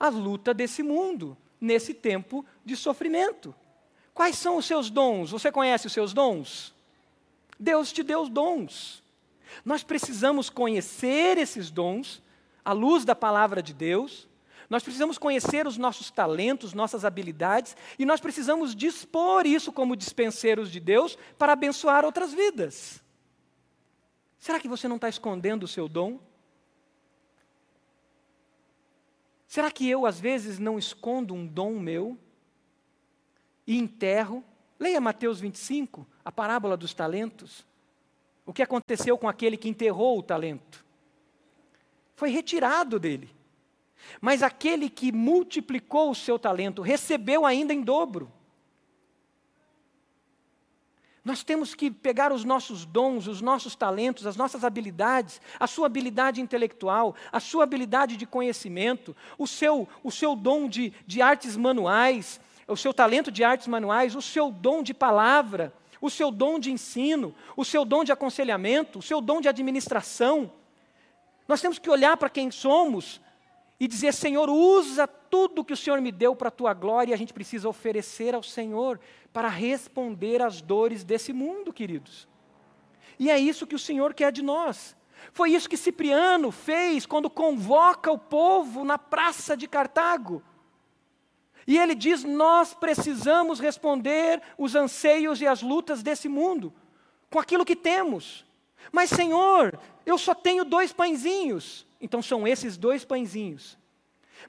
à 0.00 0.08
luta 0.08 0.54
desse 0.54 0.82
mundo, 0.82 1.36
nesse 1.60 1.92
tempo 1.92 2.42
de 2.64 2.74
sofrimento. 2.74 3.54
Quais 4.14 4.38
são 4.38 4.56
os 4.56 4.64
seus 4.64 4.88
dons? 4.88 5.30
Você 5.30 5.52
conhece 5.52 5.86
os 5.86 5.92
seus 5.92 6.14
dons? 6.14 6.72
Deus 7.58 7.92
te 7.92 8.02
deu 8.02 8.28
dons. 8.28 9.02
Nós 9.64 9.82
precisamos 9.82 10.48
conhecer 10.48 11.38
esses 11.38 11.70
dons 11.70 12.22
à 12.64 12.72
luz 12.72 13.04
da 13.04 13.14
palavra 13.14 13.62
de 13.62 13.74
Deus. 13.74 14.28
Nós 14.70 14.82
precisamos 14.82 15.18
conhecer 15.18 15.66
os 15.66 15.76
nossos 15.76 16.10
talentos, 16.10 16.72
nossas 16.72 17.04
habilidades, 17.04 17.76
e 17.98 18.06
nós 18.06 18.20
precisamos 18.20 18.74
dispor 18.74 19.46
isso 19.46 19.70
como 19.70 19.94
dispenseiros 19.94 20.70
de 20.70 20.80
Deus 20.80 21.18
para 21.38 21.52
abençoar 21.52 22.04
outras 22.04 22.32
vidas. 22.32 23.02
Será 24.38 24.58
que 24.58 24.68
você 24.68 24.88
não 24.88 24.96
está 24.96 25.08
escondendo 25.08 25.64
o 25.64 25.68
seu 25.68 25.88
dom? 25.88 26.18
Será 29.46 29.70
que 29.70 29.86
eu, 29.88 30.06
às 30.06 30.18
vezes, 30.18 30.58
não 30.58 30.78
escondo 30.78 31.34
um 31.34 31.46
dom 31.46 31.78
meu 31.78 32.18
e 33.66 33.76
enterro? 33.76 34.42
Leia 34.82 35.00
Mateus 35.00 35.38
25 35.38 36.04
a 36.24 36.32
parábola 36.32 36.76
dos 36.76 36.92
talentos. 36.92 37.64
O 38.44 38.52
que 38.52 38.64
aconteceu 38.64 39.16
com 39.16 39.28
aquele 39.28 39.56
que 39.56 39.68
enterrou 39.68 40.18
o 40.18 40.22
talento? 40.24 40.84
Foi 42.16 42.30
retirado 42.30 42.98
dele. 42.98 43.30
Mas 44.20 44.42
aquele 44.42 44.90
que 44.90 45.12
multiplicou 45.12 46.10
o 46.10 46.16
seu 46.16 46.36
talento 46.36 46.82
recebeu 46.82 47.46
ainda 47.46 47.72
em 47.72 47.80
dobro. 47.80 48.28
Nós 51.24 51.44
temos 51.44 51.76
que 51.76 51.88
pegar 51.88 52.32
os 52.32 52.44
nossos 52.44 52.84
dons, 52.84 53.28
os 53.28 53.40
nossos 53.40 53.76
talentos, 53.76 54.26
as 54.26 54.36
nossas 54.36 54.64
habilidades, 54.64 55.40
a 55.60 55.68
sua 55.68 55.86
habilidade 55.86 56.40
intelectual, 56.40 57.14
a 57.30 57.38
sua 57.38 57.62
habilidade 57.62 58.16
de 58.16 58.26
conhecimento, 58.26 59.14
o 59.38 59.46
seu, 59.46 59.88
o 60.02 60.10
seu 60.10 60.34
dom 60.34 60.68
de, 60.68 60.92
de 61.06 61.22
artes 61.22 61.56
manuais, 61.56 62.40
o 62.72 62.76
seu 62.76 62.92
talento 62.92 63.30
de 63.30 63.44
artes 63.44 63.66
manuais, 63.66 64.14
o 64.14 64.22
seu 64.22 64.50
dom 64.50 64.82
de 64.82 64.94
palavra, 64.94 65.72
o 66.00 66.10
seu 66.10 66.30
dom 66.30 66.58
de 66.58 66.72
ensino, 66.72 67.34
o 67.56 67.64
seu 67.64 67.84
dom 67.84 68.02
de 68.02 68.10
aconselhamento, 68.10 68.98
o 68.98 69.02
seu 69.02 69.20
dom 69.20 69.40
de 69.40 69.48
administração. 69.48 70.50
Nós 71.46 71.60
temos 71.60 71.78
que 71.78 71.90
olhar 71.90 72.16
para 72.16 72.30
quem 72.30 72.50
somos 72.50 73.20
e 73.78 73.86
dizer: 73.86 74.12
Senhor, 74.12 74.50
usa 74.50 75.06
tudo 75.06 75.64
que 75.64 75.72
o 75.72 75.76
Senhor 75.76 76.00
me 76.00 76.10
deu 76.10 76.34
para 76.34 76.48
a 76.48 76.52
tua 76.52 76.74
glória, 76.74 77.12
e 77.12 77.14
a 77.14 77.18
gente 77.18 77.32
precisa 77.32 77.68
oferecer 77.68 78.34
ao 78.34 78.42
Senhor 78.42 78.98
para 79.32 79.48
responder 79.48 80.42
às 80.42 80.60
dores 80.60 81.04
desse 81.04 81.32
mundo, 81.32 81.72
queridos. 81.72 82.28
E 83.18 83.30
é 83.30 83.38
isso 83.38 83.66
que 83.66 83.74
o 83.74 83.78
Senhor 83.78 84.14
quer 84.14 84.32
de 84.32 84.42
nós. 84.42 84.96
Foi 85.32 85.52
isso 85.52 85.68
que 85.68 85.76
Cipriano 85.76 86.50
fez 86.50 87.06
quando 87.06 87.30
convoca 87.30 88.10
o 88.10 88.18
povo 88.18 88.84
na 88.84 88.98
praça 88.98 89.56
de 89.56 89.68
Cartago. 89.68 90.42
E 91.66 91.78
ele 91.78 91.94
diz: 91.94 92.24
nós 92.24 92.74
precisamos 92.74 93.60
responder 93.60 94.42
os 94.58 94.74
anseios 94.74 95.40
e 95.40 95.46
as 95.46 95.62
lutas 95.62 96.02
desse 96.02 96.28
mundo 96.28 96.72
com 97.30 97.38
aquilo 97.38 97.64
que 97.64 97.74
temos. 97.76 98.44
Mas, 98.90 99.10
Senhor, 99.10 99.78
eu 100.04 100.18
só 100.18 100.34
tenho 100.34 100.64
dois 100.64 100.92
pãezinhos. 100.92 101.86
Então 102.00 102.20
são 102.20 102.46
esses 102.46 102.76
dois 102.76 103.04
pãezinhos. 103.04 103.78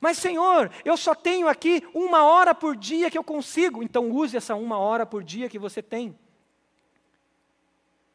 Mas, 0.02 0.18
Senhor, 0.18 0.72
eu 0.84 0.98
só 0.98 1.14
tenho 1.14 1.48
aqui 1.48 1.84
uma 1.94 2.24
hora 2.24 2.54
por 2.54 2.76
dia 2.76 3.12
que 3.12 3.18
eu 3.18 3.24
consigo. 3.24 3.84
Então 3.84 4.10
use 4.12 4.36
essa 4.36 4.56
uma 4.56 4.78
hora 4.78 5.06
por 5.06 5.24
dia 5.24 5.48
que 5.48 5.60
você 5.60 5.82
tem. 5.82 6.18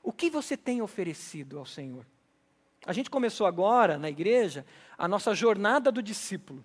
O 0.03 0.13
que 0.13 0.29
você 0.29 0.57
tem 0.57 0.83
oferecido 0.83 1.59
ao 1.59 1.67
Senhor? 1.67 2.05
A 2.85 2.93
gente 2.93 3.11
começou 3.11 3.47
agora 3.47 3.99
na 3.99 4.09
igreja 4.09 4.65
a 4.97 5.07
nossa 5.07 5.35
jornada 5.35 5.93
do 5.93 6.03
discípulo. 6.03 6.65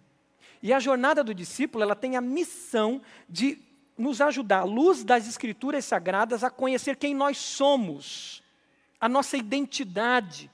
E 0.63 0.71
a 0.71 0.79
jornada 0.79 1.21
do 1.21 1.35
discípulo, 1.35 1.83
ela 1.83 1.93
tem 1.93 2.15
a 2.15 2.21
missão 2.21 3.01
de 3.27 3.59
nos 3.97 4.21
ajudar, 4.21 4.61
à 4.61 4.63
luz 4.63 5.03
das 5.03 5.27
escrituras 5.27 5.83
sagradas, 5.83 6.41
a 6.41 6.49
conhecer 6.49 6.95
quem 6.95 7.13
nós 7.13 7.37
somos, 7.37 8.41
a 8.99 9.09
nossa 9.09 9.35
identidade, 9.35 10.49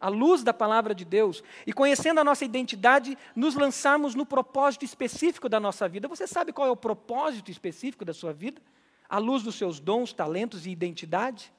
à 0.00 0.08
luz 0.08 0.42
da 0.42 0.54
palavra 0.54 0.94
de 0.94 1.04
Deus. 1.04 1.44
E 1.66 1.74
conhecendo 1.74 2.18
a 2.18 2.24
nossa 2.24 2.42
identidade, 2.42 3.18
nos 3.36 3.54
lançarmos 3.54 4.14
no 4.14 4.24
propósito 4.24 4.86
específico 4.86 5.46
da 5.46 5.60
nossa 5.60 5.86
vida. 5.86 6.08
Você 6.08 6.26
sabe 6.26 6.54
qual 6.54 6.66
é 6.66 6.70
o 6.70 6.76
propósito 6.76 7.50
específico 7.50 8.02
da 8.02 8.14
sua 8.14 8.32
vida? 8.32 8.62
À 9.10 9.18
luz 9.18 9.42
dos 9.42 9.56
seus 9.56 9.78
dons, 9.78 10.10
talentos 10.10 10.64
e 10.64 10.70
identidade? 10.70 11.52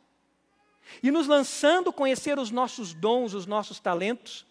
E 1.03 1.11
nos 1.11 1.27
lançando 1.27 1.93
conhecer 1.93 2.39
os 2.39 2.49
nossos 2.49 2.95
dons, 2.95 3.35
os 3.35 3.45
nossos 3.45 3.79
talentos, 3.79 4.43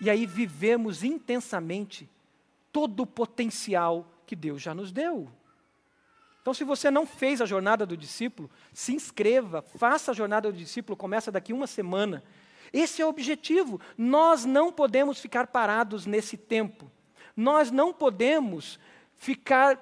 e 0.00 0.08
aí 0.08 0.24
vivemos 0.24 1.04
intensamente 1.04 2.08
todo 2.74 3.04
o 3.04 3.06
potencial 3.06 4.04
que 4.26 4.34
Deus 4.34 4.60
já 4.60 4.74
nos 4.74 4.90
deu. 4.90 5.30
Então, 6.42 6.52
se 6.52 6.64
você 6.64 6.90
não 6.90 7.06
fez 7.06 7.40
a 7.40 7.46
jornada 7.46 7.86
do 7.86 7.96
discípulo, 7.96 8.50
se 8.72 8.92
inscreva, 8.92 9.62
faça 9.62 10.10
a 10.10 10.14
jornada 10.14 10.50
do 10.50 10.58
discípulo, 10.58 10.96
começa 10.96 11.30
daqui 11.30 11.52
uma 11.52 11.68
semana. 11.68 12.20
Esse 12.72 13.00
é 13.00 13.06
o 13.06 13.08
objetivo. 13.08 13.80
Nós 13.96 14.44
não 14.44 14.72
podemos 14.72 15.20
ficar 15.20 15.46
parados 15.46 16.04
nesse 16.04 16.36
tempo. 16.36 16.90
Nós 17.36 17.70
não 17.70 17.94
podemos 17.94 18.80
ficar 19.14 19.78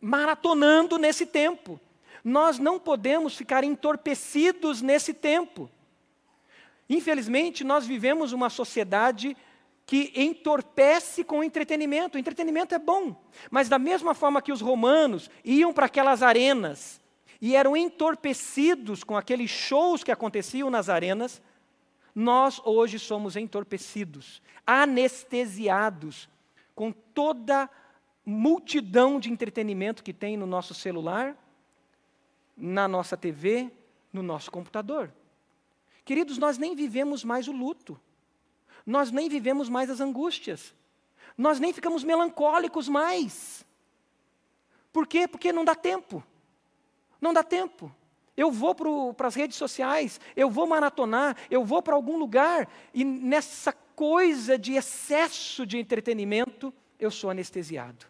maratonando 0.00 0.98
nesse 0.98 1.26
tempo. 1.26 1.80
Nós 2.24 2.58
não 2.58 2.80
podemos 2.80 3.36
ficar 3.36 3.62
entorpecidos 3.62 4.82
nesse 4.82 5.14
tempo. 5.14 5.70
Infelizmente, 6.90 7.62
nós 7.62 7.86
vivemos 7.86 8.32
uma 8.32 8.50
sociedade 8.50 9.36
que 9.86 10.12
entorpece 10.16 11.22
com 11.22 11.38
o 11.38 11.44
entretenimento. 11.44 12.16
O 12.16 12.18
entretenimento 12.18 12.74
é 12.74 12.78
bom, 12.78 13.16
mas 13.50 13.68
da 13.68 13.78
mesma 13.78 14.14
forma 14.14 14.42
que 14.42 14.50
os 14.50 14.60
romanos 14.60 15.30
iam 15.44 15.72
para 15.72 15.86
aquelas 15.86 16.22
arenas 16.24 17.00
e 17.40 17.54
eram 17.54 17.76
entorpecidos 17.76 19.04
com 19.04 19.16
aqueles 19.16 19.48
shows 19.48 20.02
que 20.02 20.10
aconteciam 20.10 20.68
nas 20.70 20.88
arenas, 20.88 21.40
nós 22.12 22.60
hoje 22.64 22.98
somos 22.98 23.36
entorpecidos, 23.36 24.42
anestesiados 24.66 26.28
com 26.74 26.90
toda 26.90 27.70
multidão 28.24 29.20
de 29.20 29.30
entretenimento 29.30 30.02
que 30.02 30.12
tem 30.12 30.36
no 30.36 30.46
nosso 30.46 30.74
celular, 30.74 31.36
na 32.56 32.88
nossa 32.88 33.16
TV, 33.16 33.70
no 34.12 34.22
nosso 34.22 34.50
computador. 34.50 35.12
Queridos, 36.04 36.38
nós 36.38 36.58
nem 36.58 36.74
vivemos 36.74 37.22
mais 37.22 37.46
o 37.46 37.52
luto 37.52 38.00
nós 38.86 39.10
nem 39.10 39.28
vivemos 39.28 39.68
mais 39.68 39.90
as 39.90 40.00
angústias. 40.00 40.72
Nós 41.36 41.58
nem 41.58 41.72
ficamos 41.72 42.04
melancólicos 42.04 42.88
mais. 42.88 43.66
Por 44.92 45.06
quê? 45.06 45.26
Porque 45.26 45.52
não 45.52 45.64
dá 45.64 45.74
tempo. 45.74 46.24
Não 47.20 47.34
dá 47.34 47.42
tempo. 47.42 47.92
Eu 48.36 48.50
vou 48.50 48.74
para 49.14 49.26
as 49.26 49.34
redes 49.34 49.56
sociais, 49.56 50.20
eu 50.36 50.50
vou 50.50 50.66
maratonar, 50.66 51.36
eu 51.50 51.64
vou 51.64 51.82
para 51.82 51.94
algum 51.94 52.18
lugar 52.18 52.68
e 52.92 53.02
nessa 53.02 53.72
coisa 53.72 54.58
de 54.58 54.74
excesso 54.74 55.66
de 55.66 55.78
entretenimento, 55.78 56.72
eu 56.98 57.10
sou 57.10 57.30
anestesiado. 57.30 58.06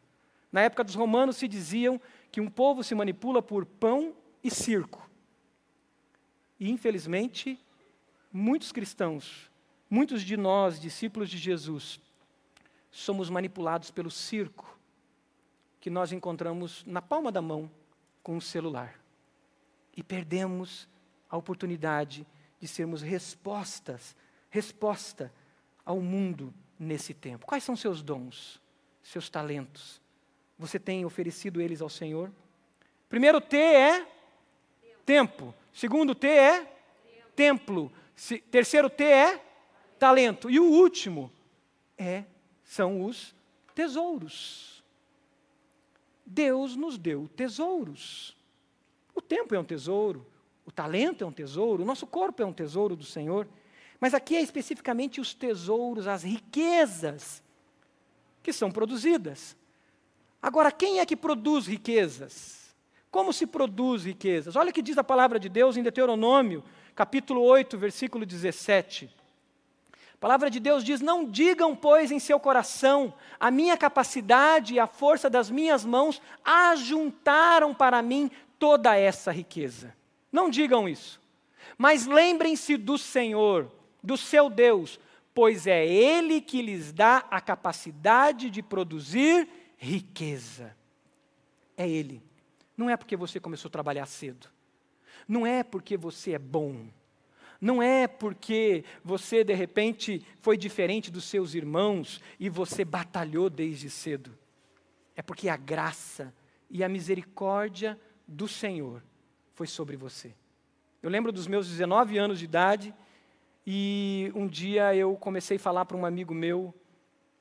Na 0.51 0.63
época 0.63 0.83
dos 0.83 0.97
romanos 0.97 1.37
se 1.37 1.47
diziam 1.47 2.01
que 2.33 2.41
um 2.41 2.51
povo 2.51 2.83
se 2.83 2.95
manipula 2.95 3.41
por 3.41 3.65
pão 3.65 4.15
e 4.43 4.51
circo. 4.51 5.09
E 6.59 6.71
infelizmente, 6.71 7.59
muitos 8.33 8.73
cristãos 8.73 9.49
Muitos 9.89 10.23
de 10.23 10.37
nós, 10.37 10.81
discípulos 10.81 11.31
de 11.31 11.39
Jesus, 11.39 12.01
somos 12.91 13.31
manipulados 13.31 13.91
pelo 13.91 14.11
circo 14.11 14.77
que 15.81 15.89
nós 15.91 16.11
encontramos 16.13 16.85
na 16.85 17.01
palma 17.01 17.31
da 17.31 17.41
mão 17.41 17.71
com 18.23 18.37
o 18.37 18.41
celular. 18.41 18.99
E 19.97 20.03
perdemos 20.03 20.89
a 21.31 21.37
oportunidade 21.37 22.27
de 22.59 22.67
sermos 22.67 23.03
respostas, 23.03 24.17
resposta 24.51 25.33
ao 25.85 26.01
mundo 26.01 26.53
nesse 26.79 27.15
tempo. 27.15 27.47
Quais 27.47 27.63
são 27.63 27.77
seus 27.77 28.03
dons, 28.03 28.61
seus 29.03 29.31
talentos? 29.31 30.01
Você 30.59 30.79
tem 30.79 31.05
oferecido 31.05 31.61
eles 31.61 31.81
ao 31.81 31.89
Senhor? 31.89 32.33
Primeiro 33.09 33.41
T 33.41 33.57
é 33.57 34.07
tempo. 35.05 35.55
Segundo 35.73 36.15
T 36.15 36.27
é 36.27 36.77
templo. 37.37 37.93
Terceiro 38.51 38.91
T 38.91 39.05
é 39.05 39.43
talento. 39.99 40.51
E 40.51 40.59
o 40.59 40.65
último 40.65 41.31
é 41.97 42.25
são 42.65 43.05
os 43.05 43.35
tesouros. 43.75 44.83
Deus 46.25 46.75
nos 46.75 46.99
deu 46.99 47.29
tesouros. 47.37 48.37
O 49.15 49.21
tempo 49.23 49.55
é 49.55 49.59
um 49.59 49.65
tesouro, 49.65 50.27
o 50.67 50.73
talento 50.73 51.23
é 51.23 51.27
um 51.27 51.33
tesouro, 51.33 51.83
o 51.83 51.87
nosso 51.87 52.07
corpo 52.07 52.43
é 52.43 52.47
um 52.47 52.53
tesouro 52.53 52.97
do 52.97 53.05
Senhor. 53.05 53.49
Mas 54.01 54.13
aqui 54.13 54.37
é 54.37 54.43
especificamente 54.43 55.21
os 55.21 55.33
tesouros, 55.33 56.07
as 56.07 56.23
riquezas 56.23 57.43
que 58.43 58.53
são 58.53 58.71
produzidas. 58.71 59.57
Agora, 60.43 60.71
quem 60.71 61.01
é 61.01 61.07
que 61.07 61.17
produz 61.17 61.67
riquezas? 61.67 62.75
Como 63.11 63.33
se 63.33 63.47
produz 63.47 64.05
riquezas? 64.05 64.57
Olha 64.57 64.71
o 64.71 64.73
que 64.73 64.83
diz 64.83 64.99
a 64.99 65.05
palavra 65.05 65.39
de 65.39 65.49
Deus 65.49 65.77
em 65.77 65.83
Deuteronômio, 65.83 66.63
capítulo 66.95 67.43
8, 67.43 67.79
versículo 67.79 68.27
17. 68.27 69.11
A 70.17 70.19
palavra 70.19 70.51
de 70.51 70.59
Deus 70.59 70.83
diz: 70.83 71.01
Não 71.01 71.25
digam, 71.25 71.77
pois, 71.77 72.11
em 72.11 72.19
seu 72.19 72.41
coração, 72.41 73.13
a 73.39 73.51
minha 73.51 73.77
capacidade 73.77 74.75
e 74.75 74.81
a 74.81 74.87
força 74.87 75.29
das 75.29 75.51
minhas 75.51 75.85
mãos 75.85 76.23
ajuntaram 76.43 77.75
para 77.75 78.01
mim 78.01 78.31
toda 78.59 78.97
essa 78.97 79.31
riqueza. 79.31 79.95
Não 80.33 80.49
digam 80.49 80.89
isso. 80.89 81.21
Mas 81.77 82.07
lembrem-se 82.07 82.79
do 82.79 82.97
Senhor, 82.97 83.71
do 84.03 84.17
seu 84.17 84.49
Deus, 84.49 84.99
pois 85.35 85.67
é 85.67 85.87
Ele 85.87 86.41
que 86.41 86.63
lhes 86.63 86.93
dá 86.93 87.25
a 87.31 87.39
capacidade 87.39 88.49
de 88.49 88.63
produzir 88.63 89.47
riqueza. 89.77 90.75
É 91.77 91.87
Ele. 91.87 92.23
Não 92.75 92.89
é 92.89 92.97
porque 92.97 93.17
você 93.17 93.39
começou 93.39 93.69
a 93.69 93.73
trabalhar 93.73 94.07
cedo. 94.07 94.49
Não 95.29 95.47
é 95.47 95.63
porque 95.63 95.95
você 95.95 96.33
é 96.33 96.39
bom. 96.39 96.87
Não 97.61 97.83
é 97.83 98.07
porque 98.07 98.85
você 99.03 99.43
de 99.43 99.55
repente 99.55 100.25
foi 100.41 100.57
diferente 100.57 101.11
dos 101.11 101.25
seus 101.25 101.55
irmãos 101.55 102.21
e 102.39 102.49
você 102.49 102.85
batalhou 102.85 103.49
desde 103.49 103.89
cedo. 103.89 104.37
É 105.15 105.23
porque 105.23 105.49
a 105.49 105.57
graça 105.57 106.35
e 106.69 106.85
a 106.85 106.89
misericórdia 106.89 107.99
do 108.27 108.47
Senhor 108.47 109.03
foi 109.55 109.67
sobre 109.67 109.97
você. 109.97 110.35
Eu 111.03 111.09
lembro 111.09 111.33
dos 111.33 111.47
meus 111.47 111.69
19 111.69 112.19
anos 112.19 112.39
de 112.39 112.45
idade 112.45 112.95
e 113.67 114.31
um 114.35 114.47
dia 114.47 114.95
eu 114.95 115.17
comecei 115.17 115.57
a 115.57 115.61
falar 115.61 115.87
para 115.87 115.97
um 115.97 116.05
amigo 116.05 116.35
meu 116.35 116.75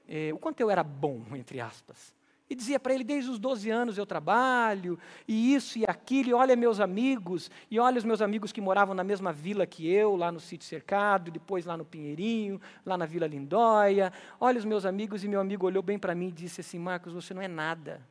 eh, 0.07 0.32
o 0.34 0.38
quanto 0.38 0.61
eu 0.61 0.70
era 0.70 0.84
bom, 0.84 1.24
entre 1.36 1.59
aspas. 1.59 2.14
E 2.50 2.54
dizia 2.54 2.80
para 2.80 2.93
ele: 2.93 3.04
desde 3.04 3.30
os 3.30 3.39
12 3.39 3.70
anos 3.70 3.98
eu 3.98 4.06
trabalho, 4.06 5.00
e 5.28 5.54
isso 5.54 5.80
e 5.80 5.86
aquilo, 5.88 6.30
e 6.30 6.34
olha 6.34 6.56
meus 6.56 6.80
amigos, 6.80 7.50
e 7.72 7.80
olha 7.80 7.98
os 7.98 8.04
meus 8.04 8.22
amigos 8.22 8.52
que 8.52 8.62
moravam 8.62 8.93
na 8.93 9.04
mesma 9.04 9.34
vila 9.34 9.66
que 9.66 9.88
eu, 9.88 10.16
lá 10.16 10.32
no 10.32 10.39
sítio 10.39 10.68
cercado, 10.68 11.32
depois 11.32 11.66
lá 11.66 11.76
no 11.76 11.86
Pinheirinho, 11.86 12.62
lá 12.86 12.98
na 12.98 13.06
Vila 13.06 13.26
Lindóia. 13.26 14.14
Olha 14.39 14.60
os 14.60 14.66
meus 14.66 14.86
amigos, 14.86 15.24
e 15.24 15.28
meu 15.28 15.39
amigo 15.39 15.66
olhou 15.66 15.82
bem 15.82 15.98
para 15.98 16.14
mim 16.14 16.28
e 16.28 16.32
disse 16.32 16.62
assim: 16.62 16.78
Marcos, 16.78 17.14
você 17.14 17.34
não 17.34 17.41
é 17.41 17.48
nada. 17.48 18.06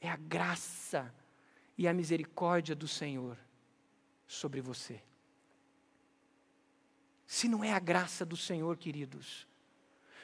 É 0.00 0.08
a 0.08 0.16
graça 0.16 1.12
e 1.76 1.86
a 1.86 1.92
misericórdia 1.92 2.74
do 2.74 2.88
Senhor 2.88 3.36
sobre 4.26 4.62
você. 4.62 5.02
Se 7.26 7.46
não 7.46 7.62
é 7.62 7.72
a 7.72 7.78
graça 7.78 8.24
do 8.24 8.36
Senhor, 8.36 8.76
queridos, 8.78 9.46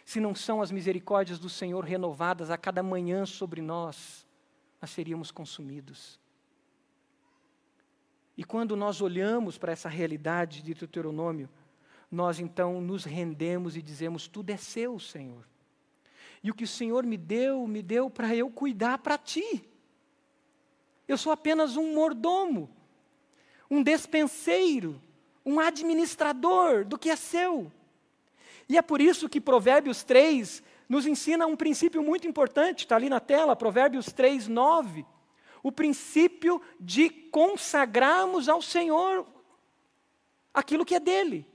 se 0.07 0.21
não 0.21 0.37
são 0.37 0.63
as 0.63 0.71
misericórdias 0.71 1.37
do 1.37 1.49
Senhor 1.49 1.85
renovadas 1.85 2.49
a 2.49 2.57
cada 2.57 2.81
manhã 2.81 3.27
sobre 3.27 3.61
nós, 3.61 4.25
nós 4.81 4.93
seríamos 4.93 5.33
consumidos. 5.33 6.21
E 8.37 8.45
quando 8.45 8.77
nós 8.77 9.01
olhamos 9.01 9.59
para 9.59 9.73
essa 9.73 9.89
realidade 9.89 10.63
de 10.63 10.75
Deuteronômio, 10.75 11.51
nós 12.09 12.39
então 12.39 12.81
nos 12.81 13.05
rendemos 13.05 13.77
e 13.77 13.83
dizemos: 13.83 14.29
tudo 14.29 14.51
é 14.51 14.57
seu, 14.57 14.97
Senhor. 15.01 15.45
E 16.41 16.53
o 16.53 16.55
que 16.55 16.63
o 16.63 16.69
Senhor 16.69 17.05
me 17.05 17.17
deu, 17.17 17.67
me 17.67 17.83
deu 17.83 18.09
para 18.09 18.33
eu 18.33 18.49
cuidar 18.49 18.99
para 18.99 19.19
ti. 19.19 19.69
Eu 21.09 21.19
sou 21.19 21.33
apenas 21.33 21.77
um 21.77 21.93
mordomo, 21.93 22.71
um 23.69 23.83
despenseiro, 23.83 25.03
um 25.45 25.59
administrador 25.59 26.85
do 26.85 26.97
que 26.97 27.11
é 27.11 27.17
seu. 27.17 27.73
E 28.69 28.77
é 28.77 28.83
por 28.83 29.01
isso 29.01 29.29
que 29.29 29.41
Provérbios 29.41 30.03
3 30.03 30.63
nos 30.89 31.07
ensina 31.07 31.47
um 31.47 31.57
princípio 31.57 32.03
muito 32.03 32.27
importante, 32.27 32.81
está 32.81 32.97
ali 32.97 33.09
na 33.09 33.21
tela, 33.21 33.57
Provérbios 33.57 34.07
3, 34.07 34.49
9. 34.49 35.05
O 35.63 35.73
princípio 35.73 36.61
de 36.79 37.09
consagrarmos 37.09 38.49
ao 38.49 38.63
Senhor 38.63 39.27
aquilo 40.55 40.85
que 40.85 40.95
é 40.95 41.01
dele. 41.01 41.47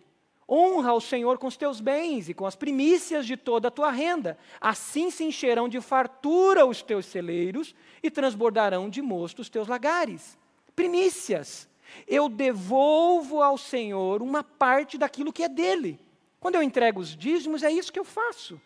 Honra 0.50 0.94
o 0.94 1.00
Senhor 1.00 1.38
com 1.38 1.48
os 1.48 1.56
teus 1.56 1.80
bens 1.80 2.28
e 2.28 2.34
com 2.34 2.46
as 2.46 2.58
primícias 2.58 3.26
de 3.26 3.38
toda 3.38 3.70
a 3.70 3.72
tua 3.72 3.90
renda. 3.90 4.38
Assim 4.60 5.10
se 5.10 5.24
encherão 5.24 5.70
de 5.70 5.80
fartura 5.80 6.66
os 6.66 6.82
teus 6.82 7.06
celeiros 7.06 7.74
e 8.04 8.12
transbordarão 8.12 8.90
de 8.90 9.02
mosto 9.02 9.40
os 9.40 9.50
teus 9.50 9.68
lagares. 9.68 10.38
Primícias. 10.76 11.70
Eu 12.06 12.28
devolvo 12.28 13.42
ao 13.42 13.58
Senhor 13.58 14.22
uma 14.22 14.44
parte 14.44 14.98
daquilo 14.98 15.32
que 15.32 15.44
é 15.44 15.50
dele. 15.50 15.98
Quando 16.42 16.56
eu 16.56 16.64
entrego 16.64 17.00
os 17.00 17.16
dízimos, 17.16 17.64
é 17.64 17.72
isso 17.72 17.94
que 17.94 18.00
eu 18.00 18.04
faço. 18.04 18.60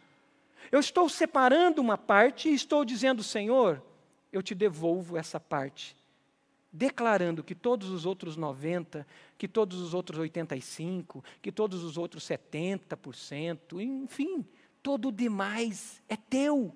Eu 0.71 0.79
estou 0.79 1.07
separando 1.07 1.79
uma 1.79 1.99
parte 1.99 2.49
e 2.49 2.55
estou 2.55 2.83
dizendo, 2.83 3.21
Senhor, 3.21 3.79
eu 4.33 4.41
te 4.41 4.55
devolvo 4.55 5.15
essa 5.15 5.39
parte 5.39 5.95
declarando 6.75 7.41
que 7.41 7.55
todos 7.55 7.89
os 7.89 8.05
outros 8.05 8.35
90, 8.35 9.07
que 9.37 9.47
todos 9.47 9.79
os 9.79 9.93
outros 9.93 10.19
85, 10.19 11.23
que 11.41 11.49
todos 11.49 11.83
os 11.85 11.97
outros 11.97 12.23
70%, 12.25 13.79
enfim, 13.81 14.45
todo 14.83 15.07
o 15.07 15.11
demais 15.11 16.03
é 16.09 16.17
teu. 16.17 16.75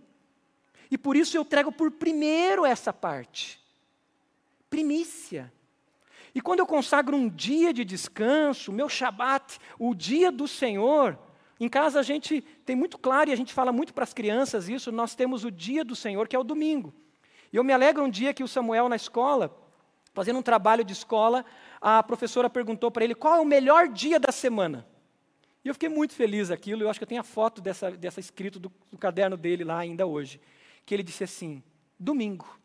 E 0.89 0.97
por 0.97 1.17
isso 1.17 1.35
eu 1.35 1.43
trago 1.43 1.69
por 1.69 1.91
primeiro 1.91 2.65
essa 2.65 2.93
parte. 2.93 3.59
Primícia. 4.69 5.51
E 6.33 6.41
quando 6.41 6.59
eu 6.59 6.65
consagro 6.65 7.15
um 7.15 7.27
dia 7.27 7.73
de 7.73 7.83
descanso, 7.83 8.71
meu 8.71 8.87
Shabat, 8.87 9.59
o 9.77 9.95
dia 9.95 10.31
do 10.31 10.47
Senhor, 10.47 11.17
em 11.59 11.67
casa 11.67 11.99
a 11.99 12.03
gente 12.03 12.41
tem 12.65 12.75
muito 12.75 12.97
claro 12.97 13.29
e 13.29 13.33
a 13.33 13.35
gente 13.35 13.53
fala 13.53 13.71
muito 13.71 13.93
para 13.93 14.03
as 14.03 14.13
crianças 14.13 14.69
isso, 14.69 14.91
nós 14.91 15.15
temos 15.15 15.43
o 15.43 15.51
dia 15.51 15.83
do 15.83 15.95
Senhor, 15.95 16.27
que 16.27 16.35
é 16.35 16.39
o 16.39 16.43
domingo. 16.43 16.93
E 17.51 17.57
eu 17.57 17.63
me 17.63 17.73
alegro 17.73 18.03
um 18.03 18.09
dia 18.09 18.33
que 18.33 18.43
o 18.43 18.47
Samuel 18.47 18.87
na 18.87 18.95
escola, 18.95 19.55
Fazendo 20.13 20.39
um 20.39 20.43
trabalho 20.43 20.83
de 20.83 20.93
escola, 20.93 21.45
a 21.79 22.01
professora 22.01 22.49
perguntou 22.49 22.89
para 22.89 23.03
ele 23.03 23.15
qual 23.15 23.35
é 23.35 23.39
o 23.39 23.45
melhor 23.45 23.87
dia 23.87 24.19
da 24.19 24.31
semana. 24.31 24.85
E 25.63 25.67
eu 25.67 25.73
fiquei 25.73 25.89
muito 25.89 26.13
feliz 26.13 26.49
aquilo, 26.49 26.83
eu 26.83 26.89
acho 26.89 26.99
que 26.99 27.03
eu 27.03 27.07
tenho 27.07 27.21
a 27.21 27.23
foto 27.23 27.61
dessa, 27.61 27.91
dessa 27.91 28.19
escrito 28.19 28.59
do, 28.59 28.71
do 28.91 28.97
caderno 28.97 29.37
dele 29.37 29.63
lá 29.63 29.79
ainda 29.79 30.05
hoje. 30.05 30.41
Que 30.85 30.93
ele 30.93 31.03
disse 31.03 31.23
assim: 31.23 31.63
domingo, 31.99 32.59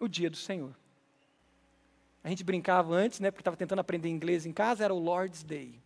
o 0.00 0.06
dia 0.06 0.30
do 0.30 0.36
Senhor. 0.36 0.74
A 2.22 2.28
gente 2.28 2.44
brincava 2.44 2.94
antes, 2.94 3.18
né, 3.20 3.30
porque 3.30 3.40
estava 3.40 3.56
tentando 3.56 3.80
aprender 3.80 4.08
inglês 4.08 4.44
em 4.44 4.52
casa, 4.52 4.84
era 4.84 4.92
o 4.92 4.98
Lord's 4.98 5.42
Day. 5.42 5.80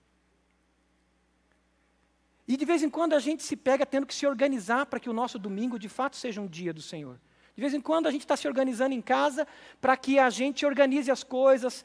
E 2.47 2.57
de 2.57 2.64
vez 2.64 2.82
em 2.82 2.91
quando 2.91 3.14
a 3.14 3.20
gente 3.20 3.43
se 3.43 3.57
pega 3.57 3.87
tendo 3.87 4.07
que 4.07 4.14
se 4.14 4.26
organizar 4.26 4.87
para 4.87 5.01
que 5.01 5.09
o 5.09 5.12
nosso 5.12 5.39
domingo 5.39 5.78
de 5.78 5.89
fato 5.89 6.16
seja 6.16 6.41
um 6.41 6.47
dia 6.47 6.72
do 6.72 6.82
Senhor. 6.82 7.18
De 7.57 7.61
vez 7.61 7.72
em 7.72 7.80
quando 7.80 8.09
a 8.09 8.11
gente 8.11 8.22
está 8.22 8.37
se 8.37 8.49
organizando 8.49 8.95
em 8.95 9.01
casa 9.01 9.47
para 9.80 9.97
que 9.97 10.18
a 10.18 10.28
gente 10.28 10.66
organize 10.66 11.09
as 11.11 11.22
coisas, 11.22 11.85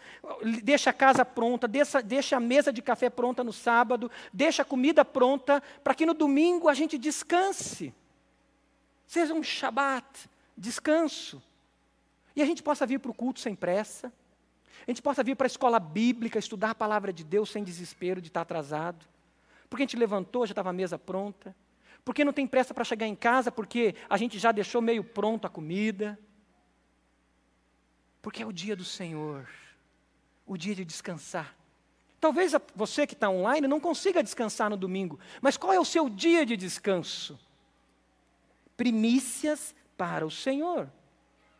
deixa 0.64 0.90
a 0.90 0.94
casa 0.94 1.24
pronta, 1.24 1.68
deixa, 1.68 2.02
deixa 2.02 2.38
a 2.38 2.40
mesa 2.40 2.74
de 2.74 2.82
café 2.82 3.08
pronta 3.08 3.44
no 3.44 3.54
sábado, 3.54 4.10
deixa 4.34 4.64
a 4.64 4.66
comida 4.66 5.06
pronta, 5.06 5.62
para 5.84 5.94
que 5.94 6.08
no 6.08 6.16
domingo 6.16 6.68
a 6.68 6.74
gente 6.74 6.98
descanse. 6.98 7.94
Seja 9.06 9.34
um 9.34 9.44
shabat, 9.44 10.28
descanso. 10.58 11.42
E 12.36 12.42
a 12.42 12.46
gente 12.46 12.64
possa 12.64 12.86
vir 12.86 13.00
para 13.00 13.12
o 13.12 13.14
culto 13.14 13.40
sem 13.40 13.54
pressa. 13.56 14.12
A 14.88 14.92
gente 14.92 15.02
possa 15.02 15.24
vir 15.24 15.36
para 15.36 15.46
a 15.46 15.48
escola 15.48 15.80
bíblica, 15.80 16.40
estudar 16.40 16.72
a 16.72 16.76
palavra 16.76 17.14
de 17.14 17.24
Deus 17.24 17.50
sem 17.50 17.64
desespero 17.64 18.22
de 18.22 18.28
estar 18.28 18.42
atrasado. 18.42 19.06
Porque 19.70 19.84
a 19.84 19.86
gente 19.86 19.98
levantou, 19.98 20.46
já 20.46 20.52
estava 20.52 20.70
a 20.70 20.74
mesa 20.74 20.98
pronta. 20.98 21.56
Porque 22.04 22.26
não 22.26 22.34
tem 22.34 22.48
pressa 22.48 22.74
para 22.74 22.84
chegar 22.84 23.08
em 23.08 23.16
casa, 23.16 23.52
porque 23.52 23.96
a 24.10 24.18
gente 24.18 24.40
já 24.40 24.52
deixou 24.52 24.82
meio 24.82 25.04
pronto 25.04 25.46
a 25.46 25.50
comida. 25.50 26.18
Porque 28.22 28.42
é 28.42 28.46
o 28.46 28.52
dia 28.52 28.76
do 28.76 28.84
Senhor, 28.84 29.48
o 30.46 30.58
dia 30.58 30.74
de 30.74 30.84
descansar. 30.84 31.56
Talvez 32.20 32.54
você 32.76 33.08
que 33.08 33.14
está 33.14 33.30
online 33.30 33.68
não 33.68 33.80
consiga 33.80 34.24
descansar 34.24 34.70
no 34.70 34.76
domingo, 34.76 35.20
mas 35.42 35.56
qual 35.56 35.72
é 35.72 35.80
o 35.80 35.86
seu 35.86 36.10
dia 36.10 36.46
de 36.46 36.58
descanso? 36.58 37.40
Primícias 38.76 39.74
para 39.96 40.26
o 40.26 40.32
Senhor. 40.32 40.92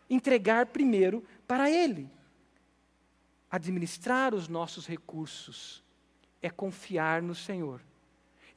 Entregar 0.10 0.66
primeiro 0.66 1.24
para 1.48 1.70
Ele. 1.70 2.10
Administrar 3.50 4.34
os 4.34 4.48
nossos 4.48 4.86
recursos 4.86 5.84
é 6.42 6.50
confiar 6.50 7.22
no 7.22 7.36
Senhor 7.36 7.82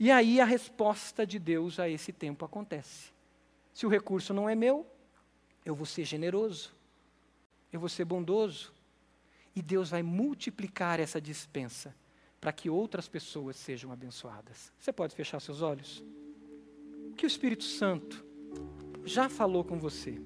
e 0.02 0.10
aí 0.10 0.40
a 0.40 0.44
resposta 0.44 1.24
de 1.24 1.38
Deus 1.38 1.78
a 1.78 1.88
esse 1.88 2.12
tempo 2.12 2.44
acontece. 2.44 3.12
Se 3.72 3.86
o 3.86 3.88
recurso 3.88 4.34
não 4.34 4.48
é 4.48 4.54
meu, 4.56 4.84
eu 5.64 5.76
vou 5.76 5.86
ser 5.86 6.04
generoso, 6.04 6.74
eu 7.72 7.78
vou 7.78 7.88
ser 7.88 8.04
bondoso, 8.04 8.72
e 9.54 9.62
Deus 9.62 9.90
vai 9.90 10.02
multiplicar 10.02 10.98
essa 10.98 11.20
dispensa 11.20 11.94
para 12.40 12.52
que 12.52 12.68
outras 12.68 13.06
pessoas 13.06 13.54
sejam 13.54 13.92
abençoadas. 13.92 14.72
Você 14.76 14.92
pode 14.92 15.14
fechar 15.14 15.38
seus 15.38 15.62
olhos? 15.62 16.02
Que 17.16 17.24
o 17.24 17.28
Espírito 17.28 17.62
Santo 17.62 18.24
já 19.04 19.28
falou 19.28 19.62
com 19.62 19.78
você? 19.78 20.20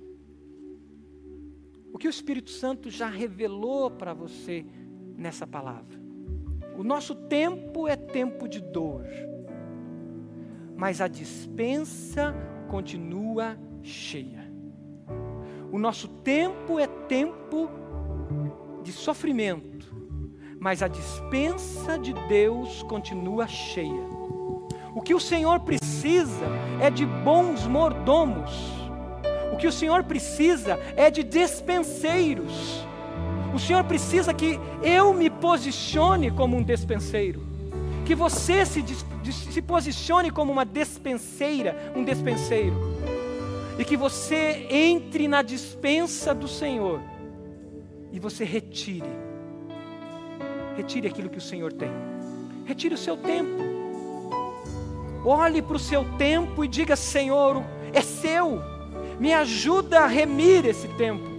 O 1.92 1.98
que 1.98 2.06
o 2.06 2.10
Espírito 2.10 2.50
Santo 2.50 2.90
já 2.90 3.08
revelou 3.08 3.90
para 3.90 4.12
você 4.12 4.66
nessa 5.16 5.46
palavra? 5.46 5.98
O 6.76 6.84
nosso 6.84 7.14
tempo 7.14 7.88
é 7.88 7.96
tempo 7.96 8.48
de 8.48 8.60
dor 8.60 9.04
mas 10.76 11.00
a 11.00 11.08
dispensa 11.08 12.34
continua 12.68 13.58
cheia. 13.82 14.46
O 15.72 15.78
nosso 15.78 16.06
tempo 16.06 16.78
é 16.78 16.86
tempo 16.86 17.70
de 18.82 18.92
sofrimento, 18.92 19.86
mas 20.60 20.82
a 20.82 20.88
dispensa 20.88 21.98
de 21.98 22.12
Deus 22.28 22.82
continua 22.82 23.48
cheia. 23.48 24.06
O 24.94 25.00
que 25.00 25.14
o 25.14 25.20
Senhor 25.20 25.60
precisa 25.60 26.46
é 26.80 26.90
de 26.90 27.06
bons 27.06 27.66
mordomos. 27.66 28.52
O 29.52 29.56
que 29.56 29.66
o 29.66 29.72
Senhor 29.72 30.04
precisa 30.04 30.78
é 30.96 31.10
de 31.10 31.22
despenseiros. 31.22 32.84
O 33.54 33.58
Senhor 33.58 33.84
precisa 33.84 34.34
que 34.34 34.60
eu 34.82 35.14
me 35.14 35.30
posicione 35.30 36.30
como 36.30 36.56
um 36.56 36.62
despenseiro. 36.62 37.42
Que 38.04 38.14
você 38.14 38.66
se, 38.66 38.84
se 39.32 39.62
posicione 39.62 40.30
como 40.30 40.52
uma 40.52 40.64
despenseira, 40.64 41.92
um 41.96 42.04
despenseiro, 42.04 42.76
e 43.78 43.84
que 43.84 43.96
você 43.96 44.66
entre 44.70 45.26
na 45.26 45.42
dispensa 45.42 46.34
do 46.34 46.46
Senhor. 46.46 47.00
E 48.12 48.20
você 48.20 48.44
retire, 48.44 49.10
retire 50.76 51.08
aquilo 51.08 51.28
que 51.28 51.38
o 51.38 51.40
Senhor 51.40 51.72
tem, 51.72 51.90
retire 52.64 52.94
o 52.94 52.98
seu 52.98 53.16
tempo, 53.16 53.62
olhe 55.24 55.60
para 55.60 55.76
o 55.76 55.80
seu 55.80 56.04
tempo 56.16 56.64
e 56.64 56.68
diga: 56.68 56.94
Senhor, 56.94 57.62
é 57.92 58.00
seu, 58.00 58.62
me 59.18 59.32
ajuda 59.32 60.00
a 60.00 60.06
remir 60.06 60.66
esse 60.66 60.88
tempo 60.88 61.36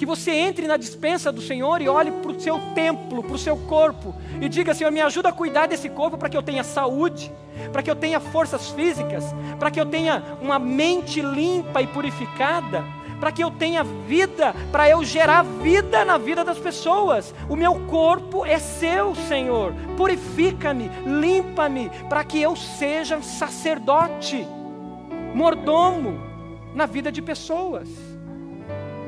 que 0.00 0.06
você 0.06 0.30
entre 0.30 0.66
na 0.66 0.78
dispensa 0.78 1.30
do 1.30 1.42
Senhor 1.42 1.82
e 1.82 1.86
olhe 1.86 2.10
para 2.10 2.30
o 2.30 2.40
seu 2.40 2.58
templo, 2.74 3.22
para 3.22 3.34
o 3.34 3.38
seu 3.38 3.54
corpo, 3.54 4.14
e 4.40 4.48
diga: 4.48 4.72
Senhor, 4.72 4.90
me 4.90 5.02
ajuda 5.02 5.28
a 5.28 5.32
cuidar 5.32 5.66
desse 5.66 5.90
corpo 5.90 6.16
para 6.16 6.30
que 6.30 6.36
eu 6.38 6.42
tenha 6.42 6.64
saúde, 6.64 7.30
para 7.70 7.82
que 7.82 7.90
eu 7.90 7.94
tenha 7.94 8.18
forças 8.18 8.70
físicas, 8.70 9.22
para 9.58 9.70
que 9.70 9.78
eu 9.78 9.84
tenha 9.84 10.24
uma 10.40 10.58
mente 10.58 11.20
limpa 11.20 11.82
e 11.82 11.86
purificada, 11.86 12.82
para 13.20 13.30
que 13.30 13.44
eu 13.44 13.50
tenha 13.50 13.84
vida, 13.84 14.54
para 14.72 14.88
eu 14.88 15.04
gerar 15.04 15.42
vida 15.42 16.02
na 16.02 16.16
vida 16.16 16.42
das 16.42 16.58
pessoas. 16.58 17.34
O 17.46 17.54
meu 17.54 17.74
corpo 17.80 18.46
é 18.46 18.58
seu, 18.58 19.14
Senhor. 19.14 19.74
Purifica-me, 19.98 20.90
limpa-me, 21.04 21.90
para 22.08 22.24
que 22.24 22.40
eu 22.40 22.56
seja 22.56 23.20
sacerdote, 23.20 24.48
mordomo 25.34 26.29
na 26.74 26.86
vida 26.86 27.10
de 27.10 27.20
pessoas. 27.20 27.88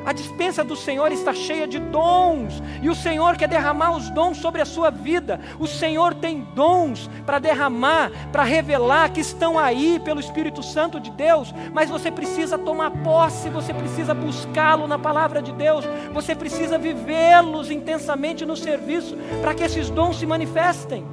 A 0.04 0.12
dispensa 0.12 0.64
do 0.64 0.74
Senhor 0.74 1.12
está 1.12 1.32
cheia 1.32 1.66
de 1.66 1.78
dons, 1.78 2.60
e 2.82 2.90
o 2.90 2.94
Senhor 2.94 3.36
quer 3.36 3.46
derramar 3.46 3.96
os 3.96 4.10
dons 4.10 4.38
sobre 4.38 4.60
a 4.60 4.64
sua 4.64 4.90
vida. 4.90 5.40
O 5.60 5.66
Senhor 5.66 6.12
tem 6.14 6.40
dons 6.56 7.08
para 7.24 7.38
derramar, 7.38 8.10
para 8.32 8.42
revelar 8.42 9.10
que 9.10 9.20
estão 9.20 9.56
aí 9.56 10.00
pelo 10.04 10.18
Espírito 10.18 10.60
Santo 10.60 10.98
de 10.98 11.10
Deus, 11.12 11.54
mas 11.72 11.88
você 11.88 12.10
precisa 12.10 12.58
tomar 12.58 12.90
posse, 12.90 13.48
você 13.48 13.72
precisa 13.72 14.12
buscá-lo 14.12 14.88
na 14.88 14.98
palavra 14.98 15.40
de 15.40 15.52
Deus, 15.52 15.84
você 16.12 16.34
precisa 16.34 16.76
vivê-los 16.76 17.70
intensamente 17.70 18.44
no 18.44 18.56
serviço 18.56 19.16
para 19.40 19.54
que 19.54 19.62
esses 19.62 19.88
dons 19.88 20.18
se 20.18 20.26
manifestem. 20.26 21.06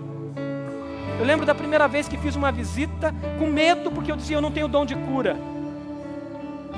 Eu 1.20 1.26
lembro 1.26 1.46
da 1.46 1.54
primeira 1.54 1.88
vez 1.88 2.08
que 2.08 2.18
fiz 2.18 2.36
uma 2.36 2.52
visita 2.52 3.14
com 3.38 3.48
medo, 3.48 3.92
porque 3.92 4.12
eu 4.12 4.16
dizia: 4.16 4.38
Eu 4.38 4.42
não 4.42 4.52
tenho 4.52 4.70
dom 4.70 4.86
de 4.86 4.96
cura. 4.96 5.38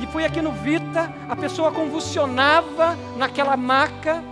E 0.01 0.07
foi 0.07 0.25
aqui 0.25 0.41
no 0.41 0.51
Vita, 0.51 1.13
a 1.29 1.35
pessoa 1.35 1.71
convulsionava 1.71 2.97
naquela 3.17 3.55
maca. 3.55 4.23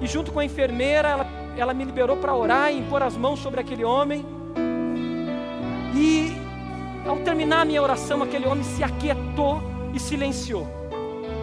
E 0.00 0.06
junto 0.08 0.32
com 0.32 0.40
a 0.40 0.44
enfermeira, 0.44 1.08
ela, 1.08 1.26
ela 1.56 1.72
me 1.72 1.84
liberou 1.84 2.16
para 2.16 2.34
orar 2.34 2.72
e 2.72 2.78
impor 2.80 3.04
as 3.04 3.16
mãos 3.16 3.38
sobre 3.38 3.60
aquele 3.60 3.84
homem. 3.84 4.26
E 5.94 6.32
ao 7.06 7.18
terminar 7.18 7.60
a 7.60 7.64
minha 7.64 7.80
oração, 7.80 8.20
aquele 8.20 8.48
homem 8.48 8.64
se 8.64 8.82
aquietou 8.82 9.62
e 9.94 10.00
silenciou. 10.00 10.66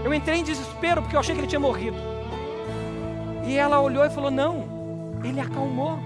Eu 0.03 0.13
entrei 0.13 0.39
em 0.39 0.43
desespero 0.43 1.01
porque 1.01 1.15
eu 1.15 1.21
achei 1.21 1.33
que 1.33 1.39
ele 1.39 1.47
tinha 1.47 1.59
morrido. 1.59 1.97
E 3.47 3.55
ela 3.55 3.79
olhou 3.79 4.03
e 4.03 4.09
falou: 4.09 4.29
Não, 4.29 4.65
ele 5.23 5.39
acalmou. 5.39 5.97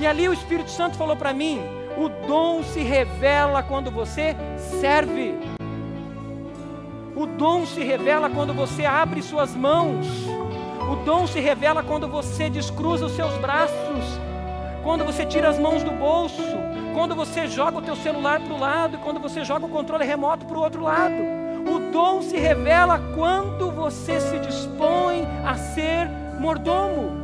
E 0.00 0.06
ali 0.06 0.28
o 0.28 0.32
Espírito 0.32 0.72
Santo 0.72 0.96
falou 0.96 1.14
para 1.14 1.32
mim: 1.32 1.60
O 2.00 2.08
dom 2.26 2.62
se 2.62 2.80
revela 2.80 3.62
quando 3.62 3.90
você 3.90 4.34
serve. 4.80 5.34
O 7.14 7.26
dom 7.26 7.66
se 7.66 7.84
revela 7.84 8.30
quando 8.30 8.54
você 8.54 8.86
abre 8.86 9.20
suas 9.20 9.54
mãos. 9.54 10.06
O 10.90 10.96
dom 11.04 11.26
se 11.26 11.40
revela 11.40 11.82
quando 11.82 12.08
você 12.08 12.48
descruza 12.48 13.04
os 13.04 13.12
seus 13.12 13.34
braços, 13.34 14.18
quando 14.82 15.04
você 15.04 15.26
tira 15.26 15.50
as 15.50 15.58
mãos 15.58 15.82
do 15.82 15.90
bolso, 15.90 16.42
quando 16.94 17.14
você 17.14 17.46
joga 17.46 17.76
o 17.76 17.82
teu 17.82 17.96
celular 17.96 18.40
para 18.40 18.54
o 18.54 18.58
lado, 18.58 18.96
quando 19.04 19.20
você 19.20 19.44
joga 19.44 19.66
o 19.66 19.68
controle 19.68 20.06
remoto 20.06 20.46
para 20.46 20.56
o 20.56 20.62
outro 20.62 20.82
lado. 20.82 21.22
O 21.70 21.92
dom 21.92 22.22
se 22.22 22.38
revela 22.38 22.98
quando 23.14 23.70
você 23.70 24.18
se 24.18 24.38
dispõe 24.38 25.28
a 25.44 25.54
ser 25.54 26.08
mordomo. 26.40 27.19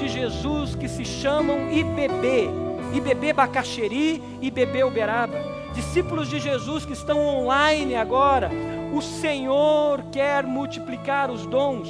De 0.00 0.08
Jesus 0.08 0.74
que 0.74 0.88
se 0.88 1.04
chamam 1.04 1.70
IBB, 1.70 2.50
IBB 2.94 3.32
Bacaxeri, 3.32 4.22
IBB 4.40 4.82
Uberaba 4.82 5.60
discípulos 5.72 6.28
de 6.28 6.38
Jesus 6.38 6.84
que 6.84 6.92
estão 6.92 7.18
online 7.24 7.94
agora, 7.94 8.50
o 8.92 9.00
Senhor 9.00 10.02
quer 10.10 10.44
multiplicar 10.44 11.30
os 11.30 11.46
dons, 11.46 11.88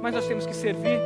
mas 0.00 0.14
nós 0.14 0.26
temos 0.26 0.46
que 0.46 0.54
servir. 0.54 1.00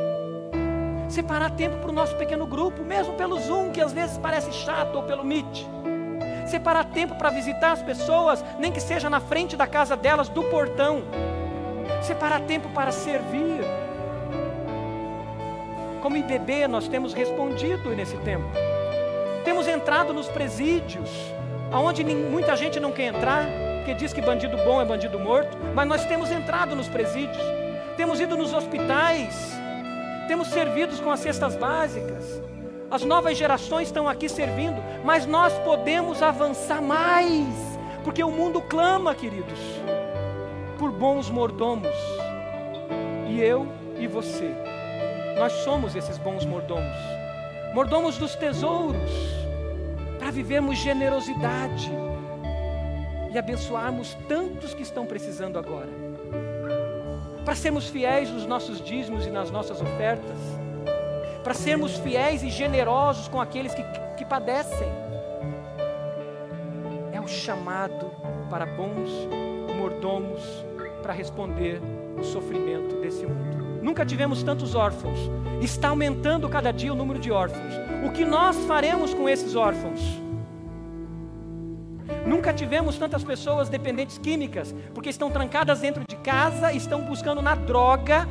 Separar 1.09 1.51
tempo 1.51 1.77
para 1.77 1.89
o 1.89 1.93
nosso 1.93 2.15
pequeno 2.15 2.47
grupo, 2.47 2.83
mesmo 2.83 3.13
pelo 3.13 3.39
Zoom, 3.39 3.71
que 3.71 3.81
às 3.81 3.93
vezes 3.93 4.17
parece 4.17 4.51
chato, 4.51 4.95
ou 4.95 5.03
pelo 5.03 5.23
Meet. 5.23 5.65
Separar 6.47 6.85
tempo 6.85 7.15
para 7.15 7.29
visitar 7.29 7.71
as 7.71 7.81
pessoas, 7.81 8.43
nem 8.59 8.71
que 8.71 8.79
seja 8.79 9.09
na 9.09 9.19
frente 9.19 9.55
da 9.55 9.67
casa 9.67 9.95
delas, 9.95 10.29
do 10.29 10.43
portão. 10.43 11.03
Separar 12.01 12.41
tempo 12.41 12.69
para 12.69 12.91
servir. 12.91 13.61
Como 16.05 16.17
IBB, 16.17 16.67
nós 16.67 16.87
temos 16.87 17.15
respondido 17.15 17.89
nesse 17.95 18.15
tempo. 18.17 18.45
Temos 19.43 19.67
entrado 19.67 20.13
nos 20.13 20.27
presídios, 20.27 21.09
aonde 21.71 22.03
muita 22.03 22.55
gente 22.55 22.79
não 22.79 22.91
quer 22.91 23.05
entrar, 23.05 23.47
porque 23.77 23.95
diz 23.95 24.13
que 24.13 24.21
bandido 24.21 24.55
bom 24.57 24.79
é 24.79 24.85
bandido 24.85 25.19
morto, 25.19 25.57
mas 25.73 25.87
nós 25.87 26.05
temos 26.05 26.29
entrado 26.29 26.75
nos 26.75 26.87
presídios, 26.87 27.41
temos 27.97 28.19
ido 28.19 28.37
nos 28.37 28.53
hospitais, 28.53 29.51
temos 30.27 30.49
servido 30.49 30.95
com 31.01 31.09
as 31.09 31.21
cestas 31.21 31.55
básicas. 31.55 32.39
As 32.91 33.01
novas 33.03 33.35
gerações 33.35 33.87
estão 33.87 34.07
aqui 34.07 34.29
servindo, 34.29 34.79
mas 35.03 35.25
nós 35.25 35.53
podemos 35.63 36.21
avançar 36.21 36.83
mais, 36.83 37.79
porque 38.03 38.23
o 38.23 38.29
mundo 38.29 38.61
clama, 38.61 39.15
queridos, 39.15 39.59
por 40.77 40.91
bons 40.91 41.31
mordomos. 41.31 41.95
E 43.27 43.41
eu 43.41 43.67
e 43.97 44.05
você, 44.05 44.53
nós 45.37 45.51
somos 45.63 45.95
esses 45.95 46.17
bons 46.17 46.45
mordomos, 46.45 46.97
mordomos 47.73 48.17
dos 48.17 48.35
tesouros 48.35 49.11
para 50.17 50.31
vivermos 50.31 50.77
generosidade 50.77 51.91
e 53.31 53.37
abençoarmos 53.37 54.17
tantos 54.29 54.73
que 54.73 54.81
estão 54.81 55.05
precisando 55.05 55.59
agora. 55.59 55.89
Para 57.43 57.53
sermos 57.53 57.87
fiéis 57.89 58.29
nos 58.29 58.45
nossos 58.45 58.81
dízimos 58.81 59.27
e 59.27 59.29
nas 59.29 59.51
nossas 59.51 59.81
ofertas. 59.81 60.39
Para 61.43 61.53
sermos 61.53 61.97
fiéis 61.97 62.41
e 62.41 62.49
generosos 62.49 63.27
com 63.27 63.39
aqueles 63.39 63.73
que, 63.73 63.83
que 64.17 64.25
padecem. 64.25 64.87
É 67.11 67.19
o 67.21 67.27
chamado 67.27 68.09
para 68.49 68.65
bons 68.65 69.11
mordomos 69.77 70.41
para 71.03 71.13
responder 71.13 71.79
o 72.17 72.23
sofrimento 72.23 72.95
desse 73.01 73.27
mundo. 73.27 73.64
Nunca 73.85 74.03
tivemos 74.03 74.41
tantos 74.41 74.73
órfãos. 74.73 75.19
Está 75.61 75.89
aumentando 75.89 76.49
cada 76.49 76.73
dia 76.73 76.91
o 76.91 76.95
número 76.95 77.19
de 77.19 77.31
órfãos. 77.31 77.75
O 78.03 78.11
que 78.11 78.25
nós 78.25 78.57
faremos 78.65 79.13
com 79.13 79.29
esses 79.29 79.55
órfãos? 79.55 80.01
Nunca 82.25 82.51
tivemos 82.51 82.97
tantas 82.97 83.23
pessoas 83.23 83.69
dependentes 83.69 84.17
químicas, 84.17 84.73
porque 84.91 85.11
estão 85.11 85.29
trancadas 85.29 85.81
dentro 85.81 86.03
de 86.03 86.15
casa, 86.15 86.73
estão 86.73 87.01
buscando 87.01 87.43
na 87.43 87.53
droga 87.53 88.27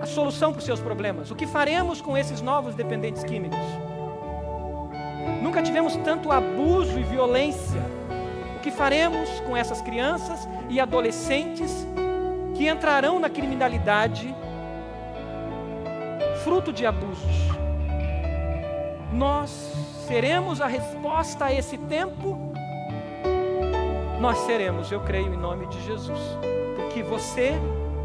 a 0.00 0.06
solução 0.06 0.52
para 0.52 0.60
os 0.60 0.64
seus 0.64 0.78
problemas. 0.78 1.32
O 1.32 1.34
que 1.34 1.48
faremos 1.48 2.00
com 2.00 2.16
esses 2.16 2.40
novos 2.40 2.76
dependentes 2.76 3.24
químicos? 3.24 3.58
Nunca 5.42 5.60
tivemos 5.62 5.96
tanto 5.96 6.30
abuso 6.30 6.96
e 6.96 7.02
violência. 7.02 7.82
O 8.56 8.60
que 8.60 8.70
faremos 8.70 9.28
com 9.40 9.56
essas 9.56 9.82
crianças 9.82 10.48
e 10.70 10.78
adolescentes 10.78 11.88
que 12.54 12.68
entrarão 12.68 13.18
na 13.18 13.28
criminalidade 13.28 14.32
fruto 16.44 16.72
de 16.72 16.86
abusos? 16.86 17.52
nós 19.12 19.50
seremos 20.06 20.60
a 20.60 20.66
resposta 20.66 21.46
a 21.46 21.52
esse 21.52 21.76
tempo? 21.76 22.52
Nós 24.20 24.38
seremos, 24.38 24.90
eu 24.90 25.00
creio, 25.00 25.34
em 25.34 25.36
nome 25.36 25.66
de 25.66 25.80
Jesus. 25.84 26.18
Porque 26.76 27.02
você, 27.02 27.52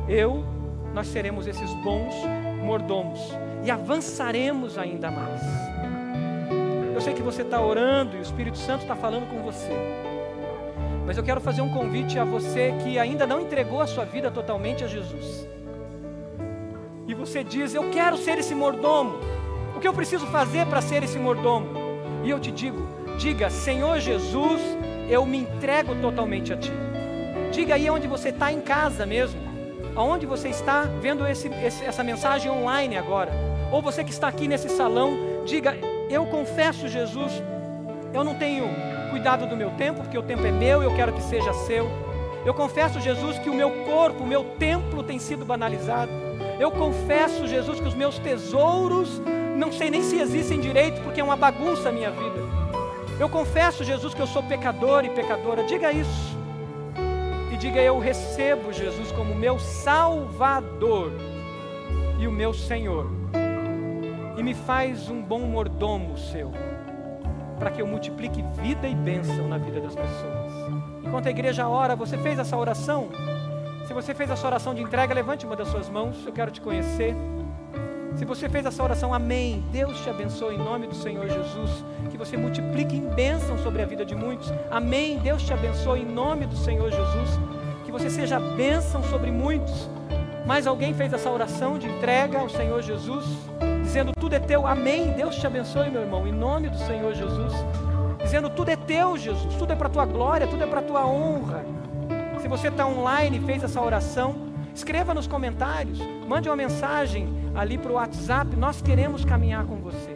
eu, 0.07 0.43
nós 0.93 1.07
seremos 1.07 1.47
esses 1.47 1.73
bons 1.75 2.13
mordomos 2.63 3.19
e 3.63 3.71
avançaremos 3.71 4.77
ainda 4.77 5.09
mais. 5.09 5.41
Eu 6.93 7.01
sei 7.01 7.13
que 7.13 7.21
você 7.21 7.43
está 7.43 7.61
orando 7.61 8.15
e 8.15 8.19
o 8.19 8.21
Espírito 8.21 8.57
Santo 8.57 8.81
está 8.81 8.95
falando 8.95 9.29
com 9.29 9.41
você. 9.43 9.73
Mas 11.05 11.17
eu 11.17 11.23
quero 11.23 11.39
fazer 11.39 11.61
um 11.61 11.69
convite 11.69 12.19
a 12.19 12.25
você 12.25 12.73
que 12.83 12.99
ainda 12.99 13.25
não 13.25 13.39
entregou 13.39 13.79
a 13.79 13.87
sua 13.87 14.03
vida 14.03 14.29
totalmente 14.29 14.83
a 14.83 14.87
Jesus. 14.87 15.47
E 17.07 17.13
você 17.13 17.43
diz: 17.43 17.73
Eu 17.73 17.89
quero 17.89 18.17
ser 18.17 18.37
esse 18.37 18.53
mordomo. 18.53 19.15
O 19.75 19.79
que 19.79 19.87
eu 19.87 19.93
preciso 19.93 20.27
fazer 20.27 20.65
para 20.67 20.81
ser 20.81 21.03
esse 21.03 21.17
mordomo? 21.17 21.67
E 22.23 22.29
eu 22.29 22.39
te 22.39 22.51
digo: 22.51 22.85
diga, 23.17 23.49
Senhor 23.49 23.99
Jesus, 23.99 24.61
eu 25.09 25.25
me 25.25 25.37
entrego 25.37 25.95
totalmente 25.95 26.51
a 26.51 26.57
Ti. 26.57 26.71
Diga 27.51 27.75
aí 27.75 27.89
onde 27.89 28.07
você 28.07 28.29
está 28.29 28.51
em 28.51 28.59
casa 28.59 29.05
mesmo, 29.05 29.39
aonde 29.95 30.25
você 30.25 30.49
está 30.49 30.81
vendo 30.81 31.25
esse, 31.25 31.47
esse, 31.47 31.85
essa 31.85 32.03
mensagem 32.03 32.51
online 32.51 32.97
agora, 32.97 33.31
ou 33.71 33.81
você 33.81 34.03
que 34.03 34.11
está 34.11 34.27
aqui 34.27 34.45
nesse 34.47 34.67
salão, 34.67 35.43
diga: 35.45 35.77
Eu 36.09 36.25
confesso, 36.25 36.89
Jesus, 36.89 37.31
eu 38.13 38.23
não 38.23 38.35
tenho 38.35 38.65
cuidado 39.11 39.47
do 39.47 39.55
meu 39.55 39.71
tempo, 39.71 40.01
porque 40.01 40.17
o 40.17 40.23
tempo 40.23 40.45
é 40.45 40.51
meu, 40.51 40.83
eu 40.83 40.93
quero 40.93 41.13
que 41.13 41.21
seja 41.21 41.53
seu. 41.53 41.87
Eu 42.45 42.53
confesso, 42.53 42.99
Jesus, 42.99 43.39
que 43.39 43.49
o 43.49 43.53
meu 43.53 43.85
corpo, 43.85 44.23
o 44.23 44.27
meu 44.27 44.43
templo 44.57 45.03
tem 45.03 45.19
sido 45.19 45.45
banalizado. 45.45 46.26
Eu 46.59 46.71
confesso, 46.71 47.47
Jesus, 47.47 47.79
que 47.79 47.87
os 47.87 47.93
meus 47.93 48.17
tesouros 48.17 49.21
não 49.57 49.71
sei 49.71 49.89
nem 49.89 50.03
se 50.03 50.19
existem 50.19 50.59
direito, 50.59 51.01
porque 51.01 51.19
é 51.19 51.23
uma 51.23 51.35
bagunça 51.35 51.89
a 51.89 51.91
minha 51.91 52.11
vida. 52.11 52.39
Eu 53.19 53.27
confesso, 53.27 53.83
Jesus, 53.83 54.13
que 54.13 54.21
eu 54.21 54.27
sou 54.27 54.43
pecador 54.43 55.03
e 55.03 55.09
pecadora. 55.09 55.63
Diga 55.63 55.91
isso. 55.91 56.37
E 57.51 57.57
diga: 57.57 57.81
Eu 57.81 57.97
recebo 57.97 58.71
Jesus 58.71 59.11
como 59.11 59.33
meu 59.33 59.57
Salvador 59.57 61.11
e 62.19 62.27
o 62.27 62.31
meu 62.31 62.53
Senhor. 62.53 63.09
E 64.37 64.43
me 64.43 64.53
faz 64.53 65.09
um 65.09 65.21
bom 65.21 65.39
mordomo 65.39 66.15
seu, 66.15 66.51
para 67.57 67.71
que 67.71 67.81
eu 67.81 67.87
multiplique 67.87 68.43
vida 68.61 68.87
e 68.87 68.93
bênção 68.93 69.47
na 69.47 69.57
vida 69.57 69.81
das 69.81 69.95
pessoas. 69.95 70.53
Enquanto 71.03 71.25
a 71.25 71.31
igreja 71.31 71.67
ora, 71.67 71.95
você 71.95 72.17
fez 72.19 72.37
essa 72.37 72.55
oração? 72.55 73.09
Se 73.87 73.93
você 73.93 74.13
fez 74.13 74.29
essa 74.29 74.45
oração 74.45 74.75
de 74.75 74.81
entrega, 74.81 75.13
levante 75.13 75.45
uma 75.45 75.55
das 75.55 75.69
suas 75.69 75.87
mãos, 75.87 76.17
eu 76.25 76.33
quero 76.33 76.51
te 76.51 76.59
conhecer. 76.59 77.15
Se 78.17 78.25
você 78.25 78.49
fez 78.49 78.65
essa 78.65 78.83
oração, 78.83 79.13
amém. 79.13 79.63
Deus 79.71 80.01
te 80.01 80.09
abençoe 80.09 80.55
em 80.55 80.57
nome 80.57 80.87
do 80.87 80.95
Senhor 80.95 81.25
Jesus. 81.29 81.85
Que 82.11 82.17
você 82.17 82.35
multiplique 82.35 82.97
em 82.97 83.07
bênção 83.07 83.57
sobre 83.59 83.81
a 83.81 83.85
vida 83.85 84.03
de 84.03 84.13
muitos. 84.13 84.51
Amém. 84.69 85.19
Deus 85.19 85.41
te 85.41 85.53
abençoe 85.53 86.01
em 86.01 86.05
nome 86.05 86.45
do 86.45 86.57
Senhor 86.57 86.91
Jesus. 86.91 87.39
Que 87.85 87.91
você 87.91 88.09
seja 88.09 88.37
bênção 88.41 89.01
sobre 89.03 89.31
muitos. 89.31 89.89
Mais 90.45 90.67
alguém 90.67 90.93
fez 90.93 91.13
essa 91.13 91.31
oração 91.31 91.79
de 91.79 91.87
entrega 91.87 92.39
ao 92.39 92.49
Senhor 92.49 92.81
Jesus, 92.81 93.25
dizendo: 93.83 94.11
Tudo 94.19 94.33
é 94.35 94.39
teu. 94.39 94.67
Amém. 94.67 95.13
Deus 95.13 95.37
te 95.37 95.47
abençoe, 95.47 95.89
meu 95.89 96.01
irmão, 96.01 96.27
em 96.27 96.33
nome 96.33 96.67
do 96.67 96.77
Senhor 96.79 97.13
Jesus. 97.13 97.53
Dizendo: 98.21 98.49
Tudo 98.49 98.69
é 98.69 98.75
teu, 98.75 99.15
Jesus. 99.15 99.55
Tudo 99.55 99.71
é 99.71 99.75
para 99.77 99.87
tua 99.87 100.05
glória, 100.05 100.45
tudo 100.45 100.61
é 100.61 100.67
para 100.67 100.81
tua 100.81 101.07
honra. 101.07 101.76
Se 102.47 102.49
você 102.49 102.67
está 102.69 102.87
online 102.87 103.39
e 103.39 103.41
fez 103.41 103.61
essa 103.61 103.81
oração, 103.81 104.47
Escreva 104.73 105.13
nos 105.13 105.27
comentários, 105.27 105.99
mande 106.25 106.47
uma 106.47 106.55
mensagem 106.55 107.27
ali 107.53 107.77
para 107.77 107.91
o 107.91 107.95
WhatsApp. 107.95 108.55
Nós 108.55 108.81
queremos 108.81 109.25
caminhar 109.25 109.65
com 109.65 109.75
você. 109.81 110.15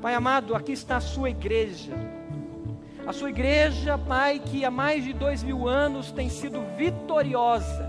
Pai 0.00 0.14
amado, 0.14 0.54
aqui 0.54 0.72
está 0.72 0.96
a 0.96 1.00
sua 1.02 1.28
igreja. 1.28 1.92
A 3.06 3.12
sua 3.12 3.28
igreja, 3.28 3.98
Pai, 3.98 4.38
que 4.38 4.64
há 4.64 4.70
mais 4.70 5.04
de 5.04 5.12
dois 5.12 5.42
mil 5.42 5.68
anos 5.68 6.10
tem 6.12 6.30
sido 6.30 6.64
vitoriosa, 6.78 7.86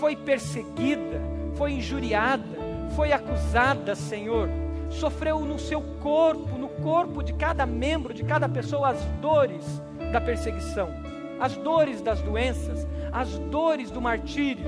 foi 0.00 0.16
perseguida, 0.16 1.20
foi 1.56 1.72
injuriada, 1.72 2.56
foi 2.96 3.12
acusada, 3.12 3.94
Senhor, 3.94 4.48
sofreu 4.88 5.40
no 5.40 5.58
seu 5.58 5.82
corpo, 6.00 6.56
no 6.56 6.68
corpo 6.68 7.22
de 7.22 7.34
cada 7.34 7.66
membro, 7.66 8.14
de 8.14 8.24
cada 8.24 8.48
pessoa, 8.48 8.88
as 8.88 9.04
dores 9.20 9.82
da 10.10 10.22
perseguição 10.22 11.07
as 11.40 11.56
dores 11.56 12.00
das 12.00 12.20
doenças, 12.20 12.86
as 13.12 13.38
dores 13.38 13.90
do 13.90 14.00
martírio. 14.00 14.66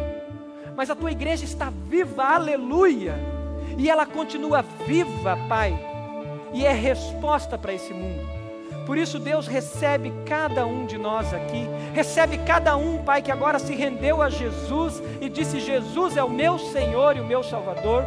Mas 0.77 0.91
a 0.91 0.95
tua 0.95 1.11
igreja 1.11 1.45
está 1.45 1.73
viva, 1.89 2.25
aleluia. 2.25 3.15
E 3.77 3.89
ela 3.89 4.07
continua 4.07 4.63
viva, 4.87 5.39
Pai. 5.49 5.79
E 6.53 6.65
é 6.65 6.73
resposta 6.73 7.57
para 7.57 7.73
esse 7.73 7.93
mundo. 7.93 8.41
Por 8.87 8.99
isso, 8.99 9.19
Deus 9.19 9.47
recebe 9.47 10.13
cada 10.27 10.67
um 10.67 10.85
de 10.85 10.99
nós 10.99 11.33
aqui, 11.33 11.65
recebe 11.95 12.39
cada 12.39 12.77
um, 12.77 12.99
Pai, 13.05 13.23
que 13.23 13.31
agora 13.31 13.59
se 13.59 13.75
rendeu 13.75 14.21
a 14.21 14.29
Jesus 14.29 15.03
e 15.21 15.29
disse: 15.29 15.61
Jesus 15.61 16.17
é 16.17 16.25
o 16.25 16.31
meu 16.31 16.59
Senhor 16.59 17.17
e 17.17 17.21
o 17.21 17.25
meu 17.25 17.43
Salvador. 17.43 18.05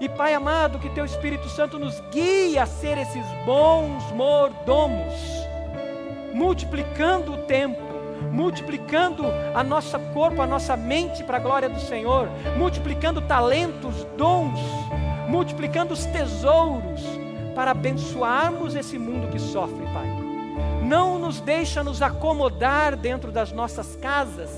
E 0.00 0.08
Pai 0.08 0.34
amado, 0.34 0.78
que 0.78 0.90
Teu 0.90 1.04
Espírito 1.04 1.48
Santo 1.48 1.78
nos 1.78 1.98
guie 2.12 2.58
a 2.58 2.66
ser 2.66 2.98
esses 2.98 3.26
bons 3.44 4.12
mordomos, 4.12 5.14
multiplicando 6.36 7.32
o 7.32 7.38
tempo, 7.38 7.82
multiplicando 8.30 9.24
a 9.54 9.64
nossa 9.64 9.98
corpo, 9.98 10.42
a 10.42 10.46
nossa 10.46 10.76
mente 10.76 11.24
para 11.24 11.38
a 11.38 11.40
glória 11.40 11.68
do 11.68 11.80
Senhor, 11.80 12.28
multiplicando 12.58 13.22
talentos, 13.22 14.06
dons, 14.18 14.60
multiplicando 15.26 15.94
os 15.94 16.04
tesouros 16.04 17.00
para 17.54 17.70
abençoarmos 17.70 18.74
esse 18.74 18.98
mundo 18.98 19.28
que 19.28 19.38
sofre, 19.38 19.86
Pai. 19.86 20.14
Não 20.82 21.18
nos 21.18 21.40
deixa 21.40 21.82
nos 21.82 22.02
acomodar 22.02 22.94
dentro 22.94 23.32
das 23.32 23.50
nossas 23.50 23.96
casas, 23.96 24.50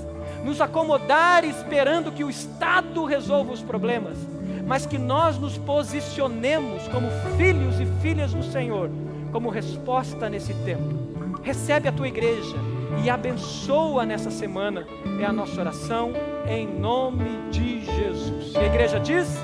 nos 0.43 0.59
acomodar 0.59 1.45
esperando 1.45 2.11
que 2.11 2.25
o 2.25 2.29
Estado 2.29 3.05
resolva 3.05 3.53
os 3.53 3.61
problemas 3.61 4.17
mas 4.67 4.85
que 4.85 4.99
nós 4.99 5.39
nos 5.39 5.57
posicionemos 5.57 6.87
como 6.89 7.07
filhos 7.37 7.79
e 7.79 7.87
filhas 8.03 8.31
do 8.35 8.43
Senhor, 8.43 8.91
como 9.31 9.49
resposta 9.49 10.29
nesse 10.29 10.53
tempo. 10.53 11.08
Recebe 11.41 11.87
a 11.87 11.91
tua 11.91 12.07
igreja 12.07 12.55
e 13.03 13.09
abençoa 13.09 14.05
nessa 14.05 14.29
semana, 14.29 14.85
é 15.19 15.25
a 15.25 15.33
nossa 15.33 15.59
oração, 15.59 16.11
em 16.47 16.67
nome 16.67 17.49
de 17.49 17.85
Jesus. 17.85 18.53
E 18.53 18.57
a 18.57 18.65
igreja 18.65 18.99
diz: 18.99 19.37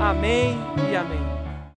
Amém 0.00 0.56
e 0.90 0.96
Amém. 0.96 1.37